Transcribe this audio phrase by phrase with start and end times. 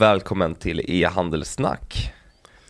[0.00, 2.12] Välkommen till e-handelssnack.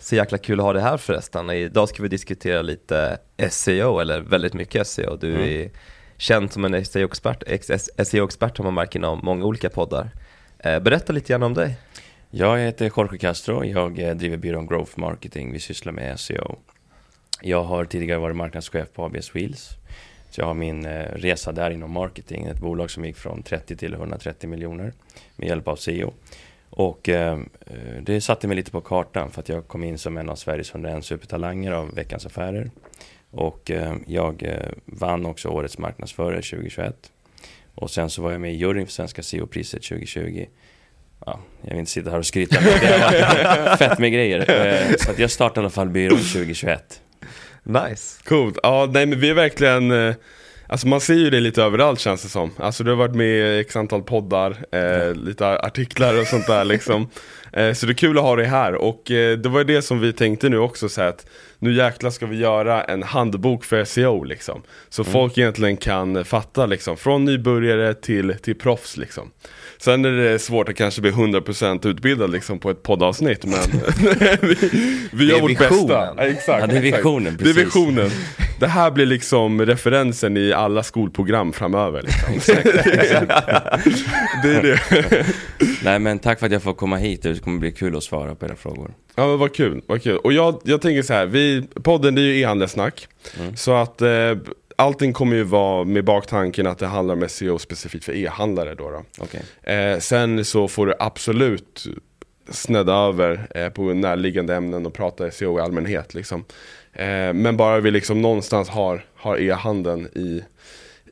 [0.01, 1.51] Så jäkla kul att ha dig här förresten.
[1.51, 3.19] Idag ska vi diskutera lite
[3.51, 5.17] SEO, eller väldigt mycket SEO.
[5.17, 5.49] Du mm.
[5.49, 5.71] är
[6.17, 7.43] känd som en SEO-expert,
[8.07, 10.11] SEO-expert har man märkt inom många olika poddar.
[10.59, 11.77] Eh, berätta lite grann om dig.
[12.31, 16.59] Jag heter Jorge Castro, jag eh, driver byrån Growth Marketing, vi sysslar med SEO.
[17.43, 19.69] Jag har tidigare varit marknadschef på ABS Wheels.
[20.31, 23.77] Så jag har min eh, resa där inom marketing, ett bolag som gick från 30
[23.77, 24.93] till 130 miljoner
[25.37, 26.13] med hjälp av SEO.
[26.71, 27.39] Och eh,
[28.03, 30.71] det satte mig lite på kartan för att jag kom in som en av Sveriges
[30.71, 32.71] 101 supertalanger av Veckans Affärer.
[33.31, 37.11] Och eh, jag eh, vann också Årets marknadsförare 2021.
[37.75, 40.47] Och sen så var jag med i juryn för Svenska SEO-priset 2020.
[41.27, 44.51] Ja, jag vill inte sitta här och skryta, med det fett med grejer.
[44.51, 47.03] Eh, så att jag startade i alla fall byrån 2021.
[47.63, 48.23] Nice.
[48.25, 48.59] Coolt.
[48.63, 50.15] Ja, nej men vi är verkligen eh,
[50.71, 52.51] Alltså man ser ju det lite överallt känns det som.
[52.57, 56.65] Alltså du har varit med i x antal poddar, eh, lite artiklar och sånt där
[56.65, 57.09] liksom.
[57.53, 60.01] Eh, så det är kul att ha dig här och eh, det var det som
[60.01, 61.27] vi tänkte nu också så att
[61.59, 64.63] nu jäklar ska vi göra en handbok för SEO liksom.
[64.89, 65.13] Så mm.
[65.13, 69.31] folk egentligen kan fatta liksom, från nybörjare till, till proffs liksom.
[69.81, 73.59] Sen är det svårt att kanske bli 100% utbildad liksom på ett poddavsnitt men
[74.41, 74.71] vi,
[75.13, 76.15] vi gör vårt bästa.
[76.17, 77.55] Ja, exakt, ja, det är visionen, precis.
[77.55, 78.11] Det är visionen.
[78.61, 82.03] Det här blir liksom referensen i alla skolprogram framöver.
[82.03, 82.55] Liksom.
[84.43, 85.27] det är det.
[85.85, 88.35] Nej men tack för att jag får komma hit, det kommer bli kul att svara
[88.35, 88.95] på era frågor.
[89.15, 90.17] Ja men vad kul, vad kul.
[90.17, 93.09] Och jag, jag tänker så här, vi, podden det är ju e-handelssnack.
[93.41, 93.57] Mm.
[93.57, 94.09] Så att eh,
[94.81, 98.91] allting kommer ju vara med baktanken att det handlar om SEO specifikt för e-handlare då.
[98.91, 99.25] då.
[99.25, 99.75] Okay.
[99.75, 101.87] Eh, sen så får du absolut
[102.51, 106.15] snedda över eh, på närliggande ämnen och prata SEO i allmänhet.
[106.15, 106.45] Liksom.
[106.93, 110.43] Eh, men bara vi liksom någonstans har, har e-handeln i,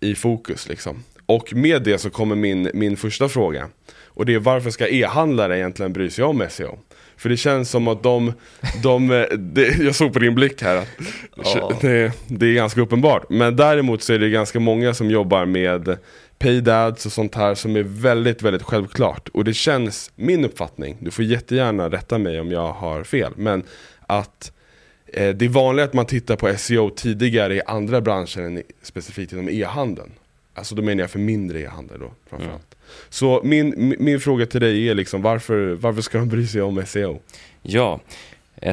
[0.01, 0.69] i fokus.
[0.69, 1.05] Liksom.
[1.27, 3.69] Och med det så kommer min, min första fråga.
[4.05, 6.79] Och det är varför ska e-handlare egentligen bry sig om SEO?
[7.19, 8.33] För det känns som att de,
[8.83, 10.89] de det, jag såg på din blick här att
[11.37, 11.73] ja.
[11.81, 13.31] det, det, är ganska uppenbart.
[13.31, 15.99] Men däremot så är det ganska många som jobbar med
[16.39, 19.29] paid ads och sånt här som är väldigt, väldigt självklart.
[19.29, 23.63] Och det känns, min uppfattning, du får jättegärna rätta mig om jag har fel, men
[24.07, 24.53] att
[25.07, 29.33] eh, det är vanligt att man tittar på SEO tidigare i andra branscher än specifikt
[29.33, 30.11] inom e-handeln.
[30.55, 32.55] Alltså då menar jag för mindre e-handel då framförallt.
[32.55, 32.68] Mm.
[33.09, 36.87] Så min, min fråga till dig är liksom varför, varför ska de bry sig om
[36.87, 37.21] SEO?
[37.63, 38.01] Ja,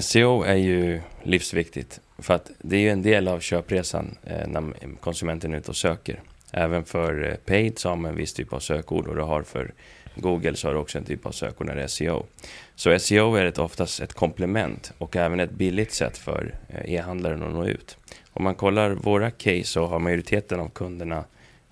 [0.02, 2.00] SEO är ju livsviktigt.
[2.18, 5.78] För att det är ju en del av köpresan eh, när konsumenten är ute och
[5.78, 6.22] söker.
[6.52, 9.44] Även för eh, paid så har man en viss typ av sökord och du har
[9.44, 9.74] för
[10.16, 12.26] Google så har du också en typ av sökord när det är SEO.
[12.76, 17.44] Så SEO är ett, oftast ett komplement och även ett billigt sätt för eh, e-handlaren
[17.44, 17.97] att nå ut.
[18.32, 21.24] Om man kollar våra case så har majoriteten av kunderna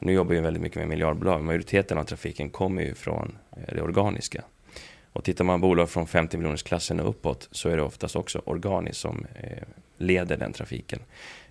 [0.03, 1.43] nu jobbar vi väldigt mycket med miljardbolag.
[1.43, 4.43] Majoriteten av trafiken kommer ju från eh, det organiska.
[5.13, 8.41] Och tittar man bolag från 50 miljoners klassen och uppåt så är det oftast också
[8.45, 9.63] organiskt som eh,
[9.97, 10.99] leder den trafiken.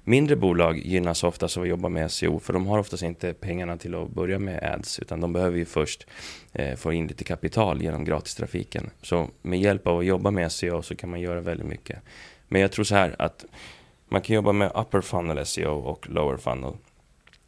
[0.05, 3.77] Mindre bolag gynnas oftast av att jobba med SEO för de har oftast inte pengarna
[3.77, 6.07] till att börja med ads utan de behöver ju först
[6.53, 8.91] eh, få in lite kapital genom gratistrafiken.
[9.03, 11.99] Så med hjälp av att jobba med SEO så kan man göra väldigt mycket.
[12.49, 13.45] Men jag tror så här att
[14.09, 16.75] man kan jobba med upper funnel SEO och lower funnel.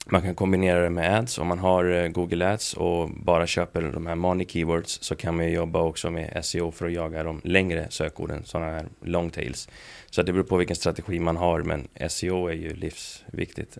[0.06, 1.38] Man kan kombinera det med ads.
[1.38, 5.36] Om man har eh, Google Ads och bara köper de här money keywords så kan
[5.36, 9.68] man jobba också med SEO för att jaga de längre sökorden, sådana här long tails.
[10.10, 13.78] Så det beror på vilken strategi man har, men SEO är ju livsviktigt.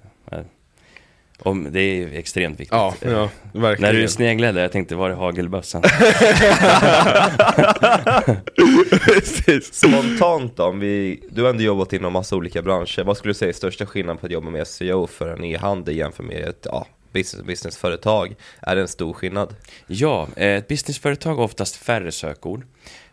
[1.39, 2.73] Och det är extremt viktigt.
[2.73, 3.95] Ja, ja, verkligen.
[3.95, 5.83] När du sneglade, jag tänkte, var är hagelbössan?
[9.73, 13.05] Spontant då, om vi, du har ändå jobbat inom massa olika branscher.
[13.05, 15.97] Vad skulle du säga är största skillnaden på att jobba med SEO för en e-handel
[15.97, 18.35] jämfört med ett ja, business, businessföretag?
[18.61, 19.57] Är det en stor skillnad?
[19.87, 22.65] Ja, ett businessföretag har oftast färre sökord.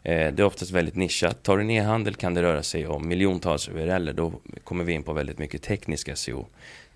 [0.04, 1.44] Eh, det är oftast väldigt nischat.
[1.44, 4.16] Tar du en e-handel kan det röra sig om miljontals URL.
[4.16, 4.34] Då
[4.64, 6.48] kommer vi in på väldigt mycket teknisk SEO.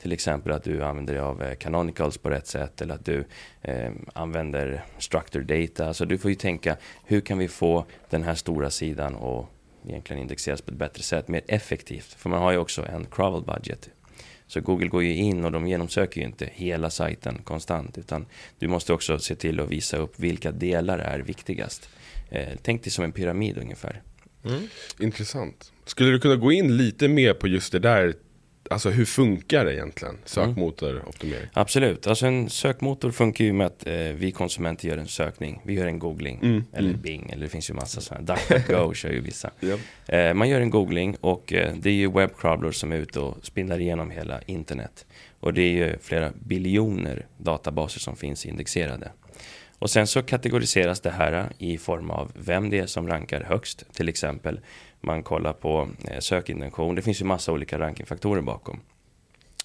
[0.06, 3.26] Till exempel att du använder dig av eh, canonicals på rätt sätt eller att du
[3.62, 5.94] eh, använder structured data.
[5.94, 9.46] Så du får ju tänka hur kan vi få den här stora sidan att
[9.88, 12.14] egentligen indexeras på ett bättre sätt, mer effektivt.
[12.14, 13.90] För man har ju också en crawl budget.
[14.48, 18.26] Så Google går ju in och de genomsöker ju inte hela sajten konstant utan
[18.60, 21.90] du måste också se till att visa upp vilka delar är viktigast.
[22.30, 24.02] Eh, tänk dig som en pyramid ungefär.
[24.44, 24.68] Mm.
[25.00, 25.72] Intressant.
[25.86, 28.14] Skulle du kunna gå in lite mer på just det där
[28.70, 30.18] Alltså hur funkar det egentligen?
[30.26, 31.44] Sökmotoroptimering?
[31.44, 31.50] Mm.
[31.54, 35.62] Absolut, alltså en sökmotor funkar ju med att eh, vi konsumenter gör en sökning.
[35.66, 36.64] Vi gör en googling, mm.
[36.74, 37.02] eller mm.
[37.02, 38.26] Bing, eller det finns ju massa sådana.
[38.26, 39.52] DuckDuckGo kör ju vissa.
[39.62, 39.80] Yep.
[40.08, 43.46] Eh, man gör en googling och eh, det är ju webbcrawlers som är ute och
[43.46, 45.06] spinnar igenom hela internet.
[45.40, 49.12] Och det är ju flera biljoner databaser som finns indexerade.
[49.80, 53.94] Och sen så kategoriseras det här i form av vem det är som rankar högst.
[53.94, 54.60] Till exempel
[55.06, 56.96] man kollar på eh, sökintention.
[56.96, 58.80] Det finns ju massa olika rankingfaktorer bakom.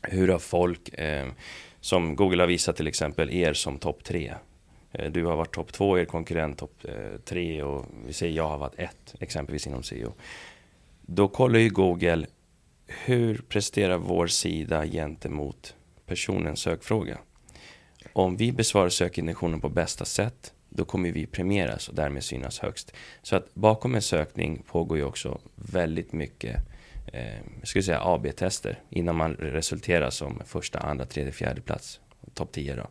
[0.03, 1.27] Hur har folk, eh,
[1.81, 4.35] som Google har visat till exempel, er som topp tre.
[4.93, 8.49] Eh, du har varit topp två, er konkurrent topp eh, tre och vi säger jag
[8.49, 10.13] har varit ett, exempelvis inom SEO.
[11.03, 12.27] Då kollar ju Google
[12.87, 15.75] hur presterar vår sida gentemot
[16.07, 17.19] personens sökfråga.
[18.13, 22.93] Om vi besvarar sökintentionen på bästa sätt, då kommer vi premieras och därmed synas högst.
[23.23, 26.57] Så att bakom en sökning pågår ju också väldigt mycket
[27.13, 32.01] eh, skulle säga AB-tester innan man resulterar som första, andra, tredje, fjärde plats.
[32.35, 32.87] Topp 10 då.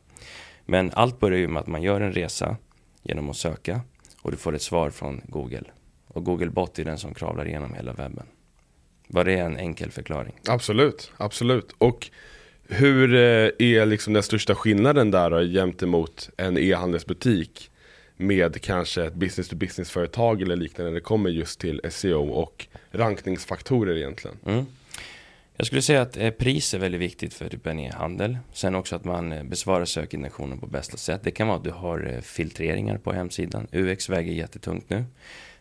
[0.66, 2.58] Men allt börjar ju med att man gör en resa
[3.04, 3.82] genom att söka
[4.22, 5.64] och du får ett svar från Google.
[6.08, 8.25] Och Google Bot är den som kravlar igenom hela webben.
[9.08, 10.34] Var det en enkel förklaring?
[10.48, 11.75] Absolut, absolut.
[11.78, 12.12] Och
[12.69, 17.71] hur eh, är liksom den största skillnaden där då, gentemot en e-handelsbutik
[18.18, 22.30] med kanske ett business to business företag eller liknande när det kommer just till SEO
[22.30, 24.38] och rankningsfaktorer egentligen?
[24.45, 24.66] Mm.
[25.60, 28.38] Jag skulle säga att eh, pris är väldigt viktigt för typ en e-handel.
[28.54, 31.22] Sen också att man eh, besvarar sökintentionen på bästa sätt.
[31.24, 33.68] Det kan vara att du har eh, filtreringar på hemsidan.
[33.72, 35.04] UX väger jättetungt nu.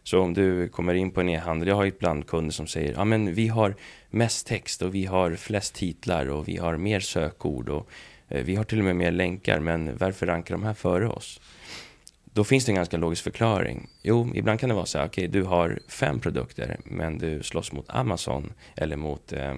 [0.02, 3.04] Så om du kommer in på en e-handel, jag har ibland kunder som säger ja
[3.04, 3.74] men vi har
[4.10, 7.90] mest text och vi har flest titlar och vi har mer sökord och
[8.28, 11.40] eh, vi har till och med mer länkar men varför rankar de här före oss?
[12.24, 13.88] Då finns det en ganska logisk förklaring.
[14.02, 17.42] Jo, ibland kan det vara så här, okej okay, du har fem produkter men du
[17.42, 19.54] slåss mot Amazon eller mot eh,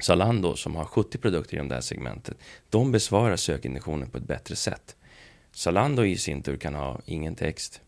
[0.00, 2.36] Zalando som har 70 produkter inom det här segmentet.
[2.70, 4.96] De besvarar sökintentionen på ett bättre sätt.
[5.52, 7.80] Zalando i sin tur kan ha ingen text,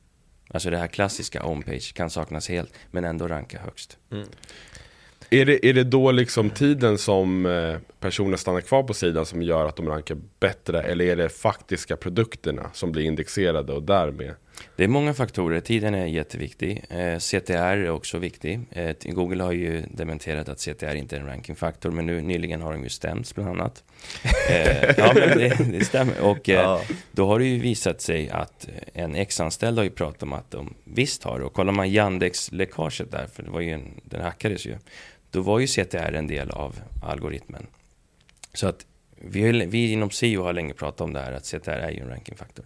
[0.52, 3.99] Alltså det här klassiska homepage kan saknas helt men ändå ranka högst.
[4.12, 4.26] Mm.
[5.31, 9.43] Är, det, är det då liksom tiden som eh, personer stannar kvar på sidan som
[9.43, 10.82] gör att de rankar bättre?
[10.82, 14.34] Eller är det faktiska produkterna som blir indexerade och därmed
[14.76, 15.60] det är många faktorer.
[15.60, 16.84] Tiden är jätteviktig.
[16.90, 18.60] Eh, CTR är också viktig.
[18.70, 22.72] Eh, Google har ju dementerat att CTR inte är en rankingfaktor, men nu nyligen har
[22.72, 23.84] de ju stämts bland annat.
[24.49, 26.20] Eh, ja, men det, det stämmer.
[26.20, 26.81] Och ja.
[27.12, 30.75] då har det ju visat sig att en ex-anställd har ju pratat om att de
[30.84, 31.44] visst har det.
[31.44, 34.76] Och kollar man Yandex-läckaget där, för det var ju en, den hackades ju,
[35.31, 37.66] då var ju CTR en del av algoritmen.
[38.54, 38.87] Så att
[39.25, 42.08] vi, vi inom SEO har länge pratat om det här, att CTR är ju en
[42.08, 42.64] rankingfaktor.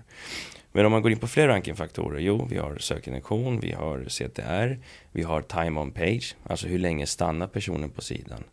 [0.76, 4.78] Men om man går in på fler rankingfaktorer, jo, vi har sökintention, vi har CTR,
[5.12, 8.44] vi har time on page, alltså hur länge stannar personen på sidan.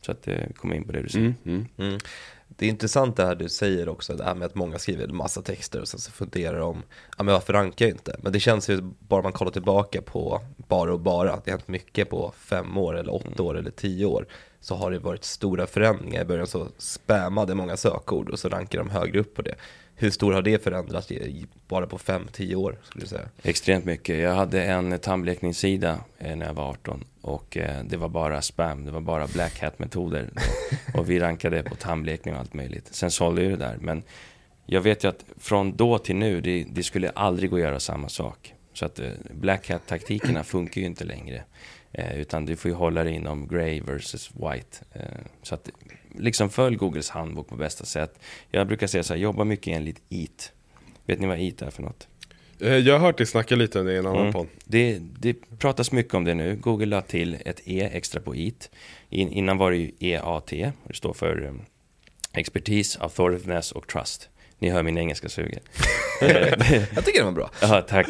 [0.00, 1.24] Så att det kommer in på det du säger.
[1.26, 1.66] Mm, mm.
[1.78, 1.98] Mm.
[2.48, 5.16] Det är intressant det här du säger också, det här med att många skriver en
[5.16, 6.82] massa texter och sen så funderar de,
[7.18, 8.16] ja men varför rankar jag inte?
[8.22, 11.58] Men det känns ju, bara man kollar tillbaka på bara och bara, att det har
[11.58, 13.46] hänt mycket på fem år eller åtta mm.
[13.46, 14.26] år eller tio år
[14.60, 16.22] så har det varit stora förändringar.
[16.22, 19.54] I början så spammade många sökord och så rankar de högre upp på det.
[20.00, 21.12] Hur stor har det förändrats
[21.68, 22.78] bara på 5-10 år?
[22.82, 23.28] Skulle du säga?
[23.42, 24.18] Extremt mycket.
[24.18, 28.84] Jag hade en tandblekningssida eh, när jag var 18 och eh, det var bara spam,
[28.84, 30.30] det var bara black hat metoder.
[30.94, 32.88] och vi rankade på tandblekning och allt möjligt.
[32.90, 34.02] Sen sålde jag det där, men
[34.66, 37.80] jag vet ju att från då till nu, det, det skulle aldrig gå att göra
[37.80, 38.54] samma sak.
[38.72, 41.42] Så att eh, black hat taktikerna funkar ju inte längre.
[42.14, 44.78] utan du får ju hålla dig inom grey versus white.
[45.42, 45.70] så att
[46.18, 48.18] liksom följ Googles handbok på bästa sätt.
[48.50, 50.52] Jag brukar säga så här, jobba mycket enligt EAT.
[51.06, 52.08] Vet ni vad EAT är för något?
[52.60, 54.32] Eh, jag har hört dig snacka lite om det i en annan mm.
[54.32, 54.46] podd.
[54.64, 56.56] Det, det pratas mycket om det nu.
[56.56, 58.70] Google la till ett E extra på EAT.
[59.10, 60.46] In, innan var det ju EAT.
[60.46, 61.62] Det står för um,
[62.32, 64.28] Expertise, Authoritiveness och Trust.
[64.58, 65.60] Ni hör min engelska suger.
[66.94, 67.50] jag tycker det var bra.
[67.60, 68.08] Ja, tack.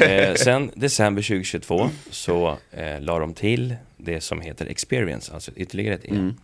[0.00, 5.94] Eh, sen december 2022 så eh, la de till det som heter Experience, alltså ytterligare
[5.94, 6.08] ett E.
[6.10, 6.34] Mm.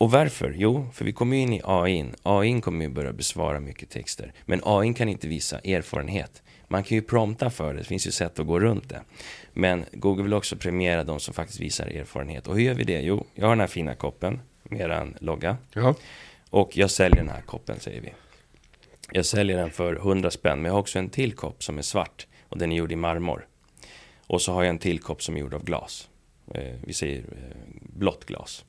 [0.00, 0.54] Och varför?
[0.56, 2.04] Jo, för vi kommer in i AI.
[2.22, 4.32] AI kommer ju börja besvara mycket texter.
[4.46, 6.42] Men AI kan inte visa erfarenhet.
[6.68, 9.02] Man kan ju prompta för det, det finns ju sätt att gå runt det.
[9.52, 12.46] Men Google vill också premiera de som faktiskt visar erfarenhet.
[12.46, 13.00] Och hur gör vi det?
[13.00, 15.56] Jo, jag har den här fina koppen med eran logga.
[15.72, 15.94] Ja.
[16.50, 18.12] Och jag säljer den här koppen, säger vi.
[19.12, 21.82] Jag säljer den för 100 spänn, men jag har också en till kopp som är
[21.82, 23.46] svart och den är gjord i marmor.
[24.26, 26.08] Och så har jag en till kopp som är gjord av glas.
[26.54, 28.64] Eh, vi säger eh, blått glas.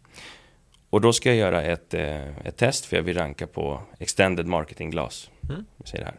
[0.91, 4.47] Och då ska jag göra ett, eh, ett test för jag vill ranka på extended
[4.47, 5.31] marketing glas.
[5.49, 5.65] Mm.
[5.85, 6.15] Säger här.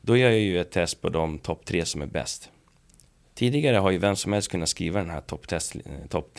[0.00, 2.50] Då gör jag ju ett test på de topp tre som är bäst.
[3.34, 5.46] Tidigare har ju vem som helst kunnat skriva den här topp
[6.08, 6.38] top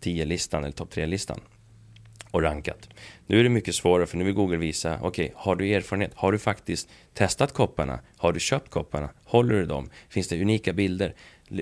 [0.00, 1.40] 10-listan eller topp 3-listan
[2.30, 2.88] och rankat.
[3.26, 6.12] Nu är det mycket svårare för nu vill Google visa, okej, okay, har du erfarenhet?
[6.14, 8.00] Har du faktiskt testat kopparna?
[8.16, 9.10] Har du köpt kopparna?
[9.24, 9.90] Håller du dem?
[10.08, 11.14] Finns det unika bilder?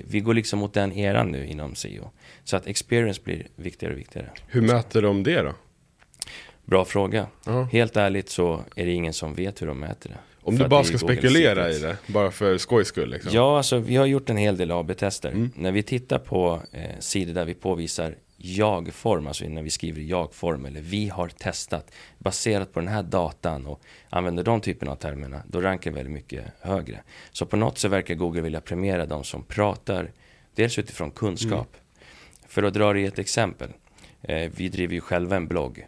[0.07, 2.11] Vi går liksom mot den eran nu inom SEO.
[2.43, 4.29] Så att experience blir viktigare och viktigare.
[4.47, 5.53] Hur mäter de det då?
[6.65, 7.21] Bra fråga.
[7.21, 7.71] Uh -huh.
[7.71, 10.17] Helt ärligt så är det ingen som vet hur de mäter det.
[10.43, 13.31] Om du bara ska spekulera i det, bara för skojs skull liksom.
[13.33, 15.31] Ja, alltså vi har gjort en hel del AB-tester.
[15.31, 15.51] Mm.
[15.55, 20.65] När vi tittar på eh, sidor där vi påvisar jag-form, alltså när vi skriver jag-form
[20.65, 25.43] eller vi har testat baserat på den här datan och använder de typerna av termerna,
[25.47, 27.03] då rankar vi väldigt mycket högre.
[27.31, 30.11] Så på något sätt verkar Google vilja premiera de som pratar,
[30.55, 31.77] dels utifrån kunskap.
[32.47, 33.69] För att dra i ett exempel,
[34.21, 35.87] eh, vi driver ju själva en blogg.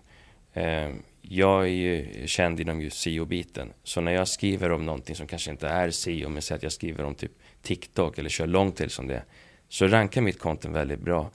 [0.54, 0.90] Eh,
[1.22, 3.74] jag är ju känd inom just SEO-biten.
[3.84, 6.72] Så när jag skriver om någonting som kanske inte är SEO, men säger att jag
[6.72, 7.32] skriver om typ
[7.62, 9.24] TikTok eller kör långtail som det,
[9.70, 11.32] så rankar mitt content väldigt bra.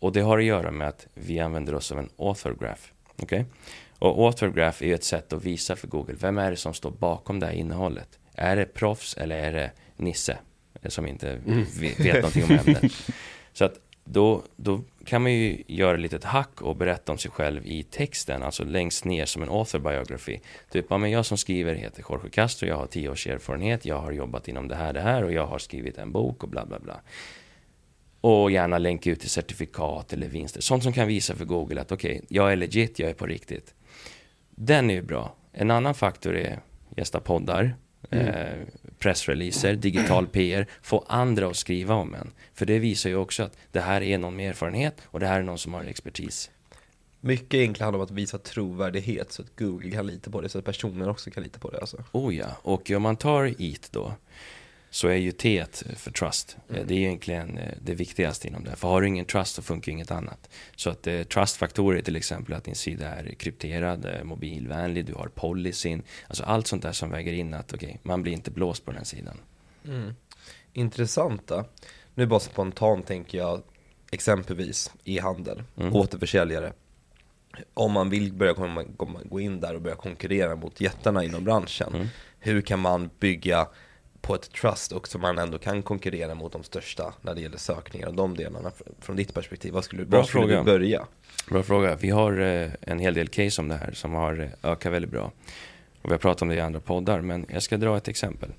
[0.00, 2.82] Och det har att göra med att vi använder oss av en author graph.
[3.22, 3.46] Okej?
[3.98, 6.90] Och author graph är ett sätt att visa för Google, vem är det som står
[6.90, 8.18] bakom det här innehållet?
[8.34, 10.38] Är det proffs eller är det Nisse?
[10.88, 11.40] Som inte
[11.80, 12.92] vet vet någonting om ämnet.
[13.52, 17.30] Så att då, då kan man ju göra ett litet hack och berätta om sig
[17.30, 20.38] själv i texten, alltså längst ner som en author biography.
[20.70, 23.98] Typ, ja, men jag som skriver heter Jorge Castro, jag har tio års erfarenhet, jag
[23.98, 26.66] har jobbat inom det här, det här och jag har skrivit en bok och bla
[26.66, 27.00] bla bla.
[28.20, 31.92] Och gärna länka ut till certifikat eller vinster, sånt som kan visa för Google att
[31.92, 33.74] okej, jag är legit, jag är på riktigt.
[34.50, 35.34] Den är ju bra.
[35.52, 36.60] En annan faktor är
[36.96, 37.74] gästa poddar,
[38.10, 38.44] eh,
[38.98, 42.32] pressreleaser, digital PR, få andra att skriva om en.
[42.54, 45.38] För det visar ju också att det här är någon med erfarenhet och det här
[45.38, 46.50] är någon som har expertis.
[47.20, 50.58] Mycket egentligen handlar om att visa trovärdighet så att Google kan lita på det, så
[50.58, 52.04] att personer också kan lita på det alltså.
[52.12, 54.14] Oh ja, och om man tar EAT då,
[54.92, 55.64] så är ju T
[55.96, 56.56] för trust.
[56.68, 58.76] Eh, Det är egentligen eh, det viktigaste inom det.
[58.76, 60.50] För har du ingen trust så funkar inget annat.
[60.76, 65.28] Så att eh, trustfaktorer till exempel att din sida är krypterad, eh, mobilvänlig, du har
[65.28, 66.02] policyn.
[66.28, 68.98] Alltså allt sånt där som väger in att okej, man blir inte blåst på den
[68.98, 69.36] här sidan.
[69.84, 70.14] Mm.
[70.72, 71.64] Intressanta.
[72.14, 73.62] Nu bara spontant tänker jag
[74.12, 75.94] exempelvis e-handel, Mm.
[75.96, 76.72] återförsäljare.
[77.74, 78.84] Om man vill börja komma,
[79.24, 81.94] gå in där och börja konkurrera mot jättarna inom branschen.
[81.94, 82.06] Mm.
[82.38, 83.68] Hur kan man bygga
[84.20, 87.58] på ett trust och så man ändå kan konkurrera mot de största när det gäller
[87.58, 89.72] sökningar och de delarna fr- från ditt perspektiv?
[89.72, 91.06] Vad skulle, Bra var skulle du börja?
[91.48, 91.96] Bra fråga.
[91.96, 95.10] Vi har eh, en hel del case om det här som har eh, ökat väldigt
[95.10, 95.32] bra.
[96.02, 98.50] Och vi har pratat om det i andra poddar, men jag ska dra ett exempel.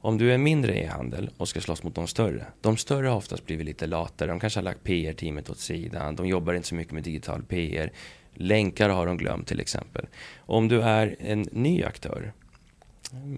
[0.00, 2.46] Om du är mindre e-handel och ska slåss mot de större.
[2.60, 4.28] De större har oftast blivit lite latare.
[4.30, 6.16] De kanske har lagt PR-teamet åt sidan.
[6.16, 7.92] De jobbar inte så mycket med digital PR.
[8.34, 10.06] Länkar har de glömt till exempel.
[10.38, 12.32] Om du är en ny aktör,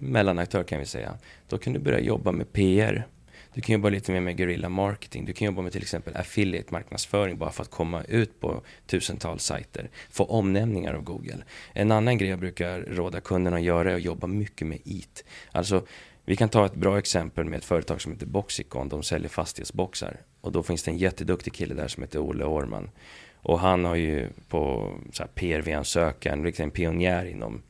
[0.01, 1.17] mellanaktör kan vi säga,
[1.49, 3.07] då kan du börja jobba med PR.
[3.53, 5.25] Du kan jobba lite mer med guerrilla marketing.
[5.25, 9.43] Du kan jobba med till exempel affiliate marknadsföring bara för att komma ut på tusentals
[9.43, 9.89] sajter.
[10.09, 11.43] Få omnämningar av Google.
[11.73, 15.23] En annan grej jag brukar råda kunderna att göra är att jobba mycket med IT.
[15.51, 15.85] Alltså,
[16.25, 18.89] vi kan ta ett bra exempel med ett företag som heter Boxicon.
[18.89, 20.17] De säljer fastighetsboxar.
[20.41, 22.89] Och då finns det en jätteduktig kille där som heter Olle Orman.
[23.35, 24.91] Och han har ju på
[25.35, 27.61] PRV-ansökan, en pionjär inom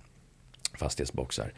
[0.73, 1.53] fastighetsboxar.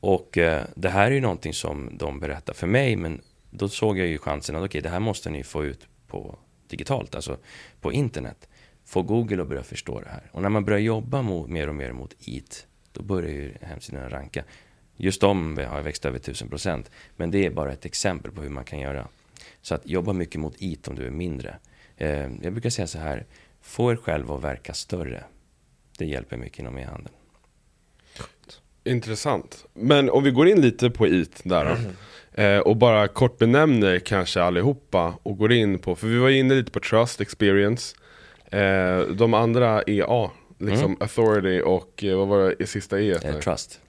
[0.00, 3.98] Och eh, det här är ju någonting som de berättar för mig, men då såg
[3.98, 6.38] jag ju chansen att okej, det här måste ni få ut på
[6.68, 7.38] digitalt, alltså
[7.80, 8.48] på internet.
[8.84, 10.30] Få Google att börja förstå det här.
[10.32, 14.08] Och när man börjar jobba mot, mer och mer mot IT, då börjar ju hemsidorna
[14.08, 14.44] ranka.
[14.96, 18.50] Just de har växt över 1000 procent, men det är bara ett exempel på hur
[18.50, 19.08] man kan göra.
[19.62, 21.58] Så att jobba mycket mot IT om du är mindre.
[21.96, 23.26] Eh, jag brukar säga så här,
[23.60, 25.24] få er själv att verka större.
[25.98, 27.14] Det hjälper mycket inom e-handeln.
[28.86, 29.64] Intressant.
[29.74, 31.76] Men om vi går in lite på IT där då.
[32.42, 36.54] Eh, och bara kort benämner kanske allihopa och går in på, för vi var inne
[36.54, 37.96] lite på Trust Experience.
[38.52, 43.16] Eh, de andra EA, liksom Authority och eh, vad var det i sista E?
[43.24, 43.80] Eh, trust.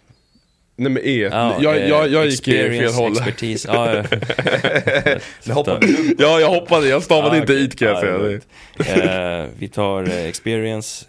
[0.76, 3.12] Nej men E, Ja, jag, eh, jag, jag gick i fel experience, håll.
[3.12, 4.04] Expertis, ja, ja.
[6.18, 7.64] Ja jag hoppade, jag stavade Ja, inte okej.
[7.66, 8.40] IT kan jag Ja,
[8.78, 9.48] säga.
[9.60, 11.06] vi tar experience,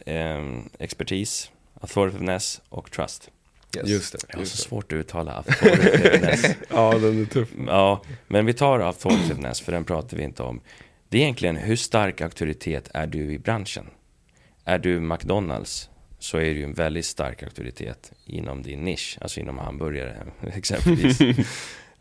[0.79, 3.31] expertis, authoritativeness och trust.
[3.77, 3.89] Yes.
[3.89, 4.19] Just det.
[4.29, 4.63] Jag har så det.
[4.63, 6.57] svårt att uttala authoritativeness.
[6.71, 7.49] Ja den är tuff.
[7.67, 10.61] ja, men vi tar authoritativeness, för den pratar vi inte om.
[11.09, 13.87] Det är egentligen hur stark auktoritet är du i branschen?
[14.65, 19.59] Är du McDonalds så är du en väldigt stark auktoritet inom din nisch, alltså inom
[19.59, 20.17] hamburgare
[20.55, 21.19] exempelvis.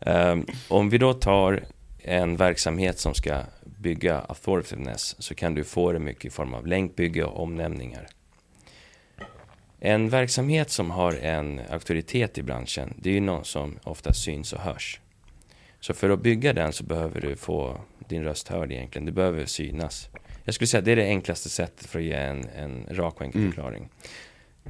[0.00, 1.64] Ehm, om vi då tar
[1.98, 6.66] en verksamhet som ska bygga authoritativeness så kan du få det mycket i form av
[6.66, 8.06] länkbygge och omnämningar.
[9.80, 14.52] En verksamhet som har en auktoritet i branschen, det är ju någon som ofta syns
[14.52, 15.00] och hörs.
[15.80, 19.06] Så för att bygga den så behöver du få din röst hörd egentligen.
[19.06, 20.08] Du behöver synas.
[20.44, 23.14] Jag skulle säga att det är det enklaste sättet för att ge en, en rak
[23.16, 23.52] och enkel Mm.
[23.52, 23.88] förklaring.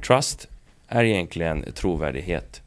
[0.01, 0.47] Trust
[0.87, 2.61] är egentligen trovärdighet.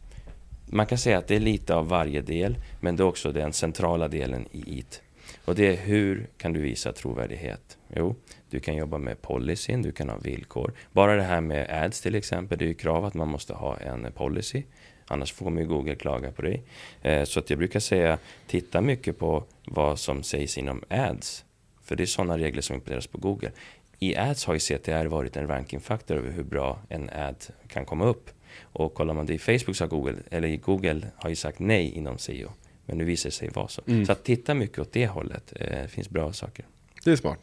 [0.67, 3.53] Man kan säga att det är lite av varje del, men det är också den
[3.53, 5.03] centrala delen i IT.
[5.45, 7.79] Och det är hur kan du visa trovärdighet?
[7.97, 8.15] Jo,
[8.53, 10.73] du kan jobba med policyn, du kan ha villkor.
[10.93, 13.77] Bara det här med ads till exempel, det är ju krav att man måste ha
[13.77, 14.63] en policy.
[15.07, 16.63] Annars kommer ju Google klaga på dig.
[17.03, 21.45] Eh, så att jag brukar säga, titta mycket på vad som sägs inom ads.
[21.83, 23.51] För det är sådana regler som implementeras på Google.
[23.99, 27.37] I ads har ju CTR varit en rankingfaktor över hur bra en ad
[27.69, 28.31] kan komma upp.
[28.63, 31.91] Och kollar man det i Facebook så har Google, eller Google har ju sagt nej
[31.91, 32.51] inom SEO.
[32.87, 33.83] Men nu visar det sig vara så.
[33.87, 34.07] Mm.
[34.07, 35.53] Så att titta mycket åt det hållet.
[35.57, 36.65] Eh, Det finns bra saker.
[37.05, 37.39] Det är smart.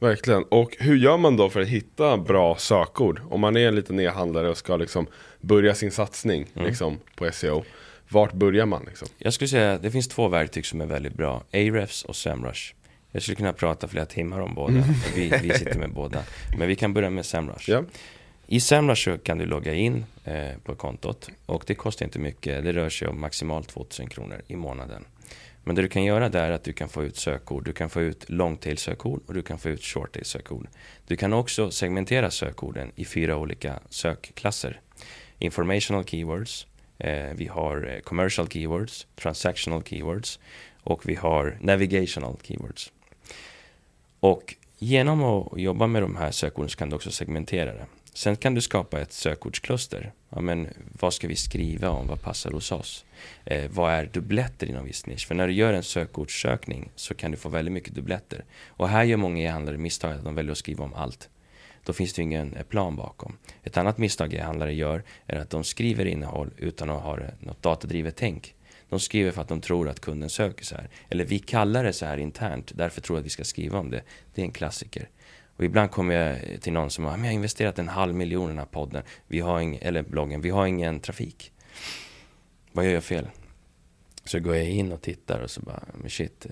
[0.00, 0.42] Verkligen.
[0.42, 3.20] Och hur gör man då för att hitta bra sökord?
[3.30, 5.06] Om man är en liten e-handlare och ska liksom
[5.40, 6.66] börja sin satsning Mm.
[6.68, 7.64] liksom, på SEO.
[8.08, 9.08] Vart börjar man liksom?
[9.18, 11.42] Jag skulle säga att det finns två verktyg som är väldigt bra.
[11.52, 12.74] Ahrefs och Semrush.
[13.12, 14.84] Jag skulle kunna prata flera timmar om båda.
[15.14, 16.22] Vi, vi sitter med båda.
[16.58, 17.70] Men vi kan börja med Semrush.
[17.70, 17.82] Ja.
[18.46, 22.64] I Semrush kan du logga in eh, på kontot och det kostar inte mycket.
[22.64, 25.04] Det rör sig om maximalt 2000 kronor i månaden.
[25.64, 27.64] Men det du kan göra där är att du kan få ut sökord.
[27.64, 30.68] Du kan få ut longtail-sökord och du kan få ut shorttail-sökord.
[31.06, 34.80] Du kan också segmentera sökorden i fyra olika sökklasser.
[35.38, 36.66] Informational keywords,
[36.98, 40.40] eh, vi har eh, commercial keywords, transactional keywords
[40.82, 42.92] och vi har navigational keywords.
[44.20, 47.86] Och genom att jobba med de här sökorden så kan du också segmentera det.
[48.14, 50.12] Sen kan du skapa ett sökordskluster.
[50.28, 50.68] Ja, men
[51.00, 52.06] vad ska vi skriva om?
[52.06, 53.04] Vad passar hos oss?
[53.44, 55.26] Eh, vad är dubbletter inom viss nisch?
[55.26, 58.44] För när du gör en sökordssökning så kan du få väldigt mycket dubbletter.
[58.68, 61.28] Och här gör många e-handlare misstaget att de väljer att skriva om allt.
[61.84, 63.36] Då finns det ingen eh, plan bakom.
[63.62, 68.16] Ett annat misstag e-handlare gör är att de skriver innehåll utan att ha något datadrivet
[68.16, 68.54] tänk.
[68.88, 70.88] De skriver för att de tror att kunden söker så här.
[71.08, 73.90] Eller vi kallar det så här internt, därför tror jag att vi ska skriva om
[73.90, 74.02] det.
[74.34, 75.08] Det är en klassiker.
[75.60, 78.44] Och ibland kommer jag till någon som har, men jag har investerat en halv miljon
[78.44, 81.52] i den här podden, vi har ing, eller bloggen, vi har ingen trafik.
[82.72, 83.28] Vad gör jag fel?
[84.24, 86.46] Så går jag in och tittar och så bara, men shit,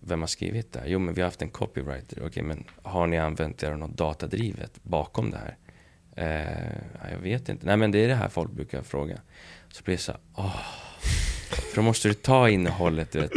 [0.00, 0.86] vem har skrivit det här?
[0.86, 2.26] Jo, men vi har haft en copywriter.
[2.26, 5.56] Okej, men har ni använt er av något datadrivet bakom det här?
[6.16, 7.66] Eh, jag vet inte.
[7.66, 9.20] Nej, men det är det här folk brukar fråga.
[9.68, 10.60] Så blir det så här, åh.
[11.50, 13.32] För då måste du ta innehållet, du vet,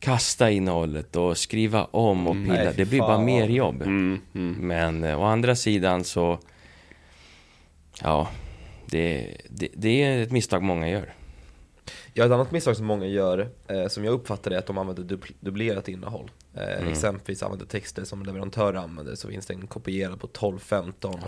[0.00, 2.54] kasta innehållet och skriva om och pilla.
[2.54, 3.82] nej, det blir bara mer jobb.
[3.82, 4.54] Mm, mm.
[4.68, 6.38] Men eh, å andra sidan så,
[8.02, 8.28] ja,
[8.86, 11.14] det, det, det är ett misstag många gör.
[12.14, 14.78] Ja, ett annat misstag som många gör, eh, som jag uppfattar det, är att de
[14.78, 16.30] använder dupl- dubblerat innehåll.
[16.54, 16.88] Eh, Mm.
[16.92, 21.18] Exempelvis använder texter som leverantörer använder, så finns det en kopierad på 12-15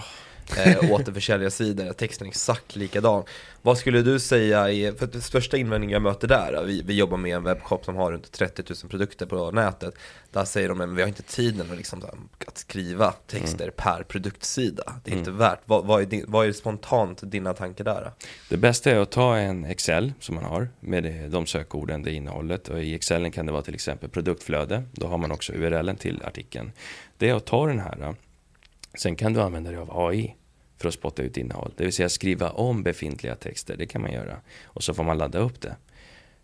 [0.58, 3.24] eh, återförsäljarsidor, texten är exakt likadan.
[3.62, 7.16] Vad skulle du säga är, för det största invändningen jag möter där, vi, vi jobbar
[7.16, 9.94] med en webbshop som har runt 30 000 produkter på nätet,
[10.32, 12.02] där säger de att vi har inte tiden att, liksom,
[12.46, 15.00] att skriva texter per produktsida.
[15.04, 18.12] Det är inte värt, vad, vad, är din, vad är spontant dina tankar där?
[18.48, 22.68] Det bästa är att ta en Excel som man har med de sökorden, det innehållet.
[22.68, 24.82] Och i Excelen kan det vara till exempel produktflöde.
[24.92, 26.72] Då har man också URLen till artikeln.
[27.18, 28.14] Det är att ta den här.
[28.98, 30.36] Sen kan du använda dig av AI
[30.80, 31.72] för att spotta ut innehåll.
[31.76, 33.76] Det vill säga skriva om befintliga texter.
[33.76, 34.36] Det kan man göra.
[34.64, 35.76] Och så får man ladda upp det.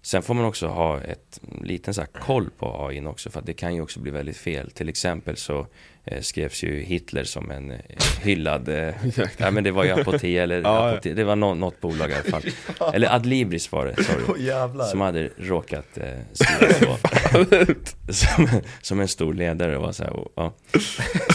[0.02, 3.52] Sen får man också ha ett liten så koll på AI också för att det
[3.52, 4.70] kan ju också bli väldigt fel.
[4.70, 5.66] Till exempel så
[6.04, 7.78] eh, skrevs ju Hitler som en eh,
[8.22, 8.94] hyllad, eh,
[9.36, 10.90] ja men det var ju Apotea eller Ja.
[10.90, 12.42] Apotea, det var nå- något bolag i alla fall.
[12.94, 14.44] Eller Adlibris var det, sorry.
[14.44, 14.84] Jävlar!
[14.84, 18.12] Som hade råkat eh, skriva så.
[18.12, 18.48] som,
[18.82, 20.52] som en stor ledare var så här, och, ja.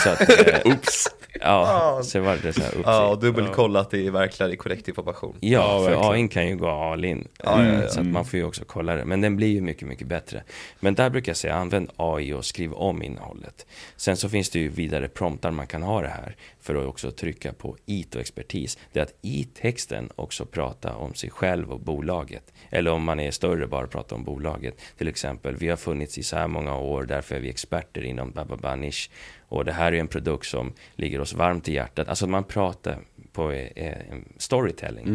[0.03, 1.07] Så att, eh, Oops.
[1.39, 2.84] Ja, så var det så här uppsikt.
[2.86, 5.38] Ja, och dubbelkolla att det är verkligen korrekt information.
[5.39, 6.12] Ja, Ja, för verkligen.
[6.12, 7.28] AI kan ju gå all in.
[7.44, 7.88] Ja, ja, ja.
[7.89, 9.06] Så att man får ju också kolla det.
[9.06, 10.44] Men den blir ju mycket, mycket bättre.
[10.80, 13.65] Men där brukar jag säga, använd AI och skriv om innehållet.
[13.96, 16.36] Sen så finns det ju vidare promptar man kan ha det här.
[16.62, 18.78] För att också trycka på IT och expertis.
[18.91, 22.54] Det är att i texten också prata om sig själv och bolaget.
[22.70, 24.82] Eller om man är större, bara prata om bolaget.
[24.98, 28.32] Till exempel, vi har funnits i så här många år, därför är vi experter inom
[28.32, 29.10] bababa nisch.
[29.51, 32.07] Och det här är en produkt som ligger oss varmt i hjärtat.
[32.07, 32.99] Alltså man pratar
[33.31, 35.05] på eh, en storytelling.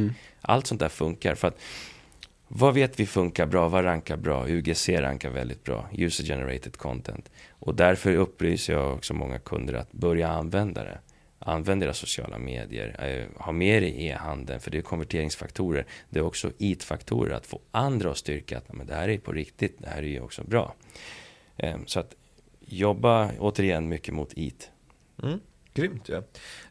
[0.41, 1.35] Allt sånt där funkar.
[1.35, 1.59] För att
[2.49, 3.69] vad vet vi funkar bra?
[3.69, 4.47] Vad rankar bra?
[4.49, 5.89] UGC rankar väldigt bra.
[5.93, 7.31] User generated content.
[7.51, 10.99] Och därför upplyser jag också många kunder att börja använda det.
[11.39, 12.97] Använd deras sociala medier.
[13.05, 15.87] Eh, ha med i e-handeln för det är konverteringsfaktorer.
[16.11, 19.33] Det är också IT-faktorer att få andra att styrka att men det här är på
[19.33, 19.77] riktigt.
[19.79, 20.75] Det här är ju också bra.
[21.57, 22.15] Eh, så att
[22.67, 24.71] jobba återigen mycket mot IT.
[25.23, 25.41] Mm,
[25.75, 26.23] grymt ju.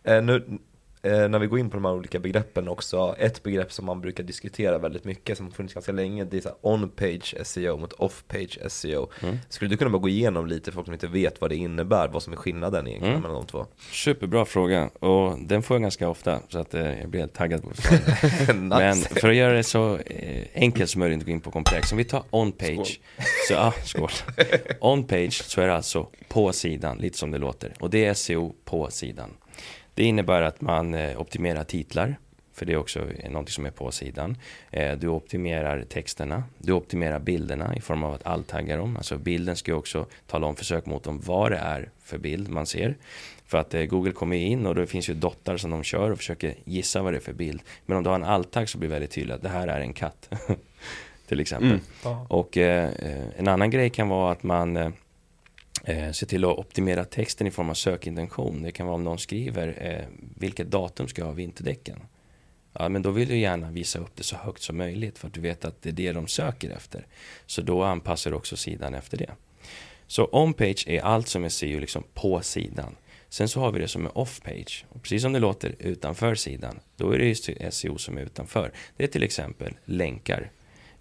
[0.04, 0.60] Eh, nu,
[1.06, 4.24] när vi går in på de här olika begreppen också, ett begrepp som man brukar
[4.24, 9.10] diskutera väldigt mycket, som har funnits ganska länge, det är on-page SEO mot off-page SEO.
[9.24, 9.38] Mm.
[9.50, 12.08] Skulle du kunna bara gå igenom lite för folk som inte vet vad det innebär,
[12.08, 13.22] vad som är skillnaden egentligen Mm.
[13.22, 13.66] mellan de två?
[13.92, 17.64] Superbra fråga och den får jag ganska ofta så att eh, jag blir helt taggad
[17.64, 18.54] på svara.
[18.54, 19.16] Men nice.
[19.20, 21.92] för att göra det så eh, enkelt som möjligt att gå in på komplex.
[21.92, 23.00] Om vi tar on-page.
[23.48, 24.10] Så, ja, skål.
[24.80, 27.74] On-page så är det alltså på sidan, lite som det låter.
[27.80, 29.30] Och det är SEO på sidan.
[29.96, 32.16] Det innebär att man eh, optimerar titlar
[32.56, 34.38] för det är också något som är på sidan.
[34.72, 38.98] Eh, du optimerar texterna, du optimerar bilderna i form av att alt-tagga dem.
[38.98, 42.96] Alltså bilden ska också tala om för sökmotorn vad det är för bild man ser.
[43.46, 46.18] För att eh, Google kommer in och det finns ju dottar som de kör och
[46.18, 47.62] försöker gissa vad det är för bild.
[47.86, 49.80] Men om du har en alt-tagg så blir det väldigt tydligt att det här är
[49.80, 50.30] en katt.
[51.28, 51.80] till exempel.
[52.06, 52.18] Mm.
[52.28, 52.90] Och eh,
[53.38, 54.94] en annan grej kan vara att man
[55.86, 58.62] eh, se till att optimera texten i form av sökintention.
[58.62, 60.06] Det kan vara om någon skriver eh,
[60.38, 62.00] vilket datum ska jag ha vinterdäcken.
[62.74, 65.34] Ja, men då vill du gärna visa upp det så högt som möjligt för att
[65.34, 67.08] du vet att det är det de söker efter.
[67.46, 69.32] Så då anpassar du också sidan efter det.
[70.08, 72.96] Så on-page är allt som är SEO liksom på sidan.
[73.30, 74.86] Sen så har vi det som är off-page.
[75.02, 78.72] Precis som det låter utanför sidan, då är det ju SEO som är utanför.
[78.98, 80.52] Det är till exempel länkar.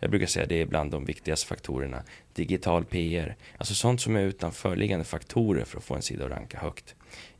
[0.04, 2.02] Jag brukar säga att det är bland de viktigaste faktorerna.
[2.34, 6.58] Digital PR, alltså sånt som är utanförliggande faktorer för att få en sida att ranka
[6.58, 6.94] högt.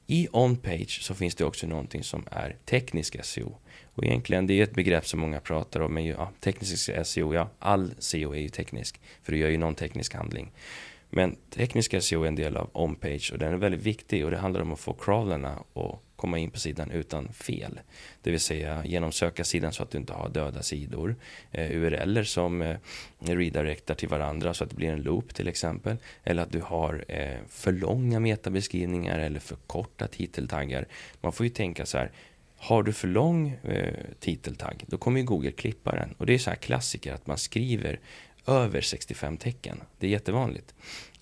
[0.07, 3.57] I on-page så finns det också någonting som är teknisk SEO.
[3.95, 7.51] Och egentligen det är ett begrepp som många pratar om, men ja, teknisk SEO, ja,
[7.59, 10.53] all SEO är ju teknisk, för du gör ju någon teknisk handling.
[11.11, 14.37] Men teknisk SEO är en del av on-page och den är väldigt viktig och det
[14.37, 17.81] handlar om att få crawlerna att komma in på sidan utan fel.
[18.23, 21.17] Det vill säga genomsöka sidan så att du inte har döda sidor.
[21.51, 22.77] Eh, URLer som eh,
[23.19, 25.97] redirectar till varandra så att det blir en loop till exempel.
[26.25, 30.87] Eller att du har eh, för långa metabeskrivningar eller för korta titeltaggar.
[31.21, 32.11] Man får ju tänka så här.
[32.57, 36.15] Har du för lång eh, titeltagg, då kommer ju Google klippa den.
[36.19, 38.01] Och det är så här klassiker att man skriver
[38.47, 39.81] över 65 tecken.
[39.99, 40.75] Det är jättevanligt.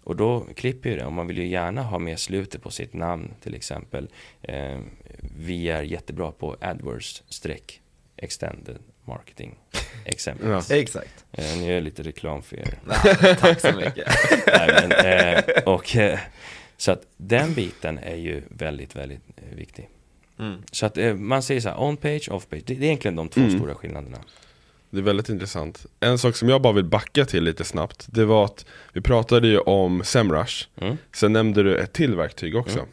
[0.05, 1.05] Och då klipper ju det.
[1.05, 4.09] Och man vill ju gärna ha med slutet på sitt namn till exempel.
[4.43, 4.79] Eh,
[5.39, 7.81] vi är jättebra på AdWords streck
[8.17, 9.55] extended marketing
[10.05, 10.71] exempelvis.
[10.71, 10.77] Ja.
[10.77, 11.25] Exakt.
[11.33, 12.75] Eh, nu gör jag lite reklam för er.
[12.85, 14.09] Nej, tack så mycket.
[14.47, 16.19] Nej, men, eh, och, eh,
[16.77, 19.89] så att den biten är ju väldigt, väldigt eh, viktig.
[20.39, 20.63] Mm.
[20.73, 22.63] Så att eh, man säger så här, on-page, off-page.
[22.67, 23.59] Det, det är egentligen de två Mm.
[23.59, 24.19] stora skillnaderna.
[24.93, 25.87] Det är väldigt intressant.
[26.01, 29.49] En sak som jag bara vill backa till lite snabbt, det var att vi pratade
[29.49, 30.97] ju om SEMrush, Mm.
[31.13, 32.87] sen nämnde du ett till verktyg också.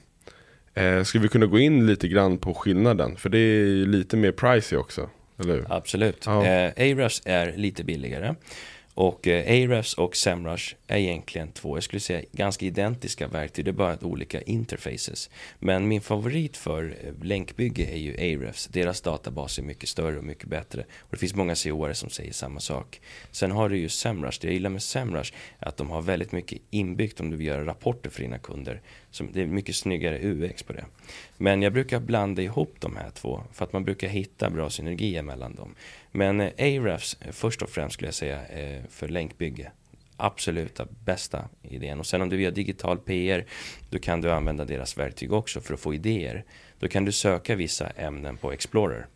[0.73, 3.15] Eh, skulle vi kunna gå in lite grann på skillnaden?
[3.17, 5.09] För det är ju lite mer pricey också,
[5.39, 5.65] eller hur?
[5.69, 6.23] Absolut.
[6.25, 6.45] Ja.
[6.45, 8.35] Eh, Ahrefs är lite billigare.
[8.99, 13.65] Och eh, Ahrefs och SEMrush är egentligen två, jag skulle säga ganska identiska verktyg.
[13.65, 15.29] Det är bara olika interfaces.
[15.59, 18.67] Men min favorit för eh, länkbygge är ju Ahrefs.
[18.67, 20.81] Deras databas är mycket större och mycket bättre.
[20.81, 23.01] Och det finns många COare som säger samma sak.
[23.31, 24.37] Sen har du ju SEMrush.
[24.41, 27.47] Det jag gillar med SEMrush är att de har väldigt mycket inbyggt om du vill
[27.47, 28.81] göra rapporter för dina kunder.
[29.11, 30.85] Så det är mycket snyggare UX på det.
[31.41, 35.21] Men jag brukar blanda ihop de här två för att man brukar hitta bra synergier
[35.21, 35.75] mellan dem.
[36.11, 39.71] Men eh, Ahrefs, eh, först och främst skulle jag säga, eh, för länkbygge.
[40.17, 41.99] Absoluta bästa idén.
[41.99, 43.45] Och sen om du vill göra digital PR,
[43.89, 46.45] då kan du använda deras verktyg också för att få idéer.
[46.79, 49.07] Då kan du söka vissa ämnen på Explorer.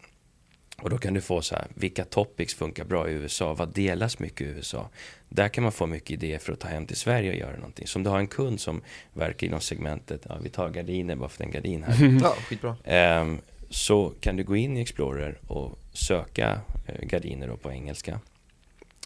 [0.81, 3.53] Och då kan du få så här, vilka topics funkar bra i USA?
[3.53, 4.89] Vad delas mycket i USA?
[5.29, 7.87] Där kan man få mycket idéer för att ta hem till Sverige och göra någonting.
[7.87, 8.81] Så om du har en kund som
[9.13, 12.19] verkar inom segmentet, ja, vi tar gardiner bara för en gardin här.
[12.23, 12.75] Ja, skitbra.
[12.83, 18.19] Ehm, så kan du gå in i Explorer och söka eh, gardiner då på engelska.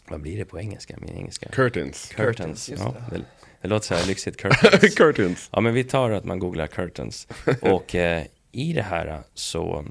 [0.08, 0.96] Vad blir det på engelska?
[1.00, 1.48] Min engelska?
[1.48, 2.08] Curtains.
[2.08, 2.36] Curtains.
[2.36, 3.16] Curtains, just ja, det.
[3.16, 3.24] det,
[3.62, 4.36] det låter så här lyxigt.
[4.36, 4.94] Curtains.
[4.96, 5.48] Curtains.
[5.52, 7.28] Ja, men vi tar att man googlar curtains.
[7.60, 9.84] Och eh, i det här så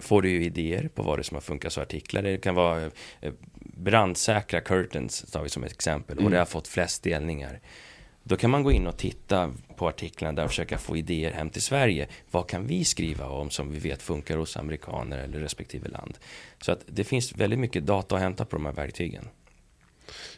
[0.00, 2.22] får du ju idéer på vad det som har funkat som artiklar.
[2.22, 2.84] Det kan vara
[3.20, 3.32] eh,
[3.76, 6.16] brandsäkra curtains, tar vi som ett exempel.
[6.16, 6.32] Och Mm.
[6.32, 7.60] det har fått flest delningar.
[8.22, 11.50] Då kan man gå in och titta på artiklarna där och försöka få idéer hem
[11.50, 12.08] till Sverige.
[12.30, 16.18] Vad kan vi skriva om som vi vet funkar hos amerikaner eller respektive land?
[16.60, 19.28] Så att det finns väldigt mycket data att hämta på de här verktygen.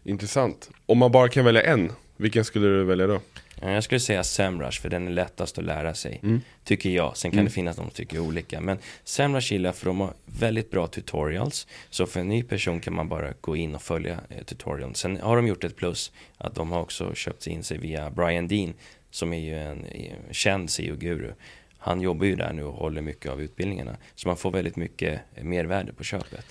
[0.04, 0.70] Intressant.
[0.86, 3.20] Om man bara kan välja en, vilken skulle du välja då?
[3.60, 6.20] Ja, Jag skulle säga Semrush för den är lättast att lära sig.
[6.22, 6.40] Mm.
[6.64, 7.16] Tycker jag.
[7.16, 7.44] Sen kan Mm.
[7.44, 8.60] det finnas de som tycker olika.
[8.60, 11.66] Men Semrush gillar för de har väldigt bra tutorials.
[11.90, 14.94] Så för en ny person kan man bara gå in och följa eh, tutorialen.
[14.94, 16.12] Sen har de gjort ett plus.
[16.38, 18.74] Att de har också köpt in sig via Brian Dean.
[19.10, 21.32] Som är ju en eh, känd SEO-guru.
[21.78, 23.96] Han jobbar ju där nu och håller mycket av utbildningarna.
[24.14, 26.46] Så man får väldigt mycket eh, mervärde på köpet.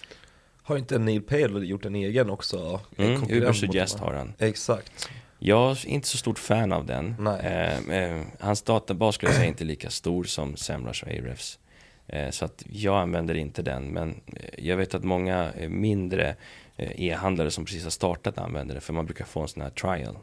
[0.64, 2.80] Har inte Neil Pale gjort en egen också?
[2.96, 4.34] En Mm, Uber Suggest har han.
[4.40, 5.10] Exakt.
[5.40, 7.28] Jag är inte så stort fan av den.
[7.28, 11.60] Eh, eh, hans databas skulle jag säga är inte lika stor som Semrush och Ahrefs.
[12.08, 13.88] Eh, så att jag använder inte den.
[13.88, 16.36] Men eh, jag vet att många eh, mindre
[16.78, 18.82] eh, e-handlare som precis har startat använder det.
[18.82, 20.18] För man brukar få en sån här trial.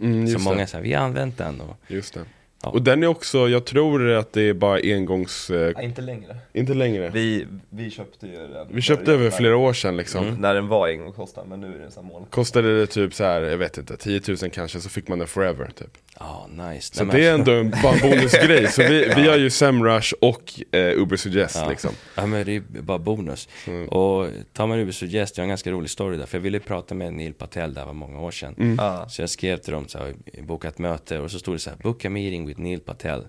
[0.00, 1.60] Mm, så många säger vi har använt den.
[1.60, 2.24] Och Just det.
[2.62, 2.70] Ja.
[2.70, 6.36] Och den är också, jag tror att det är bara engångs, eh, Nej, inte längre.
[6.52, 7.10] inte längre.
[7.10, 8.82] Vi, Vi, vi köpte ju den.
[8.82, 10.24] köpte över flera år sedan liksom.
[10.26, 10.40] Mm.
[10.40, 12.24] När den var engångskostnad, men nu är den så här mål.
[12.30, 15.28] Kostade det typ så här, jag vet inte, 10 000 kanske så fick man den
[15.28, 15.90] forever typ.
[16.24, 16.94] Ja, nice.
[16.94, 17.70] Så Nej, men- det är ändå en
[18.02, 18.68] bonusgrej.
[18.68, 21.68] Så vi, vi har ju Semrush och eh, Uber Suggest Ja.
[21.70, 21.90] liksom.
[22.14, 23.48] Ja men det är ju bara bonus.
[23.66, 23.88] Mm.
[23.88, 26.26] Och tar man Uber Suggest, jag har en ganska rolig story där.
[26.26, 28.54] För jag ville prata med Neil Patel, där var många år sedan.
[28.58, 28.76] Mm.
[28.78, 29.08] Ja.
[29.08, 31.70] Så jag skrev till dem så här, boka ett möte och så stod det så
[31.70, 33.26] här, book a meeting with Neil Patel.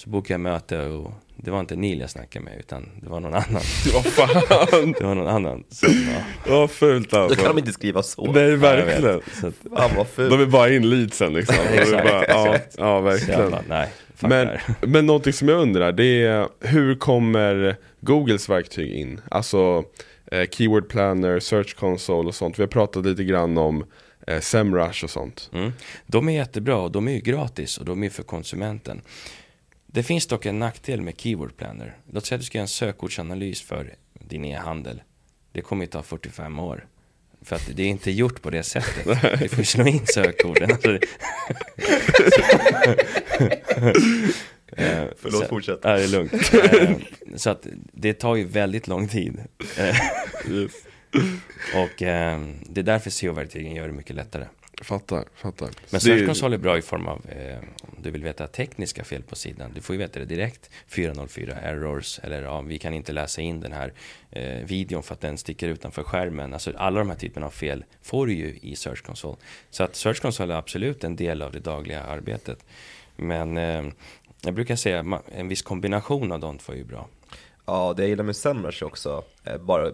[0.00, 3.20] Så bokade jag möte och det var inte Neil jag snackade med utan det var
[3.20, 3.62] någon annan.
[3.94, 5.64] Vad fan, Det var någon annan.
[6.48, 7.40] Ja, fult Då alltså.
[7.44, 8.32] kan de inte skriva så.
[8.32, 9.20] Nej verkligen.
[9.40, 10.30] Så, att- Fan vad fult.
[10.30, 11.56] De är bara in leadsen liksom.
[11.72, 13.50] De är Exakt, bara, ja, ja verkligen.
[13.50, 13.88] bara, nej,
[14.20, 14.48] Men,
[14.92, 19.20] men någonting som jag undrar, det är hur kommer Googles verktyg in?
[19.30, 19.84] Alltså
[20.32, 22.58] eh, Keyword Planner, Search Console och sånt.
[22.58, 23.84] Vi har pratat lite grann om
[24.26, 25.50] eh, Semrush och sånt.
[25.54, 25.72] Mm.
[26.06, 29.00] De är jättebra och de är ju gratis och de är för konsumenten.
[29.92, 31.96] Det finns dock en nackdel med Keyword Planner.
[32.12, 35.02] Låt säga att du ska göra en sökordsanalys för din e-handel.
[35.52, 36.86] Det kommer ju ta 45 år.
[37.42, 39.04] För att det är inte gjort på det sättet.
[39.40, 40.70] Du får slå in sökorden.
[40.72, 41.00] Alltså, det-
[44.76, 45.80] Eh, Förlåt, så- fortsätt.
[45.82, 46.32] Ja, det är lugnt.
[46.54, 46.90] Eh,
[47.36, 49.38] Så att det tar ju väldigt lång tid.
[49.78, 49.96] Eh,
[51.74, 54.44] Och det är därför SEO-verktygen gör det mycket lättare.
[54.82, 55.70] Fattar, fattar.
[55.90, 59.22] Men Search Console är bra i form av, eh, om du vill veta tekniska fel
[59.22, 60.70] på sidan, du får ju veta det direkt.
[60.86, 63.92] 404 errors, eller ja, vi kan inte läsa in den här
[64.30, 66.52] eh, videon för att den sticker utanför skärmen.
[66.52, 69.36] Alltså alla de här typerna av fel får du ju i Search Console.
[69.70, 72.64] Så att Search Console är absolut en del av det dagliga arbetet.
[73.16, 73.84] Men eh,
[74.42, 77.08] jag brukar säga en viss kombination av de två är ju bra.
[77.66, 79.92] Ja, det jag gillar med Semrush också, eh, bara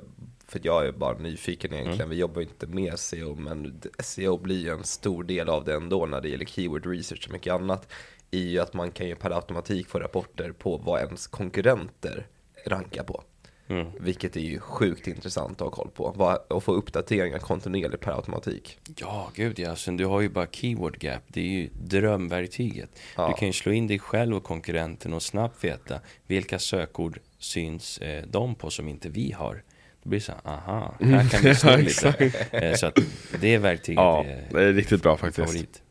[0.48, 2.10] för jag är bara nyfiken egentligen, Mm.
[2.10, 5.74] vi jobbar ju inte med SEO, men SEO blir ju en stor del av det
[5.74, 7.92] ändå när det gäller keyword research och mycket annat,
[8.30, 12.26] i ju att man kan ju per automatik få rapporter på vad ens konkurrenter
[12.66, 13.22] rankar på.
[13.68, 13.86] Mm.
[14.00, 18.78] Vilket är ju sjukt intressant att ha koll på, och få uppdateringar kontinuerligt per automatik.
[18.96, 19.76] Ja, gud ja.
[19.76, 21.22] Sen du har ju bara keyword gap.
[21.28, 22.90] Det är ju drömverktyget.
[23.16, 23.28] Ja.
[23.28, 27.98] Du kan ju slå in dig själv och konkurrenten och snabbt veta vilka sökord syns
[27.98, 29.62] eh, de på som inte vi har.
[30.06, 32.34] Då blir det så här, aha, här kan vi slå Ja, lite.
[32.50, 32.98] Eh, så att
[33.40, 35.36] det verktyget Ja, är det är riktigt bra faktiskt.
[35.48, 35.82] favorit.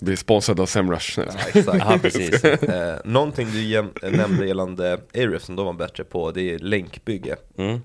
[0.00, 1.18] Vi är sponsrade av Semrush.
[1.18, 1.78] Ja, exakt.
[1.78, 2.44] Ja, precis.
[2.44, 7.36] Eh, någonting du jäm- nämnde gällande Ahrefs som de var bättre på, det är länkbygge.
[7.58, 7.80] Mm.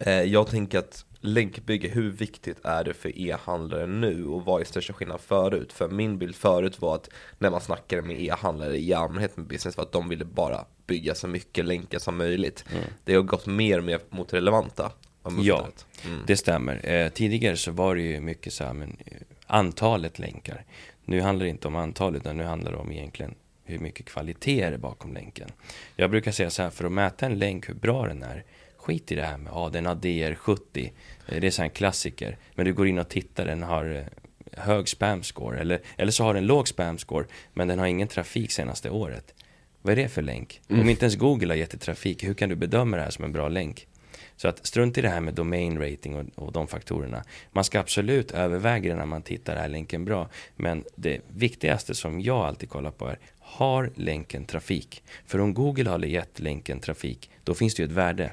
[0.00, 4.64] Eh, jag tänker att länkbygge, hur viktigt är det för e-handlare nu och vad är
[4.64, 5.72] största skillnaden förut?
[5.72, 7.08] För min bild förut var att
[7.38, 11.14] när man snackade med e-handlare i allmänhet med business var att de ville bara bygga
[11.14, 12.64] så mycket länkar som möjligt.
[13.04, 14.92] Det har gått mer och mer mot relevanta.
[15.42, 15.68] Ja.
[16.04, 16.20] Mm.
[16.26, 16.90] Det stämmer.
[16.90, 20.64] Eh, tidigare så var det ju mycket så här, men eh, antalet länkar.
[21.04, 24.60] Nu handlar det inte om antalet, utan nu handlar det om egentligen hur mycket kvalitet
[24.60, 25.48] är det bakom länken.
[25.96, 28.44] Jag brukar säga så här, för att mäta en länk, hur bra den är,
[28.76, 30.90] skit i det här med, ja den har DR70,
[31.28, 32.36] Eh, det är så här en klassiker.
[32.54, 34.04] Men du går in och tittar, den har eh,
[34.62, 38.90] hög spam-score, eller, eller så har den låg spam-score, men den har ingen trafik senaste
[38.90, 39.34] året.
[39.88, 40.60] Vad är det för länk?
[40.68, 43.24] Om inte ens Google har gett dig trafik, hur kan du bedöma det här som
[43.24, 43.86] en bra länk?
[44.36, 47.24] Så att strunt i det här med domain rating och, och de faktorerna.
[47.52, 50.28] Man ska absolut överväga det när man tittar, är länken bra?
[50.56, 55.02] Men det viktigaste som jag alltid kollar på är, har länken trafik?
[55.26, 58.30] För om Google har gett länken trafik, då finns det ju ett värde.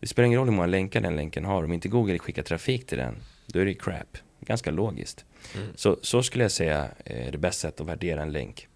[0.00, 2.86] Det spelar ingen roll hur många länkar den länken har, om inte Google skickar trafik
[2.86, 4.18] till den, då är det crap.
[4.40, 5.24] Ganska logiskt.
[5.74, 8.68] Så, så skulle jag säga är det bästa sättet att värdera en länk.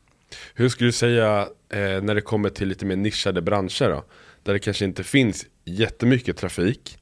[0.54, 4.04] Hur skulle du säga eh, när det kommer till lite mer nischade branscher då?
[4.42, 6.98] Där det kanske inte finns jättemycket trafik.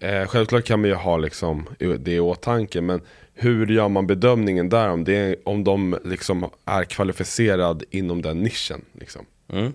[0.00, 3.00] Eh, självklart kan man ju ha liksom det i åtanke men
[3.34, 8.42] hur gör man bedömningen där om, det är, om de liksom är kvalificerad inom den
[8.42, 8.84] nischen?
[8.92, 9.26] Liksom?
[9.48, 9.72] Mm.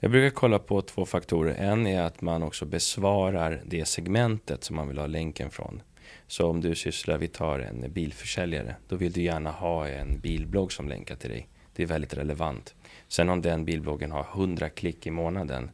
[0.00, 1.54] Jag brukar kolla på två faktorer.
[1.54, 5.82] En är att man också besvarar det segmentet som man vill ha länken från.
[6.26, 10.72] Så om du sysslar, vi tar en bilförsäljare, då vill du gärna ha en bilblogg
[10.72, 11.48] som länkar till dig.
[11.80, 12.74] Det är väldigt relevant.
[13.08, 15.70] Sen om den bilbloggen har 100 klick i månaden,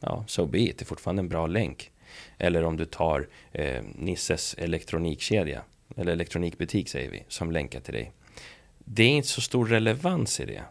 [0.00, 1.90] ja, so be it, det är fortfarande en bra länk.
[2.38, 5.62] Eller om du tar eh, Nisses elektronikkedja,
[5.96, 8.12] eller elektronikbutik säger vi, som länkar till dig.
[8.78, 10.62] Det är inte så stor relevans i det.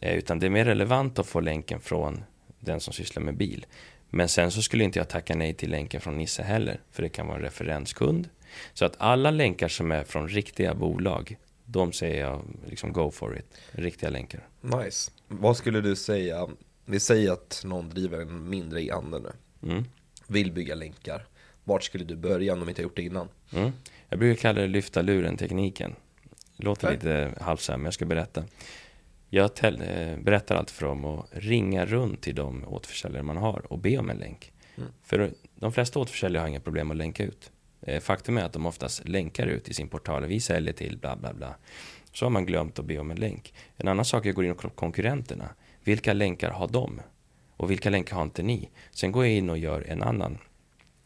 [0.00, 2.24] Eh, Utan det är mer relevant att få länken från
[2.60, 3.66] den som sysslar med bil.
[4.10, 7.08] Men sen så skulle inte jag tacka nej till länken från Nisse heller, för det
[7.08, 8.28] kan vara en referenskund.
[8.74, 11.36] Så att alla länkar som är från riktiga bolag,
[11.70, 13.58] de säger jag liksom go for it.
[13.72, 14.48] Riktiga länkar.
[14.60, 15.10] Nice.
[15.28, 16.48] Vad skulle du säga,
[16.84, 19.32] vi säger att någon driver en mindre e-handel nu,
[19.70, 19.84] Mm.
[20.26, 21.26] vill bygga länkar.
[21.64, 23.28] Vart skulle du börja om de inte har gjort det innan?
[23.52, 23.72] Mm.
[24.08, 25.94] Jag brukar kalla det lyfta luren-tekniken.
[26.56, 26.96] Låter Okej.
[26.96, 28.44] lite halvsam, men jag ska berätta.
[29.30, 33.78] Jag eh, berättar alltid för dem att ringa runt till de återförsäljare man har och
[33.78, 34.52] be om en länk.
[34.76, 34.88] Mm.
[35.02, 37.50] För de flesta återförsäljare har inga problem att länka ut.
[37.88, 40.26] Eh, faktum är att de oftast länkar ut i sin portal.
[40.26, 41.54] Vi säljer till bla bla bla.
[42.12, 43.54] Så har man glömt att be om en länk.
[43.76, 45.48] En annan sak är att gå in och kolla på konkurrenterna.
[45.84, 47.00] Vilka länkar har de?
[47.56, 48.70] Och vilka länkar har inte ni?
[48.90, 50.38] Sen går jag in och gör en annan,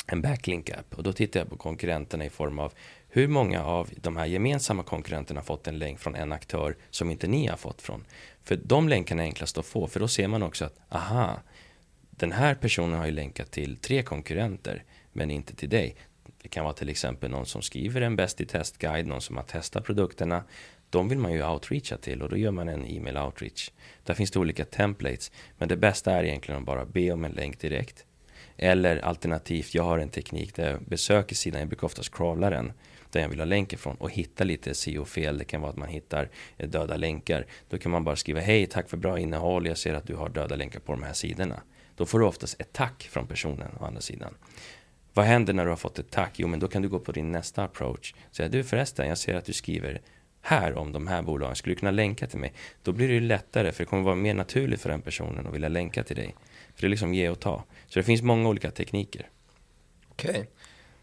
[0.07, 0.95] en backlink-app.
[0.95, 2.73] Och då tittar jag på konkurrenterna i form av
[3.09, 7.11] hur många av de här gemensamma konkurrenterna har fått en länk från en aktör som
[7.11, 8.05] inte ni har fått från.
[8.43, 11.41] För de länkarna är enklast att få, för då ser man också att aha,
[12.11, 15.97] den här personen har ju länkat till tre konkurrenter, men inte till dig.
[16.43, 19.45] Det kan vara till exempel någon som skriver en bäst i testguide, någon som har
[19.45, 20.45] testat produkterna.
[20.91, 23.71] De vill man ju outreacha till och då gör man en e-mail outreach.
[24.05, 27.33] Där finns det olika templates, men det bästa är egentligen att bara be om en
[27.33, 28.07] länk direkt.
[28.57, 32.73] Eller alternativt, jag har en teknik där jag besöker sidan, jag brukar oftast crawla den,
[33.11, 35.39] där jag vill ha länk ifrån och hitta lite SEO-fel.
[35.39, 37.47] Det kan vara att man hittar döda länkar.
[37.69, 40.29] Då kan man bara skriva hej, tack för bra innehåll, jag ser att du har
[40.29, 41.63] döda länkar på de här sidorna.
[41.97, 44.35] Då får du oftast ett tack från personen å andra sidan.
[45.15, 46.33] Vad händer när du har fått ett tack?
[46.37, 48.15] Jo, men då kan du gå på din nästa approach.
[48.31, 50.01] Säga, du förresten, jag ser att du skriver
[50.41, 51.57] här om de här bolagen.
[51.57, 52.53] Skulle du kunna länka till mig?
[52.83, 55.55] Då blir det ju lättare, för det kommer vara mer naturligt för den personen att
[55.55, 56.35] vilja länka till dig.
[56.75, 57.65] För det är liksom ge och ta.
[57.87, 59.29] Så det finns många olika tekniker.
[60.09, 60.49] Okej.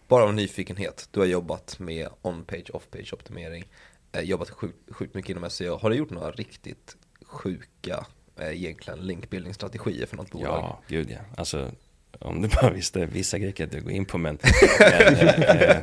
[0.07, 3.63] Bara av nyfikenhet, du har jobbat med on-page, off-page optimering,
[4.11, 5.77] eh, jobbat sjukt, sjukt mycket inom SEO.
[5.77, 8.05] Har du gjort några riktigt sjuka,
[8.39, 10.57] eh, egentligen, linkbuilding-strategier för något bolag?
[10.57, 11.19] Ja, gud ja.
[11.37, 11.71] Alltså,
[12.19, 14.37] om du bara visste vissa grejer kan jag inte gå in på, men,
[14.79, 15.81] men eh, eh,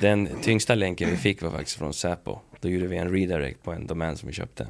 [0.00, 2.38] den tyngsta länken vi fick var faktiskt från Säpo.
[2.60, 4.66] Då gjorde vi en redirect på en domän som vi köpte.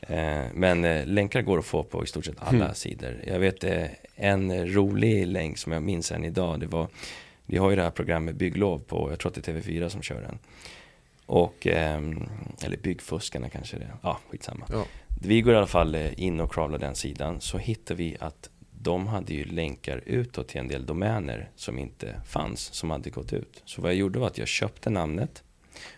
[0.00, 2.74] Eh, men eh, länkar går att få på i stort sett alla Mm.
[2.74, 3.16] sidor.
[3.26, 3.84] Jag vet eh,
[4.16, 6.60] en rolig länk som jag minns än idag.
[6.60, 6.88] Det var,
[7.46, 10.02] vi har ju det här programmet Bygglov på, jag tror att det är TV4 som
[10.02, 10.38] kör den.
[11.26, 12.28] Och, ehm,
[12.64, 13.94] eller Byggfuskarna kanske det är.
[14.02, 14.66] Ja, skitsamma.
[14.72, 14.84] Ja.
[15.22, 18.48] Vi går i alla fall eh, in och crawlar den sidan så hittar vi att
[18.82, 23.32] de hade ju länkar utåt till en del domäner som inte fanns, som hade gått
[23.32, 23.62] ut.
[23.64, 25.42] Så vad jag gjorde var att jag köpte namnet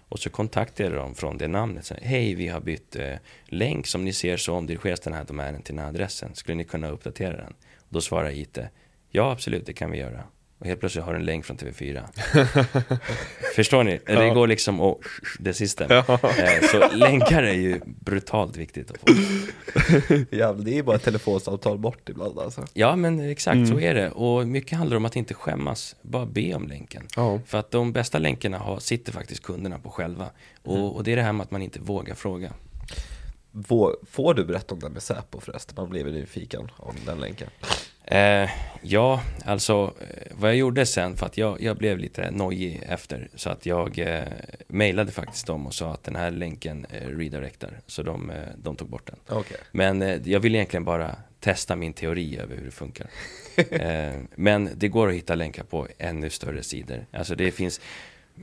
[0.08, 1.84] och så kontaktade jag dem från det namnet.
[1.84, 3.86] Så, Hej, vi har bytt eh, länk.
[3.86, 6.34] Som ni ser så omdirigeras den här domänen till den här adressen.
[6.34, 7.54] Skulle ni kunna uppdatera den?
[7.76, 8.58] Och då svarar IT,
[9.10, 10.24] ja absolut, det kan vi göra.
[10.64, 12.02] Och helt plötsligt har du en länk från TV4.
[13.56, 14.00] Förstår ni?
[14.06, 14.34] Det Ja.
[14.34, 15.02] går liksom och
[15.38, 15.86] det sista.
[15.88, 16.04] Ja.
[16.22, 19.06] Eh, Så länkar är ju brutalt viktigt att få.
[20.36, 22.64] Jävlar, det är bara ett telefonsamtal bort ibland alltså.
[22.74, 23.66] Ja, men exakt Mm.
[23.66, 24.10] så är det.
[24.10, 25.96] Och mycket handlar om att inte skämmas.
[26.02, 27.02] Bara be om länken.
[27.16, 27.40] Ja.
[27.46, 30.26] För att de bästa länkarna har, sitter faktiskt kunderna på själva.
[30.62, 32.52] Och, och det är det här med att man inte vågar fråga.
[33.52, 35.74] Vå- Får du berätta om det med Säpo förresten?
[35.78, 37.48] Man blev ju nyfiken om den länken.
[38.06, 38.50] Eh,
[38.82, 43.28] ja, alltså eh, vad jag gjorde sen för att jag, jag blev lite nojig efter
[43.34, 44.22] så att jag eh,
[44.68, 48.76] mejlade faktiskt dem och sa att den här länken eh, redirectar så de, eh, de
[48.76, 49.38] tog bort den.
[49.38, 49.56] Okej.
[49.72, 53.06] Men eh, jag vill egentligen bara testa min teori över hur det funkar.
[53.56, 57.06] eh, men det går att hitta länkar på ännu större sidor.
[57.12, 57.80] Alltså det finns,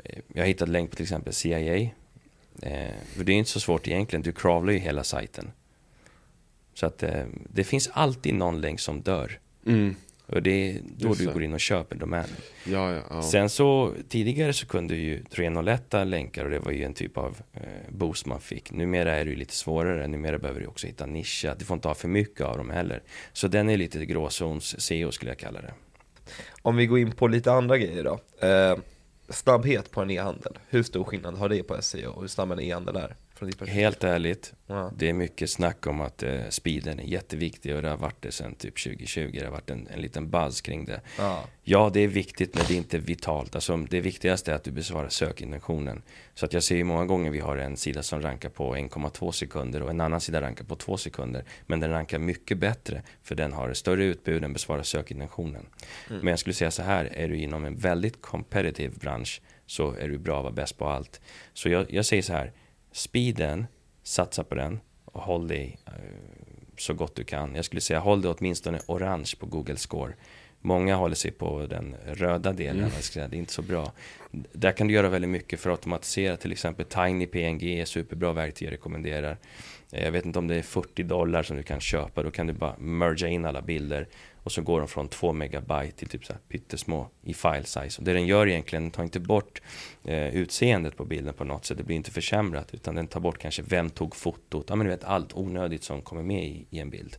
[0.04, 1.90] eh, jag har hittat länk på till exempel CIA.
[3.16, 5.52] För det är inte så svårt egentligen, du crawlar ju hela sajten.
[6.74, 7.04] Så att
[7.50, 9.40] det finns alltid någon länk som dör.
[9.66, 9.96] Mm.
[10.32, 12.30] Och det är då Just du går in och köper domänen.
[12.64, 13.22] Ja, ja, ja.
[13.22, 17.38] Sen så tidigare så kunde ju 301 länkar och det var ju en typ av
[17.54, 18.72] eh, boost man fick.
[18.72, 20.08] Numera är det ju lite svårare.
[20.08, 21.56] Numera behöver du också hitta nischa.
[21.56, 23.04] Du får inte ha för mycket av dem heller.
[23.34, 25.74] Så den är lite gråzons SEO skulle jag kalla det.
[26.62, 28.48] Om vi går in på lite andra grejer då.
[28.48, 28.78] Eh,
[29.30, 30.60] snabbhet på en e-handel.
[30.70, 33.16] Hur stor skillnad har det på SEO och hur snabb en e-handel är?
[33.42, 33.84] Från ditt perspektiv?
[33.84, 34.92] Helt ärligt, Ja.
[34.98, 38.32] det är mycket snack om att eh, speeden är jätteviktig och det har varit det
[38.32, 39.30] sedan typ 2020.
[39.34, 41.02] Det har varit en, en liten buzz kring det.
[41.18, 41.44] Ja.
[41.64, 43.56] Ja, det är viktigt men det är inte vitalt.
[43.56, 46.02] Alltså, det viktigaste är att du besvarar sökintentionen.
[46.34, 49.32] Så att jag ser ju många gånger vi har en sida som rankar på 1,2
[49.32, 51.44] sekunder och en annan sida rankar på 2 sekunder.
[51.66, 55.66] Men den rankar mycket bättre för den har ett större utbud, den besvarar sökintentionen.
[56.08, 60.08] Men jag skulle säga så här, är du inom en väldigt competitive bransch så är
[60.08, 61.22] du bra att vara bäst på allt.
[61.54, 62.52] Så jag, jag säger så här,
[62.92, 63.66] speeden,
[64.04, 65.92] satsa på den och håll dig eh,
[66.78, 67.56] så gott du kan.
[67.56, 70.14] Jag skulle säga håll dig åtminstone orange på Google Score.
[70.64, 72.78] Många håller sig på den röda delen,
[73.16, 73.30] Mm.
[73.30, 73.92] det är inte så bra.
[74.32, 78.34] Där kan du göra väldigt mycket för att automatisera, till exempel Tiny PNG är superbra
[78.34, 79.38] verktyg jag rekommenderar.
[79.92, 82.48] Eh, Jag vet inte om det är 40 dollar som du kan köpa, då kan
[82.48, 84.08] du bara merga in alla bilder
[84.44, 87.98] och så går de från 2 megabyte till typ så här pyttesmå i file size.
[87.98, 89.62] Och det den gör egentligen, den tar inte bort
[90.04, 93.38] eh, utseendet på bilden på något sätt, det blir inte försämrat, utan den tar bort
[93.38, 96.80] kanske vem tog fotot, ja men du vet allt onödigt som kommer med i, i
[96.80, 97.16] en bild.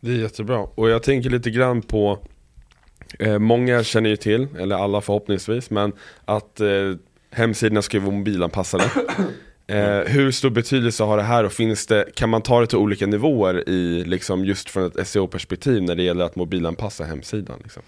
[0.00, 0.58] Det är jättebra.
[0.58, 2.18] Och jag tänker lite grann på
[3.18, 5.92] eh, Många känner ju till, eller alla förhoppningsvis, men
[6.24, 6.94] att eh,
[7.30, 8.90] hemsidorna ska vara mobilanpassade.
[9.68, 12.78] Eh, hur stor betydelse har det här och finns det, kan man ta det till
[12.78, 17.60] olika nivåer i, liksom just från ett SEO-perspektiv när det gäller att mobilanpassa hemsidan?
[17.62, 17.82] Liksom?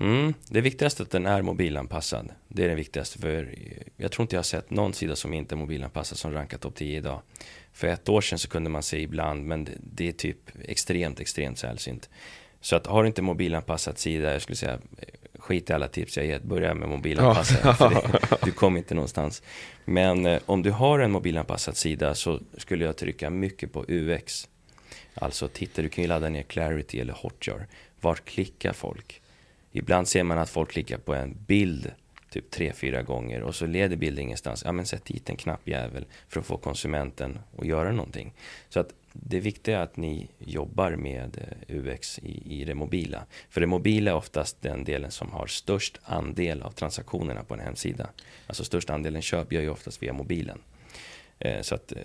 [0.00, 2.28] Mm, det viktigaste är att den är mobilanpassad.
[2.48, 3.54] Det är det viktigaste för
[3.96, 6.74] jag tror inte jag har sett någon sida som inte är mobilanpassad som rankat topp
[6.74, 7.22] 10 idag.
[7.72, 11.20] För ett år sedan så kunde man se ibland men det, det är typ extremt,
[11.20, 12.08] extremt sällsynt.
[12.60, 14.78] Så att har du inte mobilanpassad sida, jag skulle säga
[15.40, 17.76] skit i alla tips jag gett, börja med mobilanpassad.
[17.80, 18.02] Ja.
[18.42, 19.42] du kommer inte någonstans.
[19.84, 24.48] Men eh, om du har en mobilanpassad sida så skulle jag trycka mycket på UX.
[25.14, 27.66] Alltså titta, du kan ju ladda ner Clarity eller Hotjar.
[28.00, 29.22] Vart klickar folk?
[29.72, 31.92] Ibland ser man att folk klickar på en bild
[32.30, 34.62] typ tre, fyra gånger och så leder bilden ingenstans.
[34.64, 38.32] Ja men sätt dit en knappjävel för att få konsumenten att göra någonting.
[38.68, 41.38] Så att det viktiga är att ni jobbar med
[41.68, 43.24] eh, UX i, i det mobila.
[43.48, 47.60] För det mobila är oftast den delen som har störst andel av transaktionerna på en
[47.60, 48.10] hemsida.
[48.46, 50.58] Alltså största andelen köp gör ju oftast via mobilen.
[51.38, 51.98] Eh, så att, eh,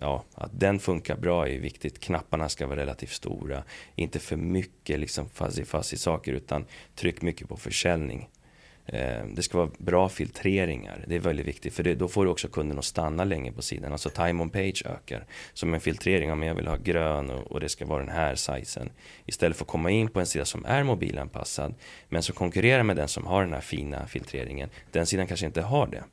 [0.00, 2.00] ja, att den funkar bra är viktigt.
[2.00, 3.62] Knapparna ska vara relativt stora.
[3.94, 8.28] Inte för mycket liksom fuzzy fuzzy saker utan tryck mycket på försäljning.
[8.86, 12.30] Eh, det ska vara bra filtreringar, det är väldigt viktigt för det, då får du
[12.30, 13.92] också kunden att stanna länge på sidan.
[13.92, 15.24] Alltså time on page ökar.
[15.52, 18.34] Som en filtrering, om jag vill ha grön och, och det ska vara den här
[18.34, 18.90] sizen.
[19.26, 21.74] Istället för att komma in på en sida som är mobilanpassad
[22.08, 24.70] men som konkurrerar med den som har den här fina filtreringen.
[24.92, 26.04] Den sidan kanske inte har det.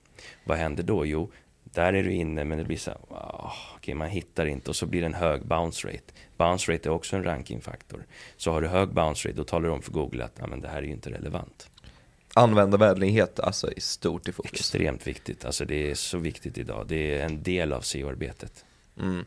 [0.43, 1.05] Vad händer då?
[1.05, 1.31] Jo,
[1.63, 4.75] där är du inne men det blir så här, oh, okay, man hittar inte och
[4.75, 6.13] så blir det en hög bounce rate.
[6.37, 8.05] Bounce rate är också en rankingfaktor.
[8.37, 10.61] Så har du hög bounce rate då talar du om för Google att ah, men
[10.61, 11.69] det här är ju inte relevant
[12.33, 14.51] användarvänlighet alltså är stort i fokus.
[14.53, 16.85] Extremt viktigt, alltså det är så viktigt idag.
[16.87, 18.65] Det är en del av SEO-arbetet.
[18.99, 19.25] Mm.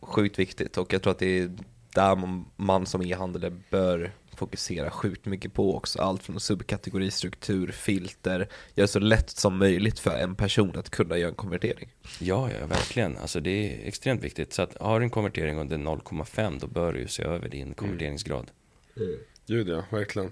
[0.00, 1.50] Sjukt viktigt och jag tror att det är
[1.94, 6.02] där man som e-handlare bör fokusera sjukt mycket på också.
[6.02, 11.18] Allt från subkategoristruktur, filter, göra det så lätt som möjligt för en person att kunna
[11.18, 11.88] göra en konvertering.
[12.18, 13.16] Ja, ja verkligen.
[13.16, 14.52] Alltså det är extremt viktigt.
[14.52, 18.50] Så att har du en konvertering under 0,5 då bör du se över din konverteringsgrad.
[18.96, 19.08] Mm.
[19.08, 19.20] Mm.
[19.46, 20.30] Gud ja, verkligen.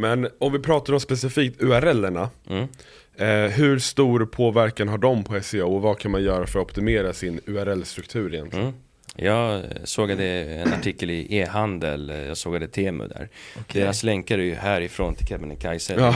[0.00, 2.30] Men om vi pratar om specifikt URLerna.
[2.48, 2.68] Mm.
[3.16, 6.66] Eh, hur stor påverkan har de på SEO och vad kan man göra för att
[6.66, 8.66] optimera sin URL-struktur egentligen?
[8.66, 8.80] Mm.
[9.16, 13.28] Jag sågade en artikel i e-handel, jag sågade Temu där.
[13.60, 13.82] Okay.
[13.82, 16.14] Deras länkar är ju härifrån till Kebnekaise, ja.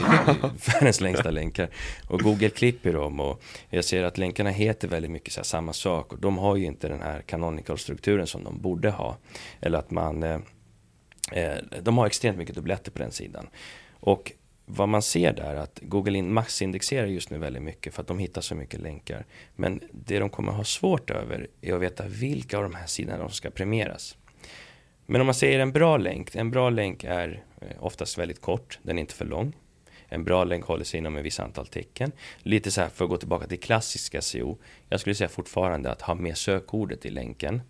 [0.67, 1.69] världens längsta länkar.
[2.09, 6.13] Och Google klipper dem och jag ser att länkarna heter väldigt mycket så samma sak.
[6.13, 9.17] Och de har ju inte den här canonical-strukturen som de borde ha.
[9.61, 10.41] Eller att man eh, Eh,
[11.33, 13.47] Eh, de har extremt mycket dubbletter på den sidan.
[13.93, 14.33] Och
[14.67, 18.19] vad man ser där är att Google massindexerar just nu väldigt mycket för att de
[18.19, 19.27] hittar så mycket länkar.
[19.57, 23.19] Men det de kommer ha svårt över är att veta vilka av de här sidorna
[23.19, 24.17] som ska premieras.
[25.07, 28.79] Men om man säger en bra länk, en bra länk är eh, oftast väldigt kort,
[28.83, 29.53] den är inte för lång.
[30.09, 32.13] En bra länk håller sig inom ett visst antal tecken.
[32.39, 34.59] Lite så här för att gå tillbaka till klassiska SEO.
[34.89, 37.63] Jag skulle säga fortfarande att ha med sökordet i länken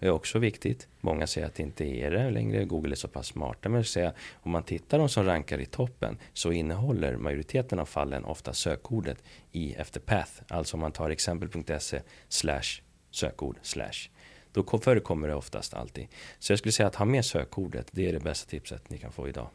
[0.00, 0.88] är också viktigt.
[1.00, 2.64] Många säger att det inte är det längre.
[2.64, 3.68] Google är så pass smarta.
[3.68, 8.24] Men säga, om man tittar de som rankar i toppen så innehåller majoriteten av fallen
[8.24, 9.22] ofta sökordet
[9.52, 10.32] i efter path.
[10.48, 14.10] Alltså om man tar exempel.se slash sökord slash.
[14.52, 16.06] Då förekommer det oftast alltid.
[16.38, 19.12] Så jag skulle säga att ha med sökordet, det är det bästa tipset ni kan
[19.12, 19.48] få idag.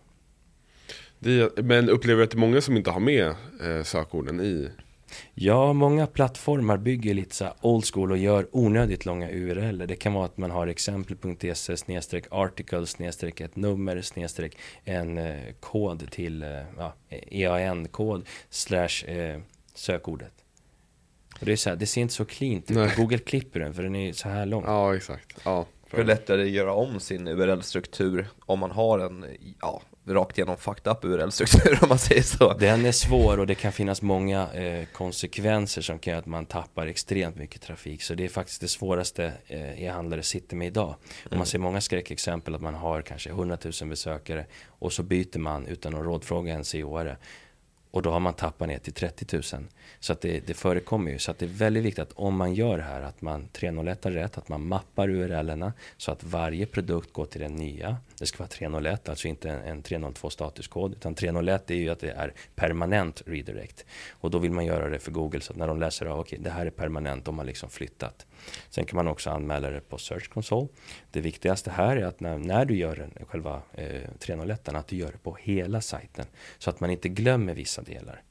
[1.20, 4.70] Det, men upplever du att det är många som inte har med eh, sökorden i
[5.34, 9.88] Ja, många plattformar bygger lite så old school och gör onödigt långa URL.
[9.88, 15.54] Det kan vara att man har exempel.se snedstreck article snedstreck ett nummer snedstreck en eh,
[15.60, 19.40] kod till eh, ja, EAN-kod slash eh,
[19.74, 20.34] sökordet.
[21.40, 22.96] Och det är så här, det ser inte så cleant ut.
[22.96, 24.64] Google klipper den för den är så här lång.
[24.64, 25.38] Ja, exakt.
[25.46, 25.66] Ja.
[25.88, 29.26] För lättare att göra om sin URL-struktur om man har en,
[29.62, 29.82] ja,
[30.14, 32.54] rakt igenom fucked up URL-struktur om man säger så.
[32.54, 36.46] Den är svår och det kan finnas många eh, konsekvenser som kan göra att man
[36.46, 38.04] tappar extremt mycket trafik.
[38.04, 40.96] Så det är faktiskt det svåraste eh, e-handlare sitter med idag.
[41.26, 41.38] Mm.
[41.38, 45.68] Man ser många skräckexempel att man har kanske 100 000 besökare och så byter man
[45.68, 47.18] utan att rådfråga en CO-are.
[47.92, 49.44] Och då har man tappat ner till 30 000.
[50.00, 51.20] Så att det, det förekommer ju.
[51.20, 54.06] Så att det är väldigt viktigt att om man gör det här att man 301
[54.06, 57.98] rätt, att man mappar URLerna så att varje produkt går till den nya.
[58.18, 60.92] Det ska vara 301, alltså inte en, en 302 statuskod.
[60.92, 63.86] Utan 301 är ju att det är permanent redirect.
[64.10, 66.40] Och då vill man göra det för Google så att när de läser av, okej
[66.40, 68.26] okay, det här är permanent, de har liksom flyttat.
[68.70, 70.68] Sen kan man också anmäla det på Search Console.
[71.12, 74.96] Det viktigaste här är att när, när du gör den, själva eh, 301 att du
[74.96, 76.26] gör det på hela sajten.
[76.58, 78.22] Så att man inte glömmer vissa delar.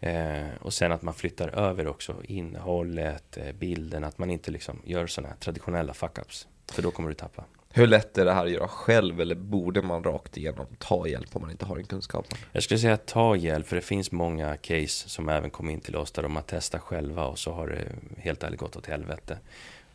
[0.00, 4.82] Eh, och sen att man flyttar över också innehållet, eh, bilden, att man inte liksom
[4.84, 6.46] gör sådana här traditionella fuck-ups.
[6.72, 7.44] För då kommer du tappa.
[7.74, 11.36] Hur lätt är det här att göra själv eller borde man rakt igenom ta hjälp
[11.36, 12.38] om man inte har den kunskapen?
[12.52, 15.96] Jag skulle säga ta hjälp, för det finns många case som även kom in till
[15.96, 17.84] oss där de har testat själva och så har det
[18.22, 19.38] helt ärligt gått åt helvete.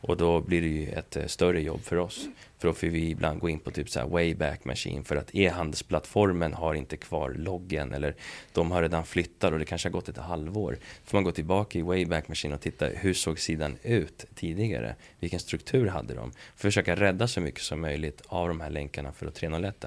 [0.02, 2.28] Och då blir det ju ett eh, större jobb för oss.
[2.58, 5.36] För då får vi ibland gå in på typ så här Wayback Machine för att
[5.36, 8.16] e-handelsplattformen har inte kvar loggen eller
[8.54, 10.72] de har redan flyttat och det kanske har gått ett halvår.
[10.72, 14.96] Då får man gå tillbaka i Wayback Machine och titta hur såg sidan ut tidigare?
[15.20, 16.32] Vilken struktur hade de?
[16.56, 19.86] Försöka rädda så mycket som möjligt av de här länkarna för att 301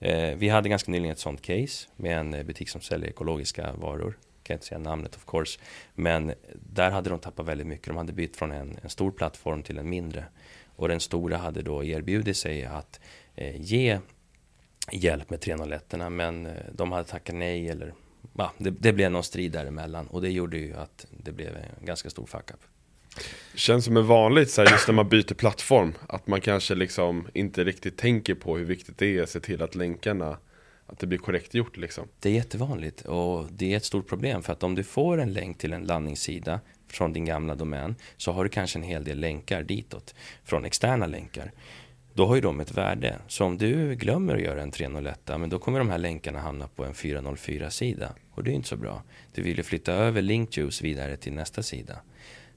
[0.00, 3.72] eh, Vi hade ganska nyligen ett sånt case med en eh, butik som säljer ekologiska
[3.72, 5.60] varor kan inte säga namnet of course.
[5.94, 7.86] Men där hade de tappat väldigt mycket.
[7.86, 10.24] De hade bytt från en, en stor plattform till en mindre.
[10.76, 13.00] Och den stora hade då erbjudit sig att
[13.34, 13.98] eh, ge
[14.92, 17.94] hjälp med 301 men eh, de hade tackat nej eller
[18.38, 21.86] ja, det, det, blev någon strid däremellan och det gjorde ju att det blev en
[21.86, 22.60] ganska stor fuck up.
[23.54, 27.28] Känns som är vanligt så här, just när man byter plattform, att man kanske liksom
[27.34, 30.38] inte riktigt tänker på hur viktigt det är att se till att länkarna
[30.86, 32.08] att det blir korrekt gjort liksom.
[32.20, 35.32] Det är jättevanligt och det är ett stort problem för att om du får en
[35.32, 39.20] länk till en landningssida från din gamla domän så har du kanske en hel del
[39.20, 40.14] länkar ditåt
[40.44, 41.52] från externa länkar.
[42.14, 43.18] Då har ju de ett värde.
[43.28, 46.68] Så om du glömmer att göra en 301 men då kommer de här länkarna hamna
[46.68, 49.02] på en 404 sida och det är inte så bra.
[49.34, 52.00] Du vill ju flytta över linkjuice vidare till nästa sida.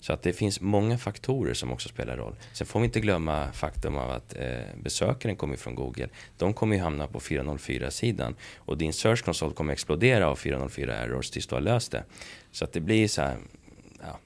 [0.08, 2.36] Så att det finns många faktorer som också spelar roll.
[2.54, 6.10] Sen får vi inte glömma faktum av att eh, besökaren kommer från Google.
[6.38, 11.30] De kommer ju hamna på 404-sidan och din Search Console kommer explodera av 404 errors
[11.30, 12.04] tills du har löst det.
[12.52, 13.38] Så att det blir så här,
[14.00, 14.20] Ja,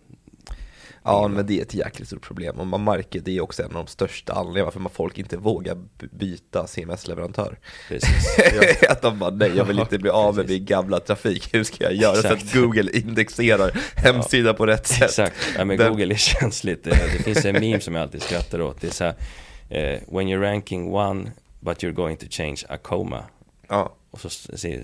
[1.04, 3.86] men det är ett jäkligt stort problem och man märker det är också en av
[3.86, 5.78] de största anledningarna varför man folk inte vågar
[6.12, 7.60] byta CMS-leverantör.
[8.90, 11.84] att de bara, nej jag vill inte bli av med min gamla trafik, hur ska
[11.84, 12.50] jag göra Exakt.
[12.50, 14.54] så att Google indexerar hemsidan ja.
[14.54, 15.02] på rätt sätt?
[15.02, 15.78] Exakt, ja, men.
[15.78, 16.84] Google är känsligt.
[16.84, 20.28] Det finns en meme som jag alltid skrattar åt, det är så här, uh, when
[20.28, 23.24] you're ranking one but you're going to change a coma.
[23.68, 23.96] Ja.
[24.12, 24.30] Och så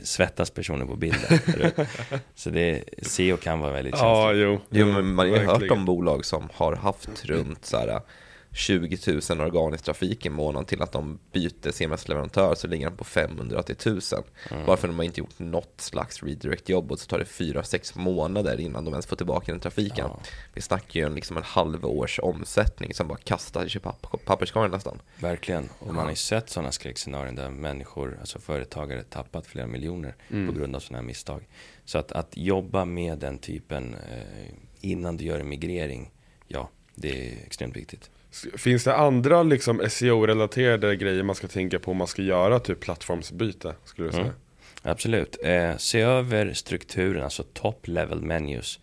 [0.03, 1.39] svettas personen på bilden.
[2.35, 4.09] så det, SEO kan vara väldigt känsligt.
[4.09, 4.59] Ja, jo.
[4.69, 8.01] jo men man har ju hört om bolag som har haft runt så här
[8.57, 8.97] 20
[9.29, 13.63] 000 organisk trafik i månaden till att de byter CMS-leverantör så ligger den på 500
[13.63, 14.23] till 1000.
[14.51, 14.69] Mm.
[14.69, 18.85] Att de har inte gjort något slags redirect-jobb och så tar det 4-6 månader innan
[18.85, 20.05] de ens får tillbaka den trafiken.
[20.09, 20.19] Ja.
[20.53, 23.79] Vi snackar ju om liksom en halvårs omsättning som bara kastar i
[24.25, 25.01] papperskorgen nästan.
[25.19, 30.15] Verkligen, och man har ju sett sådana skräckscenarion där människor, alltså företagare, tappat flera miljoner
[30.29, 30.47] mm.
[30.47, 31.47] på grund av sådana här misstag.
[31.85, 36.11] Så att, att jobba med den typen eh, innan du gör en migrering,
[36.47, 38.09] ja, det är extremt viktigt.
[38.57, 42.79] Finns det andra liksom SEO-relaterade grejer man ska tänka på om man ska göra typ
[42.79, 43.75] plattformsbyte?
[43.83, 44.23] Skulle du säga?
[44.23, 44.35] Mm.
[44.81, 45.37] Absolut.
[45.43, 48.79] Eh, se över strukturen, alltså top level menus.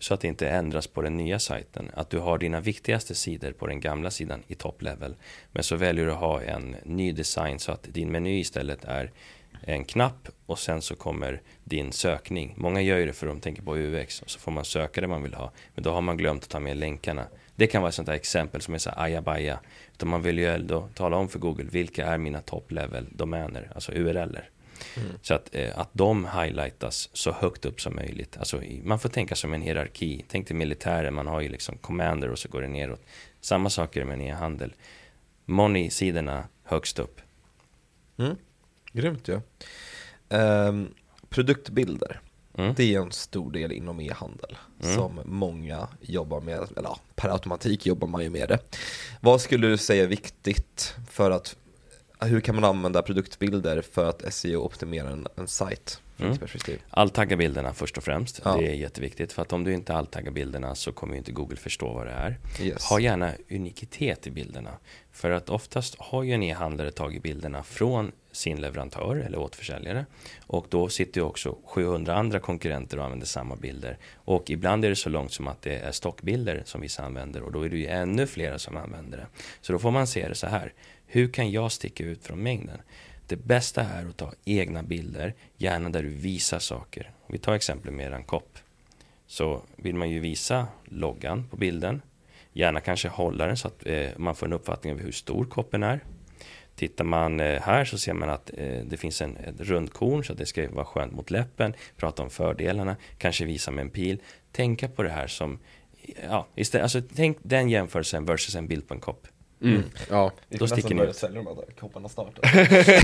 [0.00, 1.90] Så att det inte ändras på den nya sajten.
[1.94, 5.14] Att du har dina viktigaste sidor på den gamla sidan i top level.
[5.52, 9.10] Men så väljer du att ha en ny design så att din meny istället är
[9.62, 12.54] en knapp och sen så kommer din sökning.
[12.56, 15.00] Många gör ju det för att de tänker på UX och så får man söka
[15.00, 15.52] det man vill ha.
[15.74, 17.26] Men då har man glömt att ta med länkarna.
[17.60, 19.60] Det kan vara ett sånt där exempel som är så ajabaja.
[19.92, 23.72] Utan man vill ju ändå tala om för Google vilka är mina top level domäner,
[23.74, 24.50] alltså URLer.
[24.96, 25.12] Mm.
[25.22, 28.36] Så att, eh, att de highlightas så högt upp som möjligt.
[28.36, 30.24] Alltså, man får tänka som en hierarki.
[30.28, 33.02] Tänk dig militären, man har ju liksom commander och så går det neråt.
[33.40, 34.74] Samma saker med e-handel.
[35.44, 37.20] Money-sidorna högst upp.
[38.18, 38.36] Mm.
[38.92, 39.40] Grymt ja.
[40.68, 40.94] Um,
[41.28, 42.20] produktbilder.
[42.60, 42.74] Mm.
[42.76, 44.96] Det är en stor del inom e-handel mm.
[44.96, 48.58] som många jobbar med, eller ja, per automatik jobbar man ju med det.
[49.20, 51.56] Vad skulle du säga är viktigt för att,
[52.20, 56.00] hur kan man använda produktbilder för att SEO-optimera en, en sajt?
[56.18, 56.38] Mm.
[56.90, 58.40] Alltagga bilderna först och främst.
[58.44, 58.56] Ja.
[58.56, 59.32] Det är jätteviktigt.
[59.32, 62.38] För att om du inte alltaggar bilderna så kommer inte Google förstå vad det är.
[62.60, 62.84] Yes.
[62.84, 64.70] Ha gärna unikitet i bilderna.
[65.12, 70.06] För att oftast har ju en e-handlare tagit bilderna från sin leverantör eller återförsäljare.
[70.46, 73.98] Och då sitter ju också 700 andra konkurrenter och använder samma bilder.
[74.14, 77.52] Och ibland är det så långt som att det är stockbilder som vissa använder och
[77.52, 79.26] då är det ju ännu fler som använder det.
[79.60, 80.72] Så då får man se det så här.
[81.12, 82.80] Hur kan jag sticka ut från mängden?
[83.26, 87.10] Det bästa är att ta egna bilder, gärna där du visar saker.
[87.26, 88.58] Vi tar exempel med eran kopp.
[89.26, 92.02] Så vill man ju visa loggan på bilden.
[92.52, 95.82] Gärna kanske hålla den så att eh, man får en uppfattning av hur stor koppen
[95.82, 96.00] är.
[96.74, 100.32] Tittar man eh, här så ser man att eh, det finns en, ett rundkorn så
[100.32, 101.74] att det ska vara skönt mot läppen.
[101.96, 104.22] Prata om fördelarna, kanske visa med en pil.
[104.52, 105.58] Tänka på det här som,
[106.28, 109.26] ja, istället, alltså tänk den jämförelsen versus en bild på en kopp.
[109.62, 109.82] Mm.
[110.10, 111.16] Ja, Vi Då sticker ni ut.
[111.16, 112.38] sälja de här kopparna snart.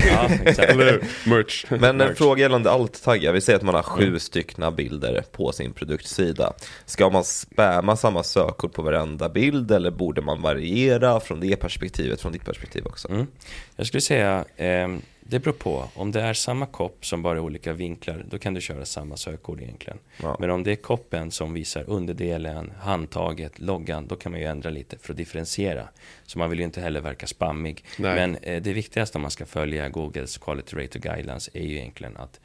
[0.07, 0.75] Ja, exakt.
[0.75, 1.65] Merch.
[1.69, 2.17] Men en Merch.
[2.17, 6.53] fråga gällande alt-taggar, vi säger att man har sju styckna bilder på sin produktsida.
[6.85, 12.21] Ska man spamma samma sökord på varenda bild eller borde man variera från det perspektivet,
[12.21, 13.09] från ditt perspektiv också?
[13.09, 13.27] Mm.
[13.75, 14.87] Jag skulle säga, eh,
[15.29, 15.89] det beror på.
[15.95, 19.17] Om det är samma kopp som bara är olika vinklar, då kan du köra samma
[19.17, 19.99] sökord egentligen.
[20.21, 20.37] Ja.
[20.39, 24.69] Men om det är koppen som visar underdelen, handtaget, loggan, då kan man ju ändra
[24.69, 25.87] lite för att differentiera.
[26.25, 27.85] Så man vill ju inte heller verka spammig.
[27.97, 28.15] Nej.
[28.15, 32.17] Men eh, det viktigaste om man ska följa Googles Quality Rater Guidelines är ju egentligen
[32.17, 32.39] att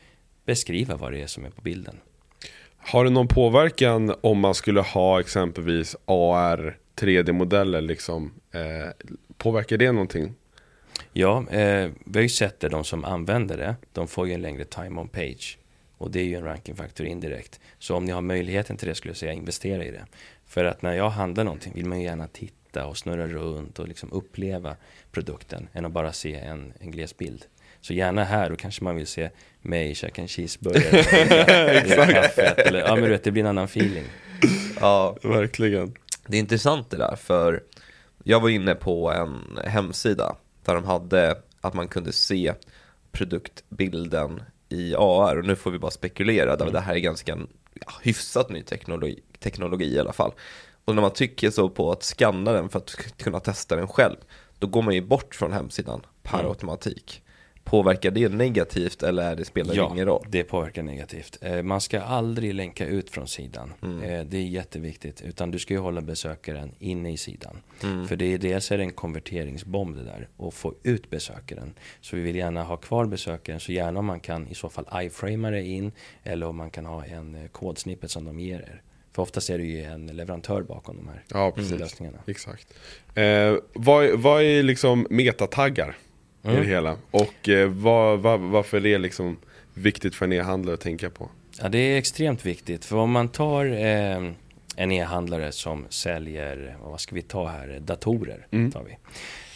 [0.44, 1.96] beskriva vad det är som är på bilden.
[2.76, 8.32] Har det någon påverkan om man skulle ha exempelvis AR 3D-modeller liksom?
[8.52, 9.06] Eh,
[9.36, 10.34] påverkar det någonting?
[11.12, 14.42] Ja, eh, vi har ju sett det, de som använder det, de får ju en
[14.42, 15.58] längre time on page.
[15.98, 17.60] Och det är ju en rankingfaktor indirekt.
[17.78, 20.04] Så om ni har möjligheten till det skulle jag säga investera i det.
[20.46, 23.88] För att när jag handlar någonting vill man ju gärna titta och snurra runt och
[23.88, 24.76] liksom uppleva
[25.12, 27.44] produkten än att bara se en, en gles bild.
[27.80, 31.02] Så gärna här, då kanske man vill se mig käka en cheeseburgare.
[32.12, 34.04] Kaffet, eller, ja men du vet, det blir en annan feeling.
[34.80, 35.94] Ja, Verkligen.
[36.26, 37.62] det är intressant det där, för
[38.24, 42.54] jag var inne på en hemsida där de hade att man kunde se
[43.12, 47.38] produktbilden i AR och nu får vi bara spekulera, där det här är ganska
[47.74, 50.32] ja, hyfsat ny teknologi, teknologi i alla fall.
[50.84, 54.16] Och när man tycker så på att scanna den för att kunna testa den själv,
[54.58, 56.50] då går man ju bort från hemsidan per Mm.
[56.50, 57.21] automatik.
[57.64, 60.26] Påverkar det negativt eller är det spelar det ingen roll?
[60.28, 61.38] det påverkar negativt.
[61.40, 63.72] Eh, Man ska aldrig länka ut från sidan.
[63.82, 64.02] Mm.
[64.02, 65.22] Eh, Det är jätteviktigt.
[65.22, 67.56] Utan du ska ju hålla besökaren inne i sidan.
[67.82, 68.08] Mm.
[68.08, 70.28] För det är dels är det en konverteringsbomb det där.
[70.36, 71.74] Och få ut besökaren.
[72.00, 73.60] Så vi vill gärna ha kvar besökaren.
[73.60, 75.92] Så gärna om man kan i så fall iframea det in.
[76.24, 78.82] Eller om man kan ha en eh, kodsnippet som de ger er.
[79.12, 81.78] För oftast är det ju en leverantör bakom de här Ja, precis.
[81.78, 82.18] lösningarna.
[82.26, 82.74] Exakt.
[83.14, 85.96] Eh, vad, vad är liksom metataggar
[86.44, 86.60] i Mm.
[86.60, 86.96] det hela?
[87.10, 89.36] Och eh, vad, vad, varför är det liksom
[89.74, 91.28] viktigt för en e-handlare att tänka på?
[91.60, 92.84] Ja, det är extremt viktigt.
[92.84, 94.32] För om man tar eh,
[94.76, 98.46] en e-handlare som säljer, vad ska vi ta här, datorer.
[98.50, 98.72] Mm.
[98.72, 98.96] Tar vi.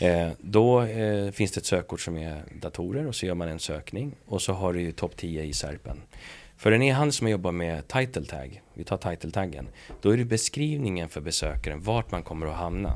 [0.07, 3.59] Eh, då eh, finns det ett sökord som är datorer och så gör man en
[3.59, 4.13] sökning.
[4.27, 6.01] Och så har du ju topp 10 i SERPen.
[6.57, 9.69] För en e-handel som jobbar med title tag, vi tar title taggen,
[10.03, 12.93] då är det beskrivningen för besökaren vart man kommer att hamna.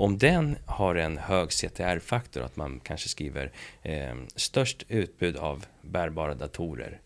[0.00, 6.34] Om den har en hög CTR-faktor, att man kanske skriver eh, störst utbud av bärbara
[6.34, 7.00] datorer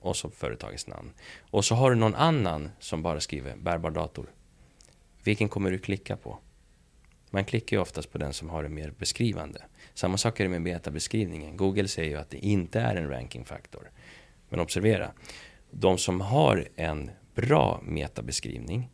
[0.00, 1.12] och så företagets namn.
[1.50, 4.26] Och så har du någon annan som bara skriver bärbar dator.
[5.24, 6.38] Vilken kommer du klicka på?
[7.30, 9.62] Man klickar ju oftast på den som har det mer beskrivande.
[9.94, 11.56] Samma sak är det med betabeskrivningen.
[11.56, 13.90] Google säger ju att det inte är en rankingfaktor.
[14.48, 15.12] Men observera,
[15.70, 18.90] de som har en bra metabeskrivning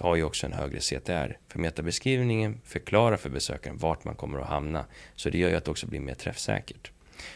[0.00, 1.38] har ju också en högre CTR.
[1.48, 4.84] För metabeskrivningen förklarar för besökaren vart man kommer att hamna.
[5.14, 6.90] Så det gör ju att det också blir mer träffsäkert.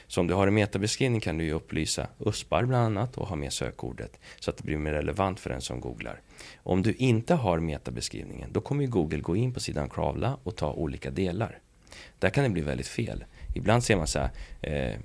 [0.07, 3.37] Så om du har en metabeskrivning kan du ju upplysa USPar bland annat och ha
[3.37, 6.21] med sökordet så att det blir mer relevant för den som googlar.
[6.57, 10.57] Om du inte har metabeskrivningen då kommer ju Google gå in på sidan kravla och
[10.57, 11.59] ta olika delar.
[12.19, 13.25] Där kan det bli väldigt fel.
[13.55, 14.31] Ibland ser man så här,
[14.61, 14.97] eh,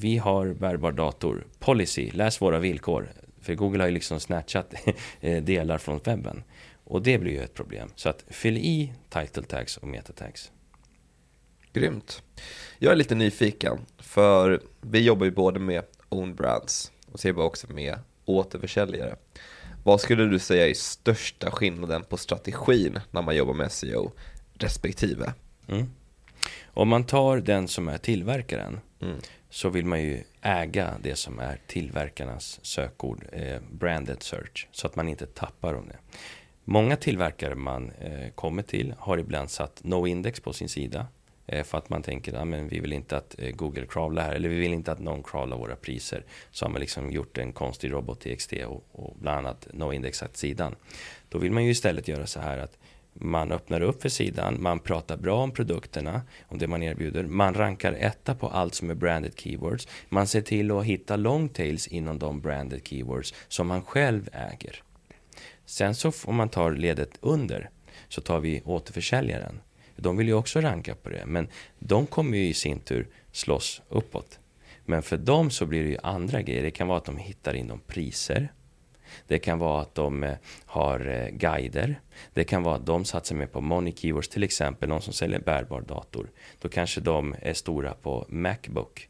[0.00, 3.12] vi har bärbar dator, policy, läs våra villkor.
[3.40, 4.74] För Google har ju liksom snatchat
[5.20, 6.42] eh, delar från webben.
[6.90, 7.92] Och det blir ju ett problem.
[7.96, 10.52] Så att fyll i title tags och meta tags.
[11.72, 12.22] Grymt.
[12.78, 17.44] Jag är lite nyfiken, för vi jobbar ju både med own brands och så jobbar
[17.44, 19.16] också med återförsäljare.
[19.84, 24.12] Vad skulle du säga är största skillnaden på strategin när man jobbar med SEO
[24.54, 25.32] respektive?
[25.68, 25.90] Mm.
[26.64, 29.16] Om man tar den som är tillverkaren Mm.
[29.50, 34.96] så vill man ju äga det som är tillverkarnas sökord, eh, branded search, så att
[34.96, 35.96] man inte tappar om det.
[36.72, 41.06] Många tillverkare man eh, kommer till har ibland satt no index på sin sida
[41.46, 44.34] eh, för att man tänker att ah, vi vill inte att eh, Google crawlar här
[44.34, 46.24] eller vi vill inte att någon crawlar våra priser.
[46.50, 50.36] Så har man liksom gjort en konstig robot TXT och, och bland annat no indexat
[50.36, 50.74] sidan.
[51.28, 52.78] Då vill man ju istället göra så här att
[53.12, 57.54] man öppnar upp för sidan, man pratar bra om produkterna, om det man erbjuder, man
[57.54, 61.86] rankar etta på allt som är branded keywords, man ser till att hitta long tails
[61.86, 64.82] inom de branded keywords som man själv äger.
[65.70, 67.70] Sen så om man tar ledet under
[68.08, 69.60] så tar vi återförsäljaren.
[69.96, 71.48] De vill ju också ranka på det, men
[71.78, 74.38] de kommer ju i sin tur slåss uppåt.
[74.84, 76.62] Men för dem så blir det ju andra grejer.
[76.62, 78.52] Det kan vara att de hittar inom priser.
[79.26, 82.00] Det kan vara att de eh, har eh, guider.
[82.34, 85.40] Det kan vara att de satsar mer på money keywords, till exempel någon som säljer
[85.40, 86.30] bärbar dator.
[86.60, 89.09] Då kanske de är stora på Macbook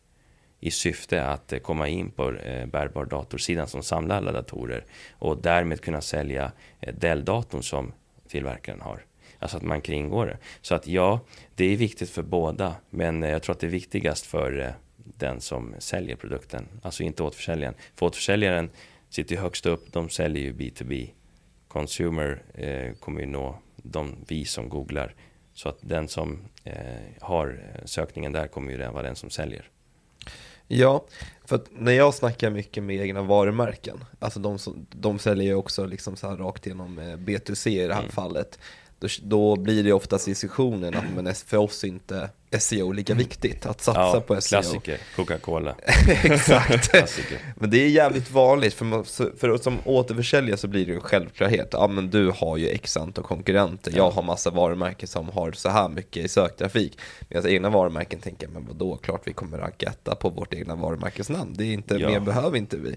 [0.61, 5.43] i syfte att eh, komma in på eh, bärbar datorsidan som samlar alla datorer och
[5.43, 7.93] därmed kunna sälja eh, Dell-datorn som
[8.29, 9.05] tillverkaren har.
[9.39, 10.39] Alltså att man kringgår det.
[10.61, 11.21] Så att ja,
[11.55, 12.75] det är viktigt för båda.
[12.91, 16.69] Men jag tror att det är viktigast för den som säljer produkten.
[16.83, 17.75] Alltså inte återförsäljaren.
[17.95, 18.71] För återförsäljaren
[19.09, 19.93] sitter ju högst upp.
[19.93, 21.11] De säljer ju B2B.
[21.69, 25.15] Consumer eh, kommer ju nå de vi som googlar.
[25.55, 26.75] Så att den som eh,
[27.21, 29.71] har sökningen där kommer ju den vara den som säljer.
[30.73, 31.05] Ja,
[31.45, 35.55] för att när jag snackar mycket med egna varumärken, alltså de, som, de säljer ju
[35.55, 38.13] också liksom så här rakt igenom eh, B2C i det här mm.
[38.13, 38.59] fallet,
[38.99, 43.25] då, då, blir det oftast diskussionen att men för oss inte SEO lika mm.
[43.25, 44.61] viktigt, att satsa ja, på SEO.
[44.61, 45.75] Klassiker, Coca-Cola.
[46.23, 46.91] Exakt.
[46.91, 47.39] klassiker.
[47.55, 49.05] Men det är jävligt vanligt, för, man,
[49.39, 51.69] för som återförsäljare så blir det en självklarhet.
[51.73, 53.97] Ja men du har ju x antal konkurrenter, ja.
[53.97, 56.99] jag har massa varumärken som har så här mycket i söktrafik.
[57.29, 61.55] Medan egna varumärken tänker men vadå, klart vi kommer ranka etta på vårt egna varumärkesnamn.
[61.55, 62.09] Det är inte, ja.
[62.09, 62.97] mer behöver inte vi.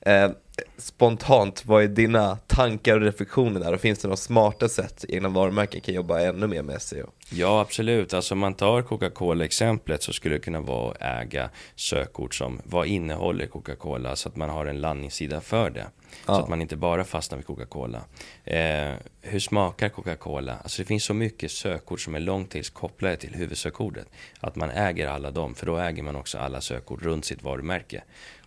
[0.00, 0.30] Eh,
[0.76, 3.72] spontant, vad är dina tankar och reflektioner där?
[3.72, 7.10] Och finns det några smarta sätt egna varumärken kan jobba ännu mer med SEO?
[7.30, 8.14] Ja, absolut.
[8.14, 13.46] Alltså man tar Coca-Cola-exemplet så skulle det kunna vara att äga sökord som vad innehåller
[13.46, 15.86] Coca-Cola så att man har en landningssida för det.
[16.26, 16.34] Ja.
[16.34, 18.00] Så att man inte bara fastnar vid Coca-Cola.
[18.44, 20.56] Eh, hur smakar Coca-Cola?
[20.62, 24.06] Alltså det finns så mycket sökord som är långtidskopplade till huvudsökordet.
[24.40, 28.02] Att man äger alla dem, för då äger man också alla sökord runt sitt varumärke.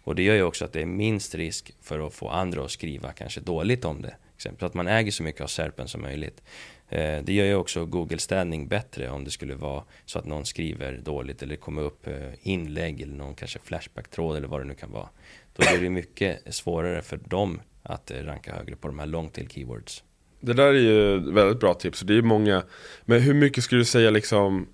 [0.05, 2.71] Och det gör ju också att det är minst risk för att få andra att
[2.71, 4.15] skriva kanske dåligt om det.
[4.35, 6.41] Exempel att man äger så mycket av SERPen som möjligt.
[6.89, 10.97] Eh, det gör ju också Google-städning bättre om det skulle vara så att någon skriver
[10.97, 14.91] dåligt eller kommer upp eh, inlägg eller någon kanske Flashback-tråd eller vad det nu kan
[14.91, 15.09] vara.
[15.55, 19.29] Då blir det mycket svårare för dem att eh, ranka högre på de här long
[19.29, 20.03] tail keywords.
[20.39, 22.01] Det där är ju väldigt bra tips.
[22.01, 22.63] Det är många,
[23.05, 24.67] men hur mycket skulle du säga liksom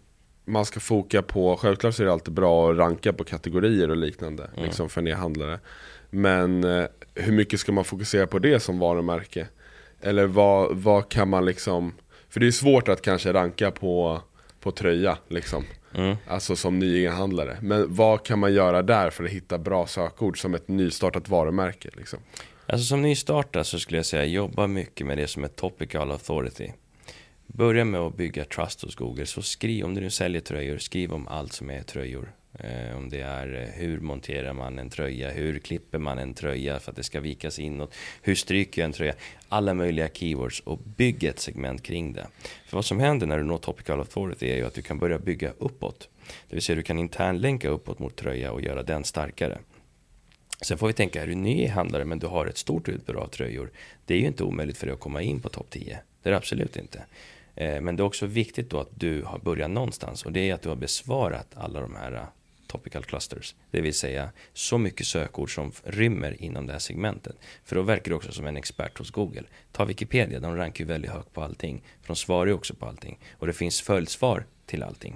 [0.45, 3.97] man ska foka på, självklart så är det alltid bra att ranka på kategorier och
[3.97, 4.65] liknande mm.
[4.65, 5.59] liksom för e-handlare.
[6.09, 6.63] Men
[7.15, 9.47] hur mycket ska man fokusera på det som varumärke?
[10.01, 11.93] Eller vad, vad kan man liksom
[12.29, 14.21] För det är svårt att kanske ranka på,
[14.59, 15.63] på tröja liksom
[15.95, 16.15] mm.
[16.27, 20.41] Alltså som ny handlare Men vad kan man göra där för att hitta bra sökord
[20.41, 22.19] som ett nystartat varumärke liksom?
[22.65, 26.71] Alltså som nystartad så skulle jag säga jobba mycket med det som är topical authority
[27.53, 31.13] Börja med att bygga trust hos Google, så skriv om du nu säljer tröjor, skriv
[31.13, 35.31] om allt som är tröjor Eh, om det är eh, hur monterar man en tröja,
[35.31, 38.93] hur klipper man en tröja för att det ska vikas inåt, hur stryker jag en
[38.93, 39.13] tröja,
[39.49, 42.27] alla möjliga keywords och bygg ett segment kring det.
[42.65, 45.19] För vad som händer när du når topical authority är ju att du kan börja
[45.19, 46.09] bygga uppåt.
[46.49, 49.59] Det vill säga du kan internlänka uppåt mot tröja och göra den starkare.
[50.61, 53.27] Sen får vi tänka, är du ny handlare men du har ett stort utbud av
[53.27, 53.71] tröjor,
[54.05, 55.99] det är ju inte omöjligt för dig att komma in på topp 10.
[56.23, 57.03] Det är det absolut inte.
[57.61, 60.53] Eh, men det är också viktigt då att du har börjat någonstans och det är
[60.53, 62.23] att du har besvarat alla de här eh,
[62.67, 63.55] topical clusters.
[63.71, 67.35] Det vill säga så mycket sökord som rymmer inom det här segmentet.
[67.63, 69.43] För då verkar du också som en expert hos Google.
[69.71, 71.83] Ta Wikipedia, de rankar ju väldigt högt på allting.
[72.01, 73.19] För de svarar ju också på allting.
[73.39, 75.15] Och det finns följdsvar till allting.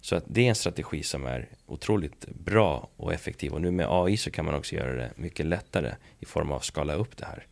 [0.00, 3.52] Så att det är en strategi som är otroligt bra och effektiv.
[3.52, 6.56] Och nu med AI så kan man också göra det mycket lättare i form av
[6.56, 7.46] att skala upp det här.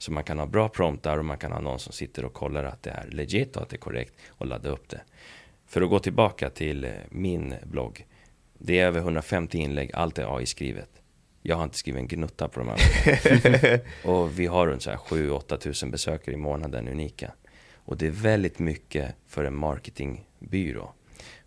[0.00, 2.64] Så man kan ha bra promptar och man kan ha någon som sitter och kollar
[2.64, 5.00] att det är legit och att det är korrekt och ladda upp det.
[5.66, 8.06] För att gå tillbaka till eh, min blogg
[8.62, 10.88] det är över 150 inlägg, allt är AI-skrivet.
[11.42, 13.80] Jag har inte skrivit en gnutta på de här.
[14.04, 17.32] och vi har runt 7-8 tusen besökare i månaden, unika.
[17.74, 20.92] Och det är väldigt mycket för en marketingbyrå.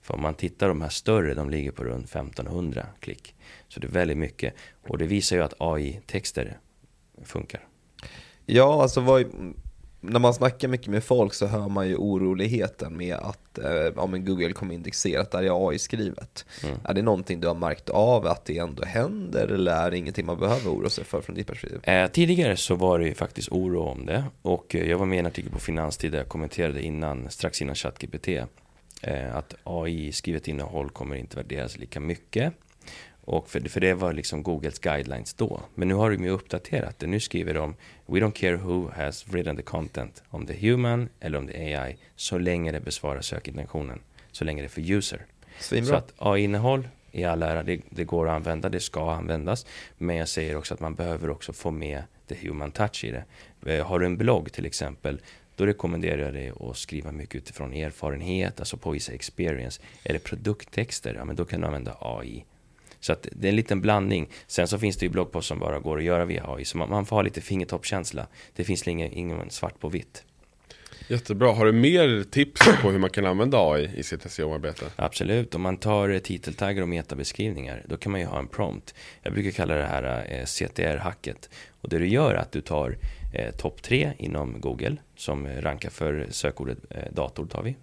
[0.02, 3.36] För om man tittar de här större, de ligger på runt 1500 klick.
[3.68, 4.54] Så det är väldigt mycket.
[4.88, 6.58] Och det visar ju att AI-texter
[7.24, 7.68] funkar.
[8.46, 9.26] Ja, alltså vad,
[10.04, 14.06] när man snackar mycket med folk så hör man ju oroligheten med att eh, ja,
[14.06, 16.46] men Google kommer indexera att det är AI-skrivet.
[16.64, 16.78] Mm.
[16.84, 20.26] Är det någonting du har märkt av att det ändå händer eller är det ingenting
[20.26, 21.80] man behöver oroa sig för från ditt perspektiv?
[21.84, 25.16] Eh, tidigare så var det ju faktiskt oro om det och eh, jag var med
[25.16, 30.48] i en artikel på Finanstid där jag kommenterade innan, strax innan ChatGPT eh, att AI-skrivet
[30.48, 32.54] innehåll kommer inte värderas lika mycket
[33.26, 35.62] och för, för det var liksom Googles guidelines då.
[35.76, 37.08] Men nu har de ju uppdaterat det.
[37.08, 40.24] Nu skriver de We don't care who has written the content.
[40.30, 41.98] Om det är human eller om det är AI.
[42.16, 44.00] Så länge det besvarar sökintentionen.
[44.32, 45.26] Så länge det är för user.
[45.60, 45.90] Svinbra.
[45.90, 49.66] Så att AI-innehåll i all ära, det, det, går att använda, det ska användas.
[49.98, 53.24] Men jag säger också att man behöver också få med the human touch i det.
[53.74, 55.22] Eh, har du en blogg till exempel
[55.56, 59.82] då rekommenderar jag dig att skriva mycket utifrån erfarenhet, alltså på vissa experience.
[60.04, 62.46] Är det produkttexter, ja men då kan du använda AI.
[63.04, 64.30] Så att det är en liten blandning.
[64.48, 66.90] Sen så finns det ju bloggpost som bara går att göra via AI, så man,
[66.90, 68.28] man får ha lite fingertoppkänsla.
[68.56, 70.24] Det finns ingen, ingen svart på vitt.
[71.08, 71.52] Jättebra.
[71.52, 74.86] Har du mer tips på hur man kan använda AI i sitt SEO-arbete?
[74.96, 78.96] Absolut, om man tar eh, titeltaggar och metabeskrivningar, då kan man ju ha en prompt.
[79.22, 81.50] Jag brukar kalla det här eh, CTR-hacket.
[81.82, 82.98] Och det du gör är att du tar
[83.34, 87.76] eh, topp tre inom Google, som rankar för sökordet eh, dator, tar vi.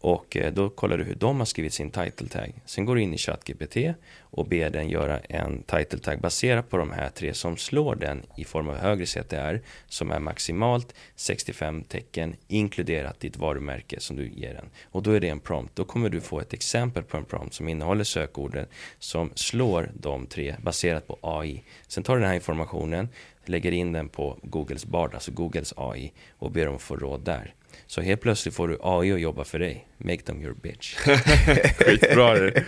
[0.00, 2.52] Och eh, då kollar du hur de har skrivit sin title tag.
[2.64, 3.76] Sen går du in i ChatGPT
[4.20, 8.22] och ber den göra en title tag baserat på de här tre som slår den
[8.36, 14.28] i form av högre CTR som är maximalt 65 tecken inkluderat ditt varumärke som du
[14.28, 14.70] ger den.
[14.84, 15.76] Och då är det en prompt.
[15.76, 18.66] Då kommer du få ett exempel på en prompt som innehåller sökorden
[18.98, 21.62] som slår de tre baserat på AI.
[21.88, 23.08] Sen tar du den här informationen,
[23.44, 27.54] lägger in den på Googles Bard, alltså Googles AI och ber dem få råd där.
[27.86, 29.86] Så helt plötsligt får du AI att jobba för dig.
[29.98, 30.94] Make them your bitch.
[31.78, 32.62] Skitbra det.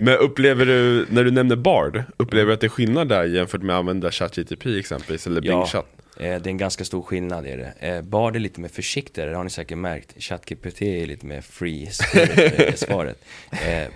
[0.00, 3.62] Men upplever du, när du nämner Bard, upplever du att det är skillnad där jämfört
[3.62, 5.66] med att använda ChatGTP exempelvis, eller Bing Ja.
[5.66, 5.86] Chat?
[6.20, 7.72] Eh, Det är en ganska stor skillnad i det.
[7.80, 10.22] Eh, Bard är lite mer försiktigare, det har ni säkert märkt.
[10.22, 13.24] ChatGPT är lite mer free spirit, eh, svaret.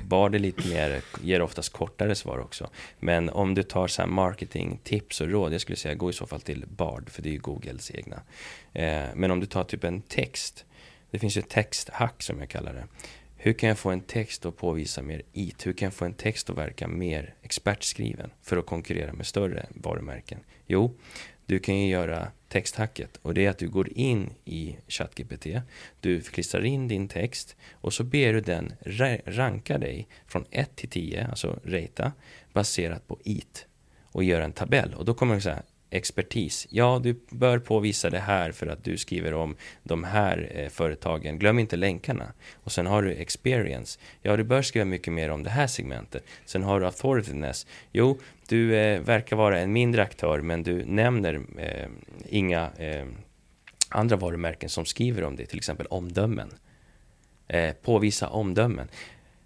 [0.09, 2.71] Bard är lite mer, ger oftast kortare svar också.
[3.01, 6.13] Men om du tar så här marketing, tips och råd, jag skulle säga gå i
[6.13, 8.23] så fall till Bard, för det är ju Googles egna.
[9.15, 10.65] Men om du tar typ en text,
[11.11, 12.85] det finns ju texthack som jag kallar det.
[13.37, 15.67] Hur kan jag få en text att påvisa mer IT?
[15.67, 19.67] Hur kan jag få en text att verka mer expertskriven för att konkurrera med större
[19.71, 20.39] varumärken?
[20.67, 20.95] Jo,
[21.47, 25.47] du kan ju göra texthacket och det är att du går in i ChatGPT,
[26.01, 28.73] du klistrar in din text och så ber du den
[29.27, 32.13] ranka dig från 1 till 10, alltså rata,
[32.53, 33.67] baserat på IT
[34.05, 34.95] och göra en tabell.
[34.95, 35.63] Och då kommer det så här,
[35.95, 36.67] expertis.
[36.71, 41.39] Ja, du bör påvisa det här för att du skriver om de här eh, företagen.
[41.39, 42.33] Glöm inte länkarna.
[42.55, 44.01] Och sen har du experience.
[44.23, 46.25] Ja, du bör skriva mycket mer om det här segmentet.
[46.45, 47.67] Sen har du authorityness.
[47.93, 48.19] Jo,
[48.49, 51.89] du eh, verkar vara en mindre aktör, men du nämner eh,
[52.29, 53.07] inga eh,
[53.89, 56.51] andra varumärken som skriver om det, till exempel omdömen.
[57.49, 58.89] Eh, påvisa omdömen.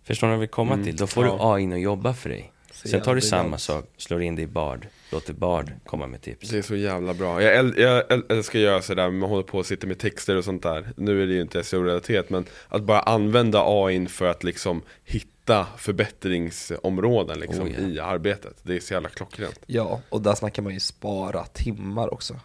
[0.04, 0.96] Förstår ni vad jag vill komma Mm, till?
[0.96, 1.32] Då får ja.
[1.32, 2.52] du AI in och jobba för dig.
[2.72, 6.20] Så Sen tar du samma sak, slår in det i Bard, låter Bard komma med
[6.22, 6.48] tips.
[6.50, 7.42] Det är så jävla bra.
[7.42, 10.36] Jag, äl- jag äl- älskar att göra sådär, man håller på och sitter med texter
[10.36, 10.92] och sånt där.
[10.96, 15.66] Nu är det ju inte SEO-relaterat, men att bara använda AI för att liksom hitta
[15.76, 17.88] förbättringsområden liksom, Oh, ja.
[17.88, 18.56] i arbetet.
[18.62, 19.60] Det är så jävla klockrent.
[19.66, 22.40] Ja, och där snackar man ju spara timmar också.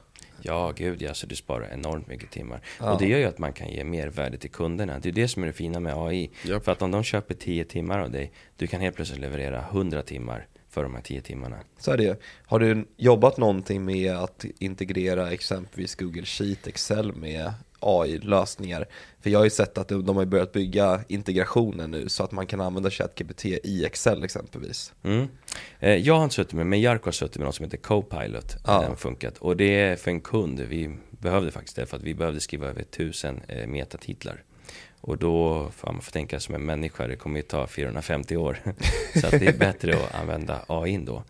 [0.45, 2.61] Ja, gud ja, så du sparar enormt mycket timmar.
[2.79, 2.93] Ja.
[2.93, 4.99] Och det gör ju att man kan ge mer värde till kunderna.
[4.99, 6.31] Det är det som är det fina med AI.
[6.43, 6.65] Japp.
[6.65, 10.01] För att om de köper 10 timmar av dig, du kan helt plötsligt leverera 100
[10.01, 11.57] timmar för de här 10 timmarna.
[11.77, 12.19] Så är det.
[12.45, 18.85] Har du jobbat någonting med att integrera exempelvis Google Sheet, Excel med AI-lösningar?
[19.21, 22.47] För jag har ju sett att de har börjat bygga integrationer nu så att man
[22.47, 24.93] kan använda ChatGPT i Excel exempelvis.
[25.03, 25.27] Mm.
[25.79, 28.55] Eh, Jag har inte suttit med, men Jarko har suttit med något som heter Copilot.
[28.65, 28.81] Ja.
[28.81, 29.37] Den funkat.
[29.37, 30.59] Och det är för en kund.
[30.59, 34.43] Vi behövde faktiskt det för att vi behövde skriva över tusen eh, metatitlar.
[35.01, 38.57] Och då får man får tänka som en människa, det kommer ju ta 450 år.
[39.21, 41.23] Så det är bättre att använda AI då.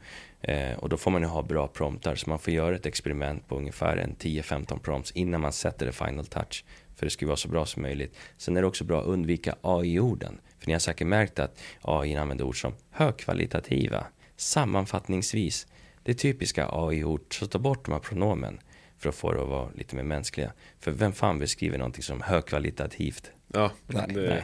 [0.43, 3.47] Eh, och då får man ju ha bra promptar, så man får göra ett experiment
[3.47, 6.65] på ungefär en 10-15 prompts innan man sätter det final touch.
[6.95, 8.15] För det ska ju vara så bra som möjligt.
[8.37, 10.39] Sen är det också bra att undvika AI-orden.
[10.59, 15.67] För ni har säkert märkt att AI använder ord som högkvalitativa, sammanfattningsvis.
[16.03, 18.59] Det är typiska AI-ord, så ta bort de här pronomen
[18.97, 20.51] för att få det att vara lite mer mänskliga.
[20.79, 23.31] För vem fan beskriver någonting som högkvalitativt?
[23.47, 24.43] Ja, Nej, det, Nej.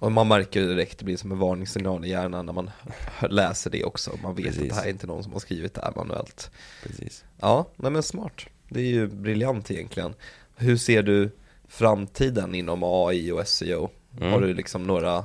[0.00, 2.70] Och man märker direkt, det blir som en varningssignal i hjärnan när man
[3.30, 4.10] läser det också.
[4.22, 4.62] Man vet Precis.
[4.62, 6.50] att det här är inte någon som har skrivit det här manuellt.
[6.82, 7.24] Precis.
[7.40, 8.46] Ja, nej men smart.
[8.68, 10.14] Det är ju briljant egentligen.
[10.56, 11.30] Hur ser du
[11.68, 13.90] framtiden inom AI och SEO?
[14.18, 14.32] Mm.
[14.32, 15.24] Har du liksom några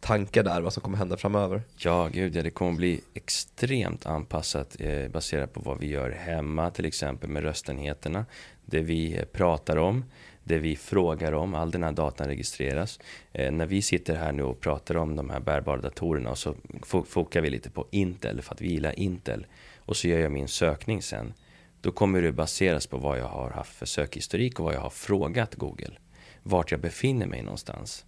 [0.00, 1.62] tankar där vad som kommer hända framöver?
[1.76, 6.70] Ja, gud ja, det kommer bli extremt anpassat eh, baserat på vad vi gör hemma,
[6.70, 8.24] till exempel med röstenheterna.
[8.64, 10.04] Det vi eh, pratar om,
[10.46, 13.00] det vi frågar om, all den här datan registreras.
[13.32, 16.54] Eh, när vi sitter här nu och pratar om de här bärbara datorerna och så
[17.06, 19.46] fokar vi lite på Intel för att vi gillar Intel
[19.78, 21.34] och så gör jag min sökning sen.
[21.80, 24.90] Då kommer det baseras på vad jag har haft för sökhistorik och vad jag har
[24.90, 25.92] frågat Google.
[26.42, 28.04] Vart jag befinner mig någonstans.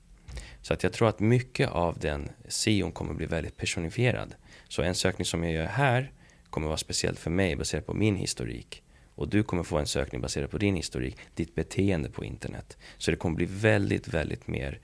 [0.62, 4.34] Så att jag tror att mycket av den SEOn kommer bli väldigt personifierad.
[4.68, 6.12] Så en sökning som jag gör här
[6.50, 8.82] kommer vara speciellt för mig baserat på min historik.
[9.18, 12.78] Och du kommer få en sökning baserad på din historik, ditt beteende på internet.
[12.98, 14.80] Så det kommer bli väldigt, väldigt mer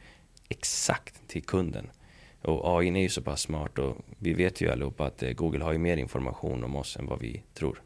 [0.49, 1.91] exakt till kunden.
[2.43, 5.65] Och AI är ju så pass smart och vi vet ju allihopa att eh, Google
[5.65, 7.83] har ju mer information om oss än vad vi tror.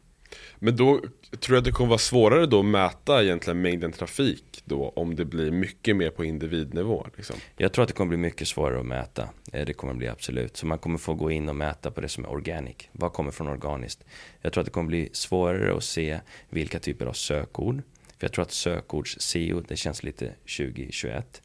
[0.59, 1.01] Men då
[1.39, 5.15] tror jag att det kommer vara svårare då att mäta egentligen mängden trafik då om
[5.15, 7.35] det blir mycket mer på individnivå liksom.
[7.57, 9.29] Jag tror att det kommer bli mycket svårare att mäta.
[9.53, 10.57] Eh, det kommer bli absolut.
[10.57, 12.75] Så man kommer få gå in och mäta på det som är organic.
[12.91, 14.03] Vad kommer från organiskt?
[14.41, 16.19] Jag tror att det kommer bli svårare att se
[16.49, 17.81] vilka typer av sökord
[18.17, 21.41] För jag tror att sökords-SEO, det känns lite 2021.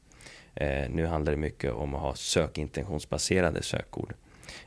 [0.54, 4.14] Eh, nu handlar det mycket om att ha sökintentionsbaserade sökord.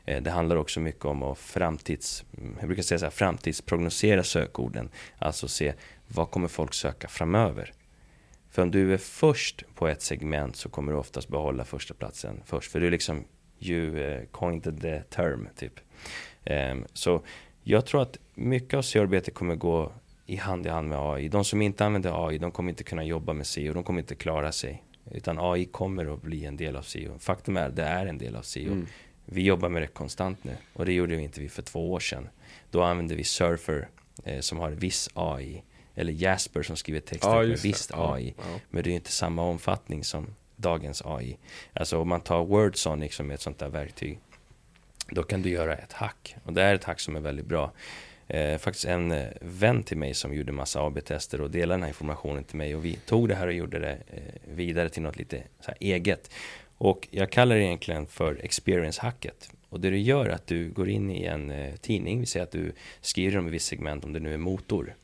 [0.04, 2.24] Eh, det handlar också mycket om att framtids,
[2.58, 4.90] jag brukar säga så här, framtidsprognosera sökorden.
[5.18, 5.74] Alltså se
[6.08, 7.72] vad kommer folk söka framöver.
[8.50, 12.40] För om du är först på ett segment så kommer du oftast behålla första platsen
[12.46, 12.72] först.
[12.72, 13.24] För du är liksom,
[13.60, 15.80] you eh, coined the term typ.
[16.44, 17.22] Ehm, så
[17.62, 19.92] jag tror att mycket av SEO-arbetet kommer gå
[20.26, 21.28] i hand i hand med AI.
[21.28, 24.14] De som inte använder AI, de kommer inte kunna jobba med SEO, de kommer inte
[24.14, 24.82] klara sig.
[25.10, 27.18] Utan AI kommer att bli en del av SEO.
[27.18, 28.72] Faktum är, det är en del av SEO.
[28.72, 28.86] Mm.
[29.30, 32.00] Vi jobbar med det konstant nu och det gjorde vi inte vi för två år
[32.00, 32.28] sedan.
[32.70, 33.88] Då använde vi Surfer
[34.24, 35.62] eh, som har viss AI
[35.94, 38.34] eller Jasper som skriver texter ja, med visst AI.
[38.38, 38.44] Ja.
[38.70, 41.38] Men det är inte samma omfattning som dagens AI.
[41.72, 44.18] Alltså om man tar WordSonic som är ett sånt där verktyg.
[45.10, 46.36] Då kan du göra ett hack.
[46.44, 47.72] Och det är ett hack som är väldigt bra.
[48.28, 51.88] Eh, faktiskt en eh, vän till mig som gjorde massa AB-tester och delade den här
[51.88, 52.76] informationen till mig.
[52.76, 55.42] Och vi tog det här och gjorde det eh, vidare till något lite
[55.80, 56.30] eget.
[56.78, 59.50] Och jag kallar det egentligen för experience-hacket.
[59.68, 62.44] Och det du gör är att du går in i en eh, tidning, vi säger
[62.44, 64.94] att du skriver om ett visst segment, om det nu är motor.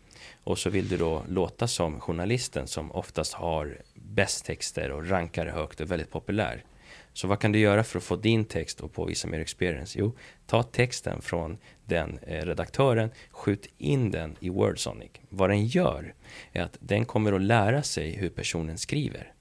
[0.44, 5.46] Och så vill du då låta som journalisten som oftast har bäst texter och rankar
[5.46, 6.64] högt och är väldigt populär.
[7.12, 9.98] Så vad kan du göra för att få din text att påvisa mer experience?
[9.98, 10.12] Jo,
[10.46, 15.10] ta texten från den eh, redaktören, skjut in den i WordSonic.
[15.28, 16.14] Vad den gör
[16.52, 19.32] är att den kommer att lära sig hur personen skriver.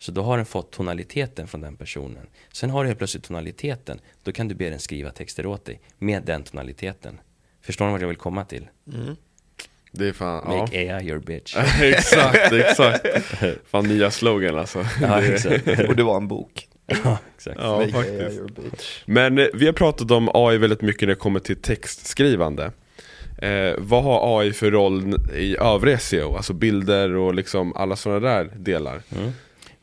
[0.00, 2.26] Så då har den fått tonaliteten från den personen.
[2.52, 4.00] Sen har du helt plötsligt tonaliteten.
[4.22, 7.20] Då kan du be den skriva texter åt dig med den tonaliteten.
[7.62, 8.68] Förstår ni vad jag vill komma till?
[8.92, 9.16] Mm.
[9.92, 10.96] Det är fan, Make ja.
[10.96, 11.56] AI your bitch.
[11.82, 13.06] exakt, exakt.
[13.66, 14.86] Fan nya slogan alltså.
[15.02, 15.68] Ja, exakt.
[15.88, 16.68] Och det var en bok.
[16.86, 17.58] Ja, exakt.
[17.60, 18.20] Ja, Make faktiskt.
[18.20, 19.02] AI your bitch.
[19.06, 22.72] Men eh, vi har pratat om AI väldigt mycket när det kommer till textskrivande.
[23.38, 26.36] Eh, vad har AI för roll i övriga SEO?
[26.36, 29.02] Alltså bilder och liksom alla sådana där delar.
[29.16, 29.32] Mm.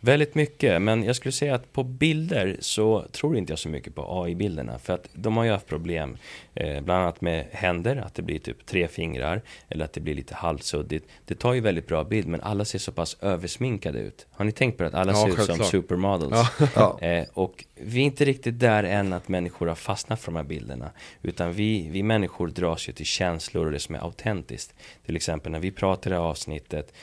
[0.08, 3.96] Väldigt mycket, men jag skulle säga att på bilder så tror inte jag så mycket
[3.96, 4.80] på AI-bilderna.
[4.80, 6.18] För att de har ju haft problem,
[6.54, 9.42] eh, bland annat med händer, att det blir typ tre fingrar.
[9.70, 11.08] Eller att det blir lite halvsuddigt.
[11.26, 14.28] Det tar ju väldigt bra bild, men alla ser så pass översminkade ut.
[14.32, 14.90] Har ni tänkt på det?
[14.90, 16.48] Att alla ja, ser ut som supermodels.
[16.76, 17.00] Ja.
[17.02, 20.44] eh, och vi är inte riktigt där än att människor har fastnat för de här
[20.44, 20.92] bilderna.
[21.22, 24.74] Utan vi, vi människor dras ju till känslor och det som är autentiskt.
[25.06, 26.94] Till exempel när vi pratar i avsnittet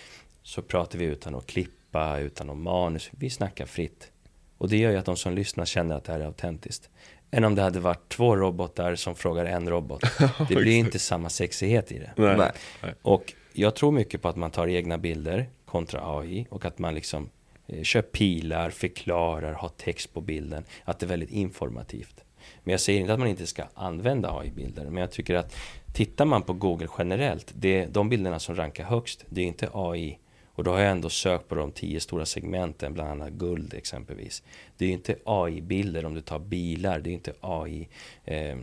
[0.43, 3.11] så pratar vi utan att klippa klippa, utan någon manus.
[3.13, 4.11] Vi snackar fritt.
[4.59, 6.91] Och det gör ju att de som lyssnar känner att det här är autentiskt.
[7.31, 10.03] Än om det hade varit två robotar som frågar en robot.
[10.49, 12.13] Det blir inte samma sexighet i det.
[12.17, 12.53] Nej.
[12.83, 12.95] Nej.
[13.03, 16.95] Och jag tror mycket på att man tar egna bilder kontra AI och att man
[16.95, 17.31] liksom
[17.67, 20.65] eh, kör pilar, förklarar, har text på bilden.
[20.85, 22.25] Att det är väldigt informativt.
[22.65, 24.85] Men jag säger inte att man inte ska använda AI-bilder.
[24.85, 25.57] Men jag tycker att
[25.93, 30.19] tittar man på Google generellt, det, de bilderna som rankar högst, det är inte AI
[30.55, 34.43] och då har jag ändå sökt på de tio stora segmenten, bland annat guld exempelvis.
[34.77, 37.89] Det är ju inte AI-bilder om du tar bilar, det är inte AI
[38.25, 38.57] eh,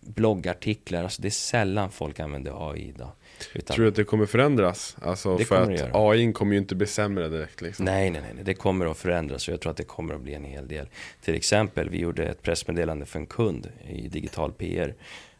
[0.00, 3.10] bloggartiklar, alltså det är sällan folk använder AI idag.
[3.54, 4.96] Utan Tror du att det kommer förändras?
[5.02, 7.84] Alltså det för att AI kommer ju inte bli sämre direkt liksom.
[7.84, 10.34] Nej, nej, nej, det kommer att förändras och jag tror att det kommer att bli
[10.34, 10.88] en hel del.
[11.20, 14.94] Till exempel, vi gjorde ett pressmeddelande för en kund i digital PR.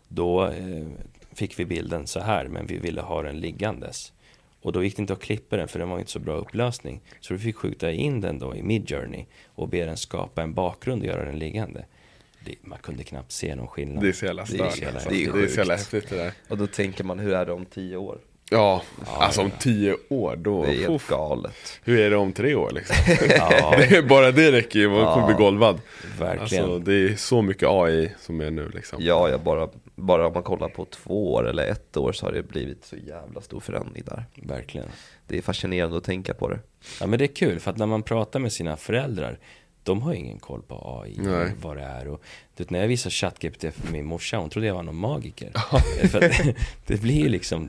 [0.09, 0.87] Då eh,
[1.33, 4.13] fick vi bilden så här, men vi ville ha den liggandes.
[4.63, 7.01] Och då gick det inte att klippa den för den var inte så bra upplösning.
[7.21, 11.03] Så du fick skjuta in den då i Midjourney och be den skapa en bakgrund
[11.03, 11.85] och göra den liggande.
[12.45, 14.03] Det, man kunde knappt se någon skillnad.
[14.03, 14.59] Det är så jävla stört.
[14.59, 16.33] Det är så jävla, det är, det är så jävla häftigt det där.
[16.49, 18.19] Och då tänker man, hur är det om tio år?
[18.51, 20.63] Ja, ja alltså om tio år då.
[20.65, 21.81] Det är helt galet.
[21.85, 22.97] Hur är det om tre år liksom?
[23.37, 24.03] ja.
[24.09, 25.81] bara det räcker ju, man kommer bli golvad.
[26.19, 26.65] Verkligen.
[26.65, 28.99] Alltså, det är så mycket AI som är nu liksom.
[29.03, 29.69] Ja, ja bara,
[30.01, 32.97] bara om man kollar på två år eller ett år så har det blivit så
[32.97, 34.25] jävla stor förändring där.
[34.35, 34.89] Verkligen.
[35.27, 36.59] Det är fascinerande att tänka på det.
[37.01, 39.39] Ja men det är kul, för att när man pratar med sina föräldrar
[39.83, 41.53] de har ingen koll på AI, Nej.
[41.63, 42.09] vad det är.
[42.09, 42.23] Och,
[42.57, 45.51] vet, när jag visade ChatGPT för min morsa, hon trodde jag var någon magiker.
[46.09, 46.55] för det,
[46.87, 47.69] det blir ju liksom,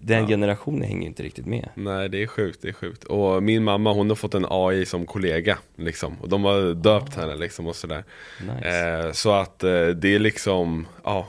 [0.00, 0.28] den ja.
[0.28, 1.68] generationen hänger ju inte riktigt med.
[1.74, 3.04] Nej, det är sjukt, det är sjukt.
[3.04, 6.16] Och min mamma, hon har fått en AI som kollega, liksom.
[6.20, 7.20] Och de har döpt oh.
[7.20, 8.04] henne, liksom, och sådär.
[8.40, 8.68] Nice.
[8.68, 11.28] Eh, så att eh, det är liksom, ja.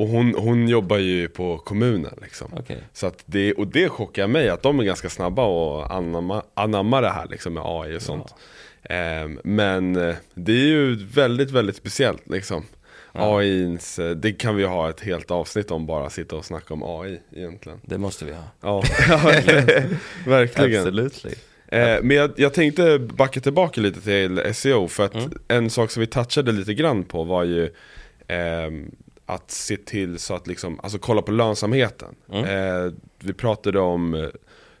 [0.00, 2.54] Och hon, hon jobbar ju på kommunen liksom.
[2.54, 2.76] Okay.
[2.92, 7.00] Så att det, och det chockar mig att de är ganska snabba och anamma, anamma
[7.00, 8.34] det här liksom med AI och sånt.
[8.82, 8.94] Ja.
[8.94, 12.64] Ehm, men eh, det är ju väldigt, väldigt speciellt liksom.
[13.12, 13.38] Ja.
[13.38, 16.82] AIns, eh, det kan vi ha ett helt avsnitt om bara sitta och snacka om
[16.82, 17.80] AI egentligen.
[17.82, 18.44] Det måste vi ha.
[18.60, 19.96] Ja, verkligen.
[20.26, 20.80] verkligen.
[20.80, 21.34] Absolutely.
[21.68, 25.30] Eh, men jag, jag, tänkte backa tillbaka lite till SEO för att mm.
[25.48, 27.64] en sak som vi touchade lite grann på var ju
[28.28, 28.70] eh,
[29.34, 32.14] att se till så att liksom, alltså kolla på lönsamheten.
[32.32, 32.44] Mm.
[32.44, 34.30] Eh, vi pratade om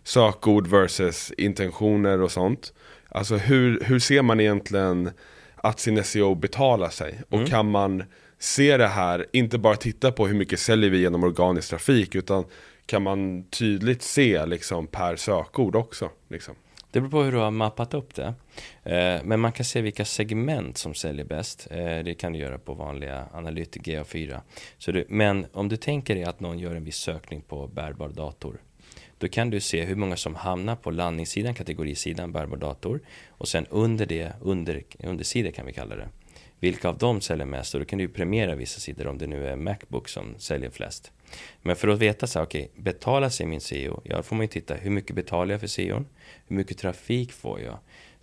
[0.04, 2.72] sökord versus intentioner och sånt.
[3.08, 5.10] Alltså hur, hur ser man egentligen
[5.56, 7.20] att sin SEO betalar sig?
[7.28, 7.46] Och Mm.
[7.50, 8.02] kan man
[8.38, 12.44] se det här, inte bara titta på hur mycket säljer vi genom organisk trafik, utan
[12.86, 16.10] kan man tydligt se liksom per sökord också?
[16.28, 16.54] Liksom.
[16.90, 18.34] Det beror på hur du har mappat upp det.
[18.84, 21.68] Eh, men man kan se vilka segment som säljer bäst.
[21.70, 24.40] Eh, det kan du göra på vanliga Analytic GA4.
[24.78, 28.08] Så du, men om du tänker dig att någon gör en viss sökning på bärbar
[28.08, 28.60] dator.
[29.18, 33.00] Då kan du se hur många som hamnar på landningssidan, kategorisidan bärbar dator.
[33.28, 36.08] Och sen under det, under, undersidan kan vi kalla det.
[36.60, 37.74] Vilka av dem säljer mest?
[37.74, 40.70] Och då kan du ju premiera vissa sidor om det nu är Macbook som säljer
[40.70, 41.12] flest.
[41.62, 44.00] Men för att veta så här, okej, betalar sig min SEO?
[44.04, 46.04] Ja, då får man ju titta, hur mycket betalar jag för SEO?
[46.46, 47.78] Hur mycket trafik får jag?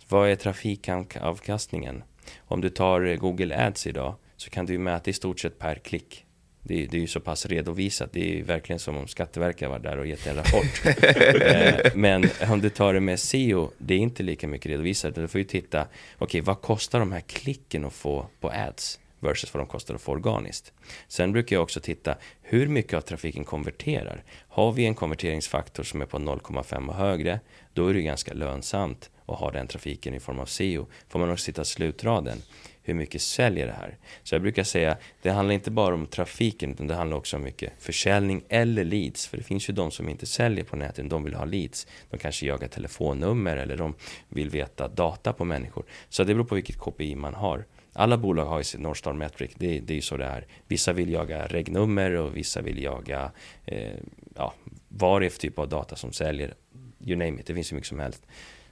[0.08, 2.02] Vad är trafikavkastningen?
[2.38, 5.74] Om du tar eh, Google Ads idag så kan du mäta i stort sett per
[5.74, 6.24] klick.
[6.62, 8.12] Det är, det är ju så pass redovisat.
[8.12, 10.82] Det är ju verkligen som om Skatteverket var där och gett en rapport.
[11.40, 15.14] eh, men om du tar det med SEO, det är inte lika mycket redovisat.
[15.14, 15.86] Du får ju titta,
[16.18, 19.00] okej, vad kostar de här klicken att få på ads?
[19.20, 20.72] Versus vad de kostar att få organiskt.
[21.08, 24.24] Sen brukar jag också titta hur mycket av trafiken konverterar.
[24.48, 27.40] Har vi en konverteringsfaktor som är på 0,5 och högre,
[27.72, 30.86] då är det ganska lönsamt att ha den trafiken i form av SEO.
[31.08, 32.42] Får man också titta slutraden.
[32.82, 33.96] Hur mycket säljer det här?
[34.22, 37.42] Så jag brukar säga, det handlar inte bara om trafiken, utan det handlar också om
[37.42, 39.26] mycket försäljning eller leads.
[39.26, 41.86] För det finns ju de som inte säljer på nätet, de vill ha leads.
[42.10, 43.94] De kanske jagar telefonnummer eller de
[44.28, 45.84] vill veta data på människor.
[46.08, 47.64] Så det beror på vilket KPI man har.
[47.98, 50.46] Alla bolag har ju sitt Northstar Metric, det, det är ju så det är.
[50.66, 53.32] Vissa vill jaga regnummer och vissa vill jaga
[53.64, 53.92] eh,
[54.36, 54.54] ja,
[54.88, 56.54] vad det är för typ av data som säljer.
[57.00, 58.26] You name it, det finns ju mycket som helst.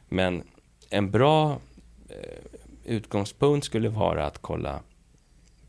[0.09, 0.43] Men
[0.91, 1.61] en bra
[2.09, 2.17] eh,
[2.85, 4.81] utgångspunkt skulle vara att kolla,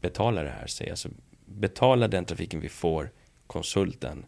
[0.01, 0.89] betala det här, säg.
[0.89, 1.09] Alltså,
[1.45, 3.11] betala den trafiken vi får,
[3.47, 4.25] konsulten,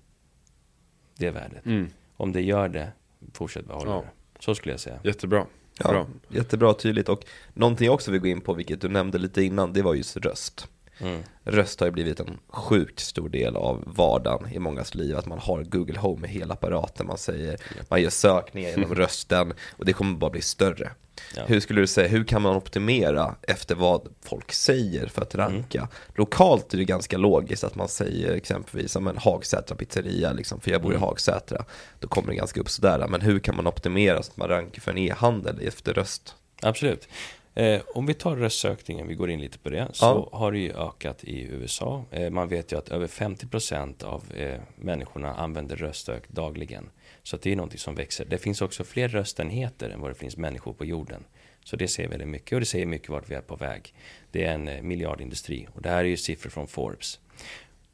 [1.18, 1.66] det värdet.
[1.66, 1.88] Mm.
[2.18, 2.92] Om det gör det,
[3.34, 4.02] fortsätt behålla Ja.
[4.02, 4.44] det.
[4.44, 5.00] Så skulle jag säga.
[5.04, 5.46] Jättebra.
[5.84, 6.08] Ja, Bra.
[6.28, 9.74] jättebra tydligt och någonting jag också vill gå in på, vilket du nämnde lite innan,
[9.74, 10.68] det var just röst.
[11.02, 11.22] Mm.
[11.44, 15.40] Röst har ju blivit en sjukt stor del av vardagen i mångas liv, att man
[15.40, 17.58] har Google Home med hela apparaten, man säger,
[17.90, 20.92] man gör sökningar genom rösten och det kommer bara bli större.
[21.36, 21.44] Ja.
[21.48, 25.48] Hur skulle du säga, hur kan man optimera efter vad folk säger för att Mm.
[25.54, 25.88] ranka?
[26.16, 30.72] Lokalt är det ganska logiskt att man säger exempelvis som en Hagsätra pizzeria, liksom, för
[30.72, 31.08] jag bor i Mm.
[31.08, 31.66] Hagsätra,
[32.00, 33.08] då kommer det ganska upp sådär.
[33.10, 36.36] Men hur kan man optimera så att man rankar för en e-handel efter röst?
[36.62, 37.08] Absolut.
[37.56, 40.74] Eh, om vi tar röstsökningen, vi går in lite på det, så har det ju
[40.74, 42.06] ökat i USA.
[42.12, 46.90] Eh, man vet ju att över 50% av eh, människorna använder röstsök dagligen.
[47.24, 48.26] Så det är någonting som växer.
[48.26, 51.24] Det finns också fler röstenheter än vad det finns människor på jorden.
[51.64, 53.94] Så det säger väldigt mycket och det säger mycket vart vi är på väg.
[54.32, 57.20] Det är en eh, miljardindustri och det här är ju siffror från Forbes.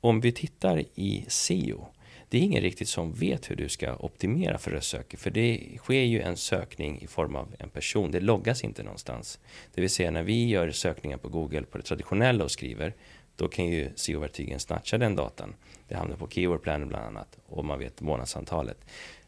[0.01, 1.87] Om vi tittar i SEO,
[2.35, 5.17] det är ingen riktigt som vet hur du ska optimera för röstsöker.
[5.17, 8.11] För det sker ju en sökning i form av en person.
[8.11, 9.39] Det loggas inte någonstans.
[9.73, 12.93] Det vill säga när vi gör sökningar på Google på det traditionella och skriver.
[13.35, 15.55] Då kan ju SEO-verktygen snatcha den datan.
[15.87, 17.37] Det hamnar på Keyword Planner bland annat.
[17.47, 18.77] Och man vet månadsantalet.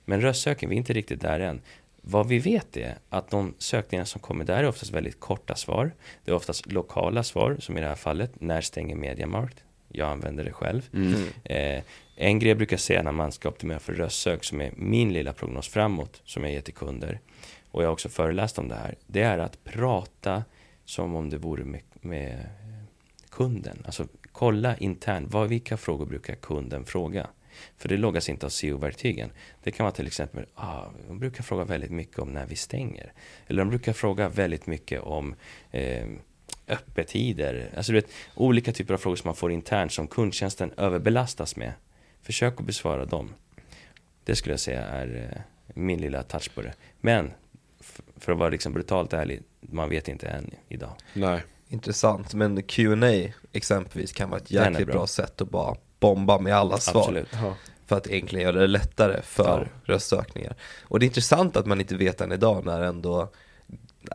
[0.05, 1.61] Men röstsökning, vi är inte riktigt där än.
[2.01, 5.91] Vad vi vet är att de sökningar som kommer där är oftast väldigt korta svar.
[6.25, 8.31] Det är oftast lokala svar, som i det här fallet.
[8.41, 9.63] När stänger Mediamarkt?
[9.89, 10.89] Jag använder det själv.
[11.43, 11.83] Eh,
[12.19, 15.33] en grej jag brukar säga när man ska optimera för röstsök, som är min lilla
[15.33, 17.19] prognos framåt, som jag ger till kunder,
[17.71, 20.43] och jag har också föreläst om det här, det är att prata
[20.85, 22.49] som om det vore med, med
[23.29, 23.83] kunden.
[23.85, 27.27] Alltså kolla internt, vad, vilka frågor brukar kunden fråga?
[27.77, 29.29] För det loggas inte av SEO-verktygen.
[29.63, 33.13] Det kan vara till exempel, ah, de brukar fråga väldigt mycket om när vi stänger.
[33.47, 35.35] Eller de brukar fråga väldigt mycket om
[35.71, 36.07] eh,
[36.67, 37.73] öppettider.
[37.77, 41.73] Alltså du vet, olika typer av frågor som man får internt som kundtjänsten överbelastas med.
[42.27, 43.33] Försök att besvara dem.
[44.23, 45.41] Det skulle jag säga är eh,
[45.75, 46.73] min lilla touch på det.
[47.01, 47.31] Men
[48.17, 50.91] för att vara liksom brutalt ärlig, man vet inte än idag.
[51.13, 51.43] Nej.
[51.67, 54.95] Intressant, men Q&A exempelvis kan vara ett jäkligt bra.
[54.95, 55.07] bra.
[55.07, 57.01] sätt att bara bomba med alla svar.
[57.01, 57.29] Absolut.
[57.85, 59.93] För att egentligen göra det lättare för Ja.
[59.93, 60.55] röstsökningar.
[60.81, 63.29] Och det är intressant att man inte vet än idag när ändå,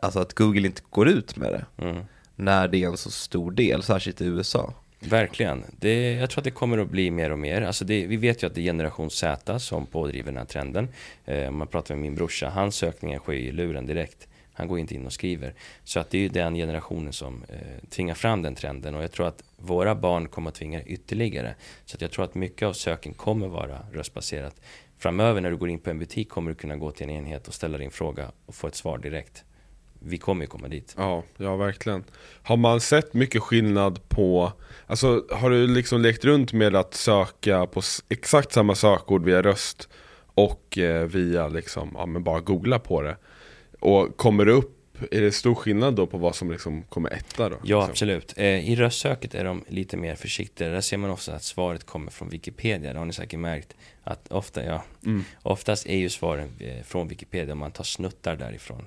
[0.03, 1.85] alltså att Google inte går ut med det.
[1.85, 2.05] Mm.
[2.37, 4.75] När det är en så stor del, särskilt i USA.
[5.09, 5.65] Verkligen.
[5.79, 7.63] Det, jag tror att det kommer att bli mer och mer.
[7.63, 10.89] Alltså det, vi vet ju att det är generation Z som pådriver den här trenden.
[11.25, 14.29] Eh, om man pratar med min brorsa, hans sökningar sker ju i luren direkt.
[14.53, 15.55] Han går inte in och skriver.
[15.85, 18.95] Så att det är ju den generationen som eh, tvingar fram den trenden.
[18.95, 21.55] Och jag tror att våra barn kommer att tvinga ytterligare.
[21.85, 24.61] Så att jag tror att mycket av söken kommer vara röstbaserat.
[24.99, 27.49] Framöver när du går in på en butik kommer du kunna gå till en enhet
[27.49, 29.45] och ställa din fråga och få ett svar direkt.
[30.05, 30.95] Vi kommer ju komma dit.
[30.99, 32.05] Ja, ja verkligen.
[32.43, 34.53] Har man sett mycket skillnad på,
[34.93, 39.89] alltså har du liksom lekt runt med att söka på exakt samma sökord via röst
[40.35, 43.17] och eh, via liksom, ja men bara googla på det.
[43.81, 44.79] Och kommer det upp,
[45.11, 47.57] är det stor skillnad då på vad som liksom kommer etta då?
[47.65, 47.91] Ja, liksom?
[47.91, 48.35] absolut.
[48.37, 50.69] Eh, I röstsöket är de lite mer försiktiga.
[50.69, 52.93] Där ser man också att svaret kommer från Wikipedia.
[52.93, 53.75] Det har ni säkert märkt.
[54.05, 55.25] Att ofta, ja, Mm.
[55.43, 57.55] oftast är ju svaren eh, från Wikipedia.
[57.55, 58.85] Man tar snuttar därifrån.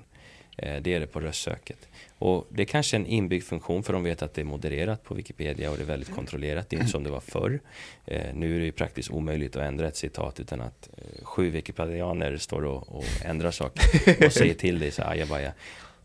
[0.56, 1.88] Eh, det är det på röstsöket.
[2.18, 5.14] Och det är kanske en inbyggd funktion för de vet att det är modererat på
[5.14, 6.70] Wikipedia och det är väldigt kontrollerat.
[6.70, 7.60] Det är inte som det var förr.
[8.04, 11.50] Eh, Nu är det ju praktiskt omöjligt att ändra ett citat utan att eh, sju
[11.50, 15.52] wikipedianer står och, och ändrar saker och säger till dig så ajabaja.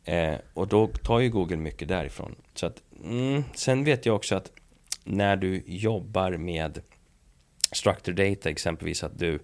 [0.05, 2.35] Eh, och då tar ju Google mycket därifrån.
[2.53, 4.51] Så att, mm, sen vet jag också att
[5.03, 6.81] när du jobbar med
[7.71, 9.39] structured data, exempelvis att du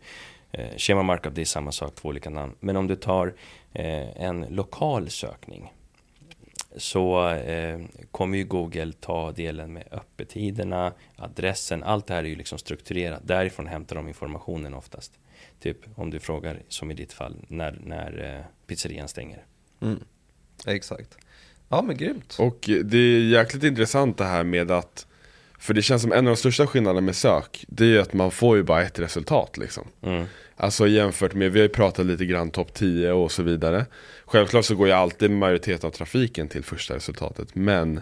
[0.52, 2.56] eh, Schema markup, det är samma sak, två olika namn.
[2.60, 3.34] Men om du tar
[3.74, 5.74] eh, en lokal sökning
[6.78, 7.80] så eh,
[8.12, 13.22] kommer ju Google ta delen med öppettiderna, adressen, allt det här är ju liksom strukturerat.
[13.24, 15.20] Därifrån hämtar de informationen oftast.
[15.60, 19.46] Typ om du frågar, som i ditt fall, när, när eh, pizzerian stänger.
[19.82, 20.04] Mm.
[20.68, 21.18] Exakt.
[21.70, 22.36] Ja men grymt.
[22.40, 25.07] Och det är jäkligt intressant det här med att
[25.58, 28.14] För det känns som en av de största skillnaderna med sök Det är ju att
[28.14, 30.26] man får ju bara ett resultat liksom Mm.
[30.60, 33.86] Alltså jämfört med, vi har ju pratat lite grann topp 10 och så vidare
[34.26, 38.02] Självklart så går ju alltid majoriteten av trafiken till första resultatet Men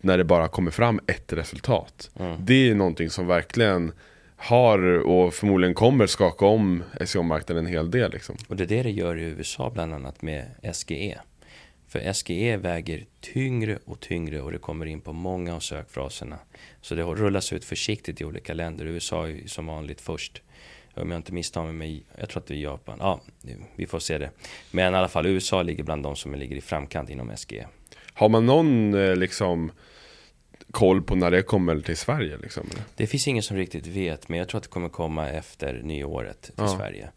[0.00, 2.36] När det bara kommer fram ett resultat Mm.
[2.40, 3.92] Det är någonting som verkligen
[4.36, 8.82] har och förmodligen kommer skaka om SEO-marknaden en hel del liksom Och det är det
[8.82, 11.18] det gör i USA bland annat med SGE.
[11.88, 16.38] För SGE väger tyngre och tyngre och det kommer in på många av sökfraserna.
[16.80, 18.86] Så det rullas ut försiktigt i olika länder.
[18.86, 20.42] USA är som vanligt först.
[20.94, 22.96] Om jag inte misstar mig, jag tror att det är Japan.
[23.00, 23.20] Ja,
[23.76, 24.30] vi får se det.
[24.70, 27.66] Men i alla fall, USA ligger bland de som ligger i framkant inom SGE.
[28.14, 29.72] Har man någon eh, liksom
[30.70, 32.66] koll på när det kommer till Sverige liksom?
[32.96, 36.42] Det finns ingen som riktigt vet, men jag tror att det kommer komma efter nyåret
[36.42, 36.68] till Ja.
[36.68, 37.10] Sverige.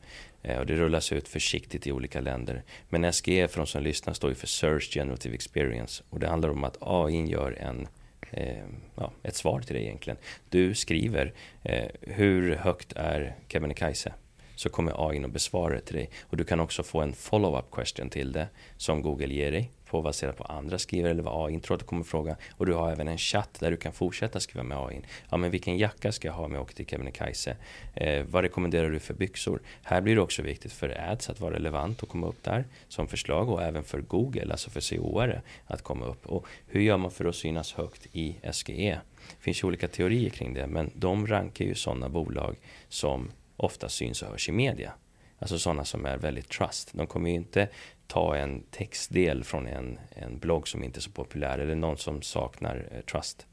[0.43, 2.63] Eh, och det rullas ut försiktigt i olika länder.
[2.89, 6.03] Men SGE för de som lyssnar står ju för Search Generative Experience.
[6.09, 7.87] Och det handlar om att AI gör en,
[8.31, 8.65] eh,
[8.95, 10.17] ja, ett svar till dig egentligen.
[10.49, 14.13] Du skriver eh, hur högt är Kebnekaise?
[14.55, 16.09] Så kommer AI in och besvara det till dig.
[16.21, 18.47] Och du kan också få en follow-up question till det
[18.77, 22.35] som Google ger dig på baserat på andra skrivare eller vad AI tror kommer fråga.
[22.57, 25.01] Och du har även en chatt där du kan fortsätta skriva med AI.
[25.29, 27.55] Ja, men vilken jacka ska jag ha om jag åker till Kebnekaise?
[27.93, 29.61] Eh, vad rekommenderar du för byxor?
[29.83, 33.07] Här blir det också viktigt för ads att vara relevant och komma upp där som
[33.07, 36.25] förslag och även för Google, alltså för SEO-are att komma upp.
[36.25, 38.99] Och hur gör man för att synas högt i SGE?
[39.37, 42.55] Det finns ju olika teorier kring det, men de rankar ju sådana bolag
[42.89, 44.93] som ofta syns och hörs i media.
[45.41, 46.89] Alltså sådana som är väldigt trust.
[46.93, 47.67] De kommer ju inte
[48.11, 52.21] ta en textdel från en, en blogg som inte är så populär eller någon som
[52.21, 53.47] saknar eh, trust.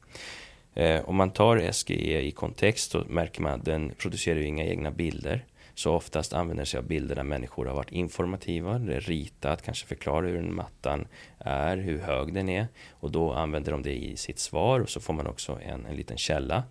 [0.73, 4.65] Eh, om man tar SGE i kontext så märker man att den producerar ju inga
[4.65, 5.45] egna bilder.
[5.73, 10.35] Så oftast använder sig av bilder där människor har varit informativa, ritat, kanske förklarat hur
[10.35, 11.07] den mattan
[11.39, 12.67] är, hur hög den är.
[12.89, 15.95] Och då använder de det i sitt svar och så får man också en, en
[15.95, 16.63] liten källa.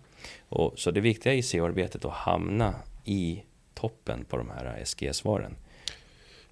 [0.49, 2.75] Och, så det viktiga i SEO-arbetet är att hamna
[3.05, 3.43] i
[3.73, 5.55] toppen på de här SG-svaren.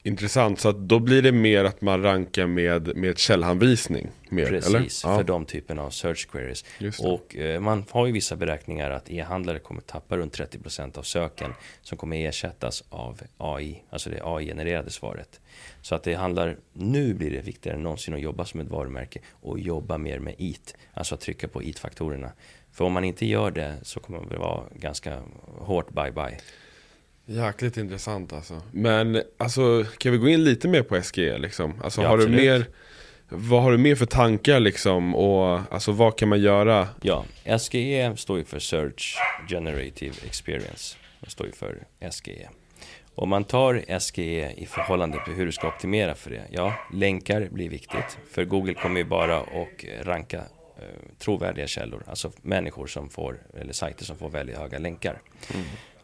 [0.07, 4.69] Intressant, så då blir det mer att man rankar med, med källhänvisning mer, Precis,
[5.03, 5.11] eller?
[5.11, 6.65] Ja, för de typen av search queries.
[6.99, 11.53] Och eh, man har ju vissa beräkningar att e-handlare kommer tappa runt 30% av söken
[11.81, 15.39] som kommer ersättas av AI, alltså det AI-genererade svaret.
[15.81, 19.19] Så att det handlar, nu blir det viktigare än någonsin att jobba som ett varumärke
[19.29, 22.31] och jobba mer med IT, alltså att trycka på IT-faktorerna.
[22.71, 25.21] För om man inte gör det så kommer det vara ganska
[25.57, 26.37] hårt bye-bye.
[27.29, 28.61] Jäkligt intressant alltså.
[28.71, 31.81] Men alltså, kan vi gå in lite mer på SGE liksom?
[31.83, 32.65] Alltså Ja, har du mer,
[33.29, 35.15] vad har du mer för tankar liksom?
[35.15, 36.87] Och alltså vad kan man göra?
[37.01, 37.25] Ja,
[37.59, 39.17] SGE står ju för Search
[39.49, 40.97] Generative Experience.
[41.19, 42.49] Det står ju för SGE.
[43.15, 46.43] Om man tar SGE i förhållande till hur du ska optimera för det.
[46.51, 48.17] Ja, länkar blir viktigt.
[48.31, 50.83] För Google kommer ju bara att ranka eh,
[51.19, 52.03] trovärdiga källor.
[52.07, 55.21] Alltså människor som får, eller sajter som får väldigt höga länkar.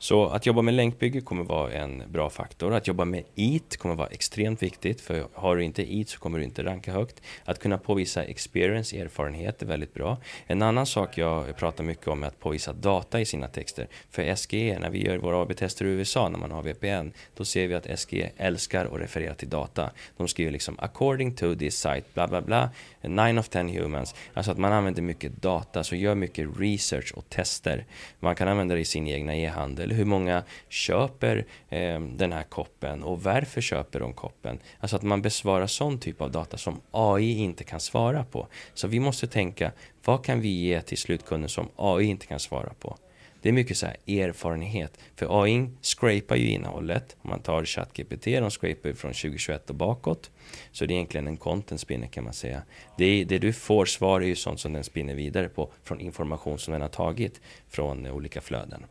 [0.04, 2.74] Så att jobba med länkbygge kommer vara en bra faktor.
[2.74, 5.02] Att jobba med EAT kommer vara extremt viktigt.
[5.02, 7.22] För har du inte EAT så kommer du inte ranka högt.
[7.46, 10.18] Att kunna påvisa experience, erfarenhet är väldigt bra.
[10.48, 13.88] En annan sak jag pratar mycket om är att påvisa data i sina texter.
[14.10, 17.68] För SGE, när vi gör våra AB-tester i USA när man har VPN, då ser
[17.68, 19.92] vi att SGE älskar att referera till data.
[20.18, 22.70] De skriver liksom according to this site, bla bla bla,
[23.02, 24.16] 9 of 10 humans.
[24.34, 27.86] Alltså att man använder mycket data, så gör mycket research och tester.
[28.20, 29.93] Man kan använda det i sin egna e-handel.
[29.94, 34.60] Hur många köper eh, den här koppen och varför köper de koppen?
[34.80, 38.48] Alltså att man besvarar sån typ av data som AI inte kan svara på.
[38.74, 39.72] Så vi måste tänka,
[40.06, 42.98] vad kan vi ge till slutkunden som AI inte kan svara på?
[43.44, 45.00] Det är mycket så här erfarenhet.
[45.16, 47.18] För AI scrapar ju innehållet.
[47.22, 50.32] Om man tar ChatGPT, de scrapar ju från 2021 och bakåt.
[50.72, 52.62] Så det är egentligen en content spinner kan man säga.
[52.98, 56.60] Det, det du får svar är ju sånt som den spinner vidare på från information
[56.60, 58.86] som den har tagit från olika flöden.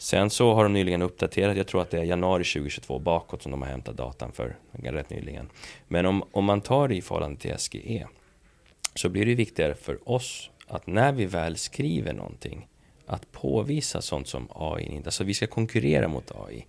[0.00, 3.52] Sen så har de nyligen uppdaterat, jag tror att det är januari 2022 bakåt som
[3.52, 5.50] de har hämtat datan för, rätt nyligen.
[5.88, 8.06] Men om, om man tar det i förhållande till SGE
[8.94, 12.68] så blir det viktigare för oss att när vi väl skriver någonting
[13.06, 16.66] att påvisa sånt som AI inte, alltså vi ska konkurrera mot AI.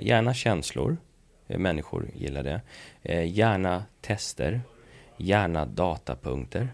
[0.00, 0.96] Gärna känslor,
[1.48, 2.60] eh, människor gillar det.
[3.02, 4.60] Eh, gärna tester,
[5.16, 6.68] gärna datapunkter.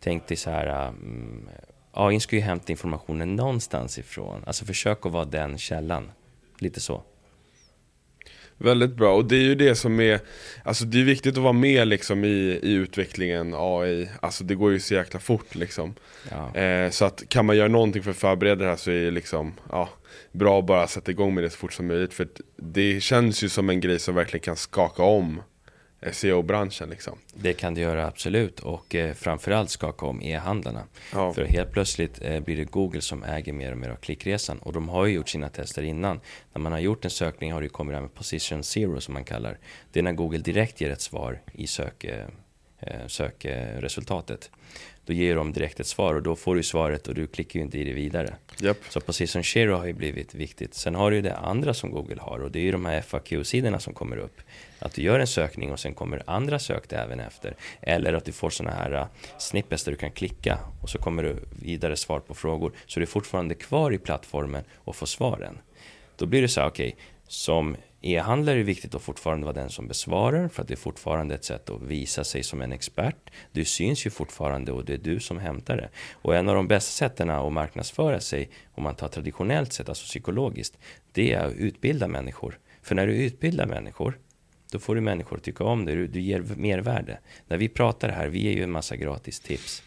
[0.00, 1.48] Tänk dig så här, mm,
[2.06, 4.44] AI ska ju hämta informationen någonstans ifrån.
[4.46, 6.10] Alltså försök att vara den källan.
[6.58, 7.02] Lite så.
[8.62, 10.20] Väldigt bra, och det är ju det som är,
[10.64, 14.72] alltså det är viktigt att vara med liksom i, i utvecklingen AI, alltså det går
[14.72, 15.94] ju så jäkla fort liksom.
[16.30, 16.60] Ja.
[16.60, 19.10] Eh, så att kan man göra någonting för att förbereda det här så är det
[19.10, 19.88] liksom, ja,
[20.32, 22.14] bra att bara sätta igång med det så fort som möjligt.
[22.14, 25.42] För det känns ju som en grej som verkligen kan skaka om
[26.12, 27.18] SEO-branschen liksom.
[27.34, 30.84] Det kan det göra absolut och eh, framförallt skaka om e-handlarna.
[31.12, 31.32] Ja.
[31.32, 34.72] För helt plötsligt eh, blir det Google som äger mer och mer av klickresan och
[34.72, 36.20] de har ju gjort sina tester innan.
[36.52, 39.24] När man har gjort en sökning har det kommit det med position zero som man
[39.24, 39.58] kallar.
[39.92, 42.26] Det är när Google direkt ger ett svar i sök, eh,
[42.80, 44.50] eh sökresultatet.
[45.10, 47.64] Då ger de direkt ett svar och då får du svaret och du klickar ju
[47.64, 48.34] inte i det vidare.
[48.62, 48.76] Yep.
[48.88, 50.74] Så Position Zero har ju blivit viktigt.
[50.74, 53.00] Sen har du ju det andra som Google har och det är ju de här
[53.00, 54.40] FAQ-sidorna som kommer upp.
[54.78, 57.56] Att du gör en sökning och sen kommer andra sök även efter.
[57.80, 59.06] Eller att du får sådana här uh,
[59.38, 62.72] snippets där du kan klicka och så kommer du vidare svar på frågor.
[62.86, 65.58] Så du är fortfarande kvar i plattformen och får svaren.
[66.16, 69.70] Då blir det så här, okej, okay, som E-handlare är viktigt att fortfarande vara den
[69.70, 73.30] som besvarar för att det är fortfarande ett sätt att visa sig som en expert.
[73.52, 75.88] Du syns ju fortfarande och det är du som hämtar det.
[76.12, 80.04] Och en av de bästa sätten att marknadsföra sig om man tar traditionellt sett, alltså
[80.04, 80.78] psykologiskt,
[81.12, 82.58] det är att utbilda människor.
[82.82, 84.18] För när du utbildar människor
[84.72, 87.18] då får du människor att tycka om det, du, du ger mervärde.
[87.48, 89.82] När vi pratar här, vi ger ju en massa gratis tips.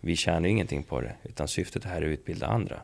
[0.00, 2.80] Vi tjänar ju ingenting på det, utan syftet här är att utbilda andra.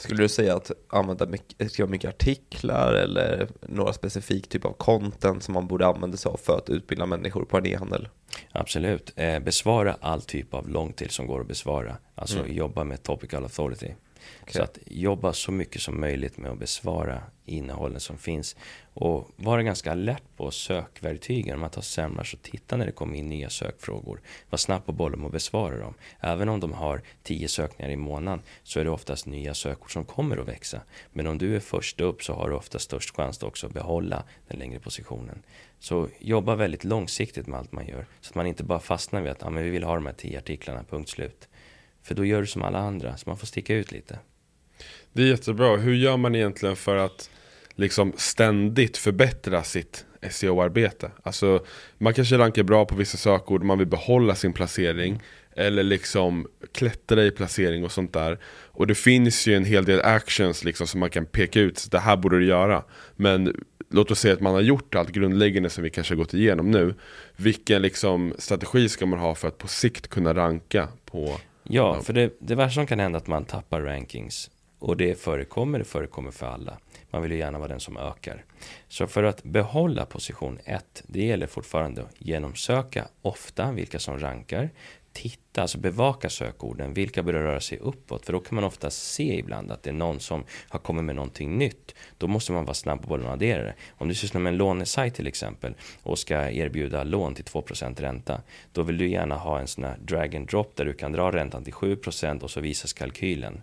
[0.00, 5.42] Skulle du säga att använda mycket, skriva mycket artiklar eller några specifik typ av content
[5.42, 8.08] som man borde använda sig av för att utbilda människor på en e-handel?
[8.52, 9.12] Absolut.
[9.16, 11.96] Eh, besvara all typ av långtill som går att besvara.
[12.14, 12.52] Alltså mm.
[12.52, 13.94] jobba med topical authority.
[14.42, 14.52] Okay.
[14.52, 18.56] Så att jobba så mycket som möjligt med att besvara innehållen som finns.
[18.94, 21.54] Och vara ganska alert på sökverktygen.
[21.54, 24.20] Om man tar Semrush och titta när det kommer in nya sökfrågor.
[24.50, 25.94] Var snabb på bollen och besvara dem.
[26.20, 30.04] Även om de har tio sökningar i månaden så är det oftast nya sökord som
[30.04, 30.80] kommer att växa.
[31.12, 34.24] Men om du är först upp så har du ofta störst chans att också behålla
[34.48, 35.42] den längre positionen.
[35.78, 38.06] Så jobba väldigt långsiktigt med allt man gör.
[38.20, 40.12] Så att man inte bara fastnar vid att ah, men vi vill ha de här
[40.12, 41.48] tio artiklarna, punkt slut.
[42.02, 44.18] För då gör du som alla andra, så man får sticka ut lite.
[45.12, 45.76] Det är jättebra.
[45.76, 47.30] Hur gör man egentligen för att
[47.74, 51.10] liksom ständigt förbättra sitt SEO-arbete?
[51.22, 51.64] Alltså,
[51.98, 55.22] man kanske rankar bra på vissa sökord, man vill behålla sin placering.
[55.56, 58.38] Eller liksom klättra i placering och sånt där.
[58.66, 61.98] Och det finns ju en hel del actions liksom som man kan peka ut, det
[61.98, 62.84] här borde du göra.
[63.16, 63.54] Men
[63.90, 66.70] låt oss säga att man har gjort allt grundläggande som vi kanske har gått igenom
[66.70, 66.94] nu.
[67.36, 72.12] Vilken liksom strategi ska man ha för att på sikt kunna ranka på Ja, för
[72.12, 74.50] det, det värsta som kan hända är att man tappar rankings.
[74.78, 76.78] Och det förekommer, det förekommer för alla.
[77.10, 78.44] Man vill ju gärna vara den som ökar.
[78.88, 84.70] Så för att behålla position 1, det gäller fortfarande att genomsöka ofta vilka som rankar
[85.12, 86.94] titta, alltså bevaka sökorden.
[86.94, 88.26] Vilka börjar röra sig uppåt?
[88.26, 91.14] För då kan man ofta se ibland att det är någon som har kommit med
[91.14, 91.94] någonting nytt.
[92.18, 93.74] Då måste man vara snabb på bollen och addera det.
[93.90, 98.42] Om du sysslar med en lånesajt till exempel och ska erbjuda lån till 2% ränta.
[98.72, 101.32] Då vill du gärna ha en sån här drag and drop där du kan dra
[101.32, 103.60] räntan till 7% och så visas kalkylen.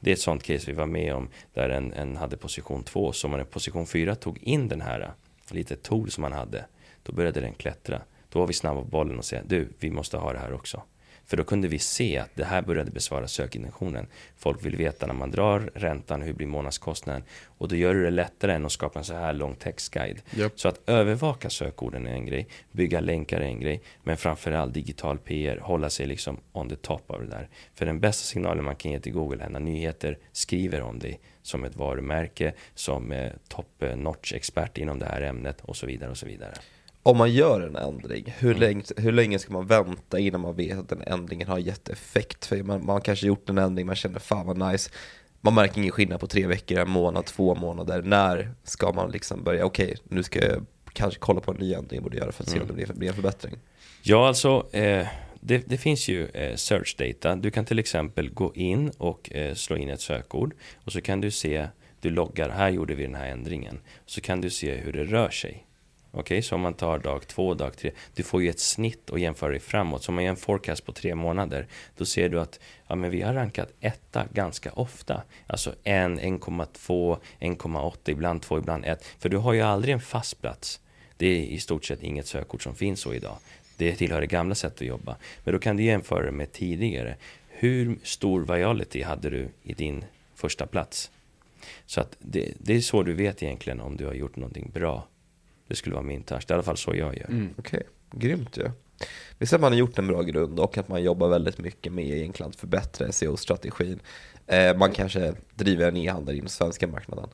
[0.00, 3.12] Det är ett sånt case vi var med om där en, en hade position 2.
[3.12, 6.64] Så man i position 4 tog in den här eh, lite tool som man hade.
[7.02, 8.02] Då började den klättra.
[8.28, 10.82] Då var vi snabba på bollen och säga, du, vi måste ha det här också.
[11.26, 14.06] För då kunde vi se att det här började besvara sökintentionen.
[14.36, 17.22] Folk vill veta när man drar räntan, hur blir månadskostnaden?
[17.58, 20.22] Och då gör du det lättare än att skapa en så här lång textguide.
[20.36, 20.52] Yep.
[20.60, 25.18] Så att övervaka sökorden är en grej, bygga länkar är en grej, men framförallt digital
[25.18, 27.48] PR, hålla sig liksom on the top av det där.
[27.74, 31.20] För den bästa signalen man kan ge till Google är när nyheter skriver om dig
[31.42, 36.10] som ett varumärke, som eh, top notch expert inom det här ämnet och så vidare
[36.10, 36.54] och så vidare
[37.06, 38.60] om man gör en ändring, hur, mm.
[38.60, 42.46] länge, hur länge ska man vänta innan man vet att den ändringen har gett effekt?
[42.46, 44.90] För man, man kanske gjort en ändring, man känner fan vad nice.
[45.40, 48.02] Man märker ingen skillnad på tre veckor, en månad, två månader.
[48.02, 51.74] När ska man liksom börja, okej, okay, nu ska jag kanske kolla på en ny
[51.74, 52.70] ändring jag borde göra för att se mm.
[52.70, 53.54] om det blir, blir en förbättring?
[54.02, 55.06] Ja, alltså, eh,
[55.40, 57.36] det, det finns ju eh, search data.
[57.36, 60.54] Du kan till exempel gå in och eh, slå in ett sökord
[60.84, 61.68] och så kan du se,
[62.00, 63.80] du loggar, här gjorde vi den här ändringen.
[64.06, 65.63] Så kan du se hur det rör sig.
[66.16, 69.10] Okej, okay, så om man tar dag två, dag tre, du får ju ett snitt
[69.10, 70.02] och jämför dig framåt.
[70.02, 71.66] Så om man gör en forecast på tre månader,
[71.96, 75.22] då ser du att ja, men vi har rankat etta ganska ofta.
[75.46, 79.04] Alltså 1, 1,2, 1,8, ibland 2, ibland 1.
[79.18, 80.80] För du har ju aldrig en fast plats.
[81.16, 83.36] Det är i stort sett inget sökord som finns så idag.
[83.76, 85.16] Det tillhör det gamla sättet att jobba.
[85.44, 87.16] Men då kan du jämföra det med tidigare.
[87.48, 90.04] Hur stor viality hade du i din
[90.34, 91.10] första plats?
[91.86, 95.06] Så att det, det är så du vet egentligen om du har gjort någonting bra.
[95.68, 96.44] Det skulle vara min touch.
[96.46, 97.28] Det är i alla fall så jag gör.
[97.28, 98.20] Mm, Okej, okay.
[98.20, 98.62] grymt ju.
[98.62, 98.70] Ja.
[99.38, 101.92] Vi ser att man har gjort en bra grund och att man jobbar väldigt mycket
[101.92, 104.00] med egentligen att förbättra SEO-strategin.
[104.46, 107.28] Eh, man kanske driver en e-handel i den svenska marknaden.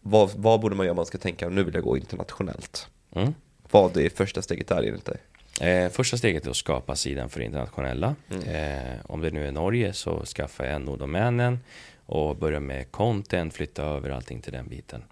[0.00, 2.88] Vad, vad, borde man göra om man ska tänka, nu vill jag gå internationellt?
[3.12, 3.34] Mm.
[3.70, 5.18] Vad är första steget där enligt dig?
[5.60, 8.14] Eh, första steget är att skapa sidan för internationella.
[8.30, 8.42] Mm.
[8.42, 11.58] Eh, om det nu är Norge så skaffa NO-domänen
[12.06, 15.02] och börja med content, flytta över allting till den biten.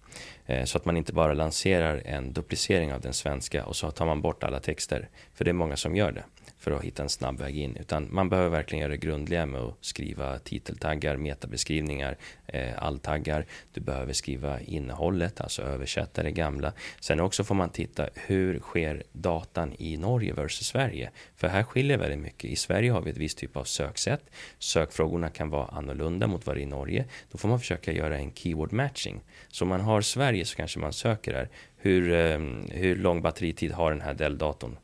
[0.47, 4.07] Eh, så att man inte bara lanserar en duplicering av den svenska och så tar
[4.07, 5.09] man bort alla texter.
[5.35, 6.25] För det är många som gör det
[6.63, 7.77] för att hitta en snabb väg in.
[7.77, 12.17] Utan man behöver verkligen göra det grundliga med att skriva titeltaggar, metabeskrivningar,
[12.47, 13.47] eh, alltaggar.
[13.73, 16.73] Du behöver skriva innehållet, alltså översätta det gamla.
[17.01, 21.11] Sen också får man titta hur sker datan i Norge versus Sverige?
[21.37, 22.51] För här skiljer väldigt mycket.
[22.51, 24.23] I Sverige har vi ett visst typ av söksätt.
[24.59, 27.05] Sökfrågorna kan vara annorlunda mot vad det är i Norge.
[27.33, 29.21] Då får man försöka göra en keyword matching.
[29.49, 31.49] Så om man har Sverige så kanske man söker där.
[31.77, 32.39] Hur, eh,
[32.71, 34.77] hur lång batteritid har den här Dell-datorn?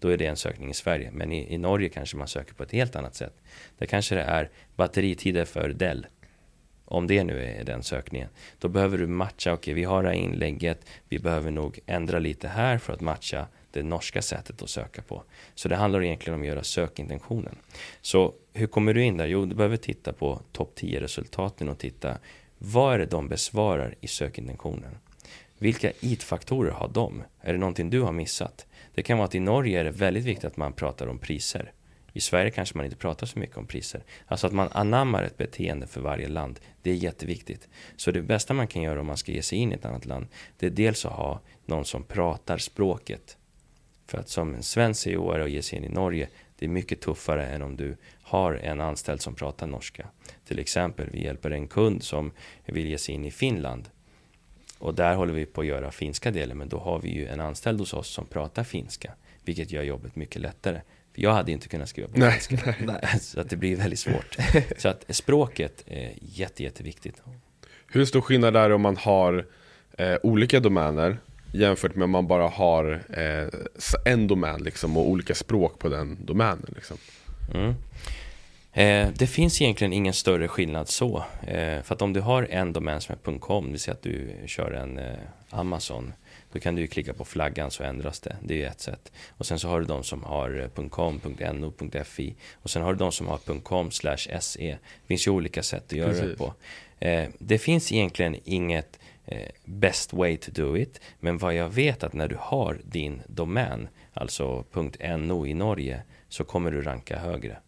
[0.00, 1.10] Då är det en sökning i Sverige.
[1.12, 3.34] Men i, i Norge kanske man söker på ett helt annat sätt.
[3.78, 6.06] Där kanske det är batteritider för Dell.
[6.84, 8.28] Om det nu är den sökningen.
[8.58, 12.18] Då behöver du matcha, okej okay, vi har det här inlägget, vi behöver nog ändra
[12.18, 15.22] lite här för att matcha det norska sättet att söka på.
[15.54, 17.56] Så det handlar egentligen om att göra sökintentionen.
[18.00, 19.26] Så hur kommer du in där?
[19.26, 22.18] Jo, du behöver titta på topp 10 resultaten och titta
[22.58, 24.98] vad är det de besvarar i sökintentionen?
[25.58, 27.22] Vilka IT-faktorer har de?
[27.40, 28.66] Är det någonting du har missat?
[28.94, 31.72] Det kan vara att i Norge är det väldigt viktigt att man pratar om priser.
[32.12, 34.04] I Sverige kanske man inte pratar så mycket om priser.
[34.26, 36.60] Alltså att man anammar ett beteende för varje land.
[36.82, 37.68] Det är jätteviktigt.
[37.96, 40.06] Så det bästa man kan göra om man ska ge sig in i ett annat
[40.06, 40.26] land,
[40.58, 43.36] det är dels att ha någon som pratar språket.
[44.06, 47.00] För att som en svensk CEO och ge sig in i Norge, det är mycket
[47.00, 50.06] tuffare än om du har en anställd som pratar norska.
[50.44, 52.32] Till exempel, vi hjälper en kund som
[52.64, 53.88] vill ge sig in i Finland
[54.80, 57.40] och där håller vi på att göra finska delen, men då har vi ju en
[57.40, 59.12] anställd hos oss som pratar finska,
[59.44, 60.80] vilket gör jobbet mycket lättare.
[61.14, 63.00] För jag hade inte kunnat skriva på nej, finska, nej.
[63.20, 64.36] så att det blir väldigt svårt.
[64.76, 67.22] Så att språket är jätte, jätteviktigt.
[67.86, 69.46] Hur stor skillnad är det om man har
[69.98, 71.18] eh, olika domäner
[71.52, 73.48] jämfört med om man bara har eh,
[74.12, 76.72] en domän liksom, och olika språk på den domänen?
[76.76, 76.96] Liksom?
[77.54, 77.74] Mm.
[78.72, 81.24] Eh, det finns egentligen ingen större skillnad så.
[81.46, 84.02] Eh, för att om du har en domän som är .com, det vill säga att
[84.02, 85.14] du kör en eh,
[85.50, 86.12] Amazon,
[86.52, 88.36] då kan du klicka på flaggan så ändras det.
[88.42, 89.12] Det är ett sätt.
[89.30, 91.20] Och sen så har du de som har .com,
[91.54, 91.72] .no,
[92.04, 94.16] .fi och sen har du de som har .com .se.
[94.60, 96.30] Det finns ju olika sätt att göra Precis.
[96.30, 96.54] det på.
[97.00, 102.02] Eh, det finns egentligen inget eh, best way to do it, men vad jag vet
[102.02, 104.64] att när du har din domän, alltså
[105.18, 107.58] .no i Norge, så kommer du ranka högre.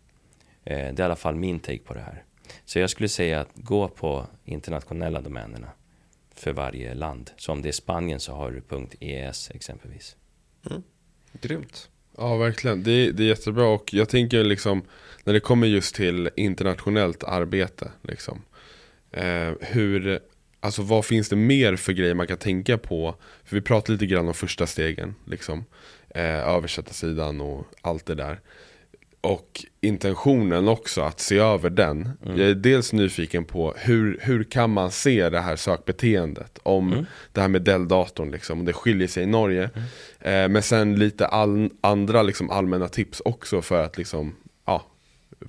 [0.65, 2.25] Eh, det är i alla fall min take på det här.
[2.65, 5.69] Så jag skulle säga att gå på internationella domänerna
[6.35, 7.31] för varje land.
[7.37, 10.17] Så om det är Spanien så har du .es exempelvis.
[10.71, 10.83] Mm.
[11.41, 11.89] Grymt.
[12.17, 12.83] Ja, verkligen.
[12.83, 14.83] Det är, det är jättebra och jag tänker liksom
[15.25, 17.91] när det kommer just till internationellt arbete.
[18.03, 18.43] Liksom,
[19.11, 20.21] eh, hur,
[20.61, 23.15] alltså vad finns det mer för grejer man kan tänka på?
[23.45, 25.65] För vi pratade lite grann om första stegen, liksom,
[26.11, 28.41] eh, översätta sidan och allt det där
[29.23, 32.09] och intentionen också att se över den.
[32.25, 32.39] Mm.
[32.39, 36.59] Jag är dels nyfiken på hur, hur kan man se det här sökbeteendet?
[36.63, 37.07] Om mm.
[37.33, 39.71] det här med Dell-datorn, liksom, om det skiljer sig i Norge.
[39.75, 40.45] Mm.
[40.45, 44.35] Eh, men sen lite all, andra liksom, allmänna tips också för att liksom,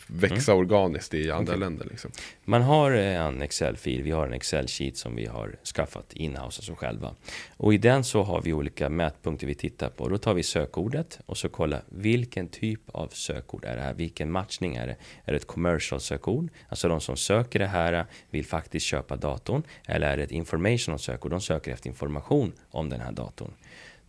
[0.08, 0.62] växa mm.
[0.66, 1.60] organiskt i andra okay.
[1.60, 1.88] länder.
[1.90, 2.12] Liksom.
[2.44, 7.16] Man har en Excel-fil, vi har en Excel-sheet som vi har skaffat inhouse, alltså själva.
[7.58, 10.10] Och i den så har vi olika mätpunkter vi tittar på.
[10.10, 13.94] Då tar vi sökordet och så kollar vilken typ av sökord är det här?
[13.94, 14.96] Vilken matchning är det?
[15.26, 16.50] Är det ett commercial sökord?
[16.70, 19.64] Alltså de som söker det här vill faktiskt köpa datorn.
[19.88, 21.32] Eller är det ett informational sökord?
[21.32, 23.54] De söker efter information om den här datorn.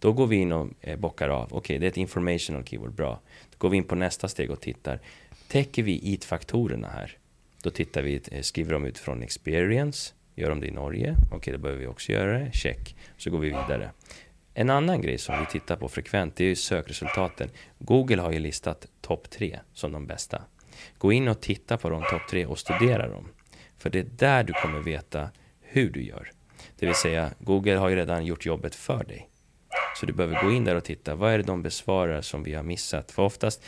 [0.05, 1.45] Då går vi in och eh, bockar av.
[1.45, 3.21] Okej, okay, det är ett informational keyword, bra.
[3.51, 5.01] Då går vi in på nästa steg och tittar.
[5.49, 7.19] Täcker vi IT-faktorerna här?
[7.63, 10.15] Då tittar vi, eh, skriver de utifrån experience.
[10.35, 11.17] Gör de det i Norge?
[11.27, 12.53] Okej, okay, då behöver vi också göra det.
[12.53, 12.97] Check.
[13.17, 13.91] Så går vi vidare.
[14.55, 17.51] En annan grej som vi tittar på frekvent, det är ju sökresultaten.
[17.79, 20.43] Google har ju listat topp tre som de bästa.
[20.99, 23.29] Gå in och titta på de topp tre och studera dem.
[23.79, 25.31] För det är där du kommer veta
[25.61, 26.31] hur du gör.
[26.79, 29.29] Det vill säga, Google har ju redan gjort jobbet för dig.
[29.97, 32.55] Så du behöver gå in där och titta, vad är det de besvarar som vi
[32.55, 33.13] har missat?
[33.13, 33.63] För oftast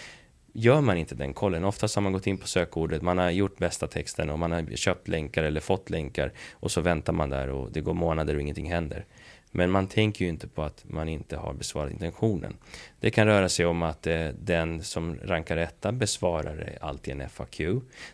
[0.56, 1.64] gör man inte den kollen.
[1.64, 4.76] Oftast har man gått in på sökordet, man har gjort bästa texten och man har
[4.76, 8.40] köpt länkar eller fått länkar och så väntar man där och det går månader och
[8.40, 9.04] ingenting händer.
[9.50, 12.56] Men man tänker ju inte på att man inte har besvarat intentionen.
[13.00, 17.60] Det kan röra sig om att eh, den som rankar etta besvarar alltid en FAQ.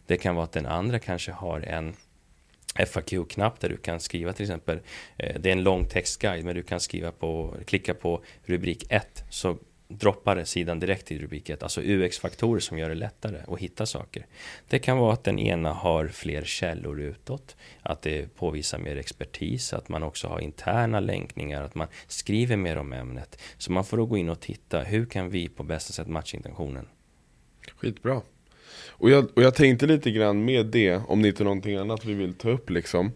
[0.07, 1.95] Det kan vara att den andra kanske har en
[2.87, 4.81] FAQ-knapp där du kan skriva till exempel,
[5.17, 9.25] eh, det är en lång textguide men du kan skriva på, klicka på rubrik 1
[9.31, 9.57] så
[9.99, 14.27] droppar sidan direkt i rubriket, alltså UX-faktorer som gör det lättare att hitta saker.
[14.69, 19.73] Det kan vara att den ena har fler källor utåt, att det påvisar mer expertis,
[19.73, 23.41] att man också har interna länkningar, att man skriver mer om ämnet.
[23.59, 26.37] Så man får då gå in och titta, hur kan vi på bästa sätt matcha
[26.37, 26.89] intentionen?
[27.77, 28.23] Skitbra.
[28.89, 32.05] Och jag, och jag tänkte lite grann med det, om det inte är någonting annat
[32.05, 33.13] vi vill ta upp liksom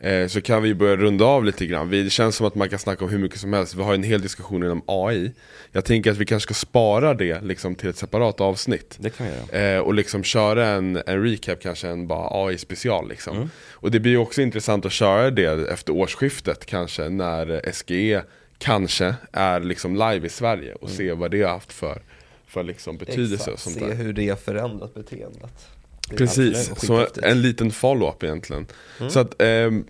[0.00, 2.68] eh, Så kan vi börja runda av lite grann, vi, det känns som att man
[2.68, 3.74] kan snacka om hur mycket som helst.
[3.74, 5.32] Vi har en hel diskussion inom AI
[5.72, 8.96] Jag tänker att vi kanske ska spara det liksom till ett separat avsnitt.
[9.00, 9.74] Det kan vi göra.
[9.76, 13.36] Eh, Och liksom köra en, en recap, kanske en bara AI special liksom.
[13.36, 13.48] Mm.
[13.72, 18.22] Och det blir också intressant att köra det efter årsskiftet kanske När SGE
[18.58, 22.02] kanske är liksom live i Sverige och se vad det har haft för,
[22.46, 23.94] för liksom betydelse och sånt se där.
[23.94, 25.66] hur det har förändrat beteendet.
[26.16, 28.66] Precis, så en liten follow-up egentligen.
[29.00, 29.10] Mm.
[29.10, 29.84] Så att ehm,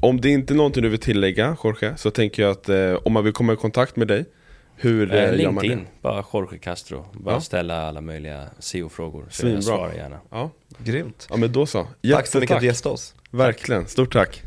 [0.00, 3.12] om det inte är någonting du vill tillägga Jorge, så tänker jag att eh, om
[3.12, 4.24] man vill komma i kontakt med dig,
[4.76, 5.68] hur eh, Eh, gör man det?
[5.68, 7.06] LinkedIn, bara Jorge Castro.
[7.12, 7.40] Bara Ja.
[7.40, 9.24] ställa alla möjliga SEO-frågor.
[9.30, 9.54] Så Svinbra.
[9.56, 10.20] jag svarar gärna.
[10.30, 10.50] Ja.
[10.78, 11.26] Grymt.
[11.30, 11.86] ja, men då så.
[12.12, 13.14] Tack så mycket för att du gästade oss.
[13.30, 14.42] Verkligen, stort tack.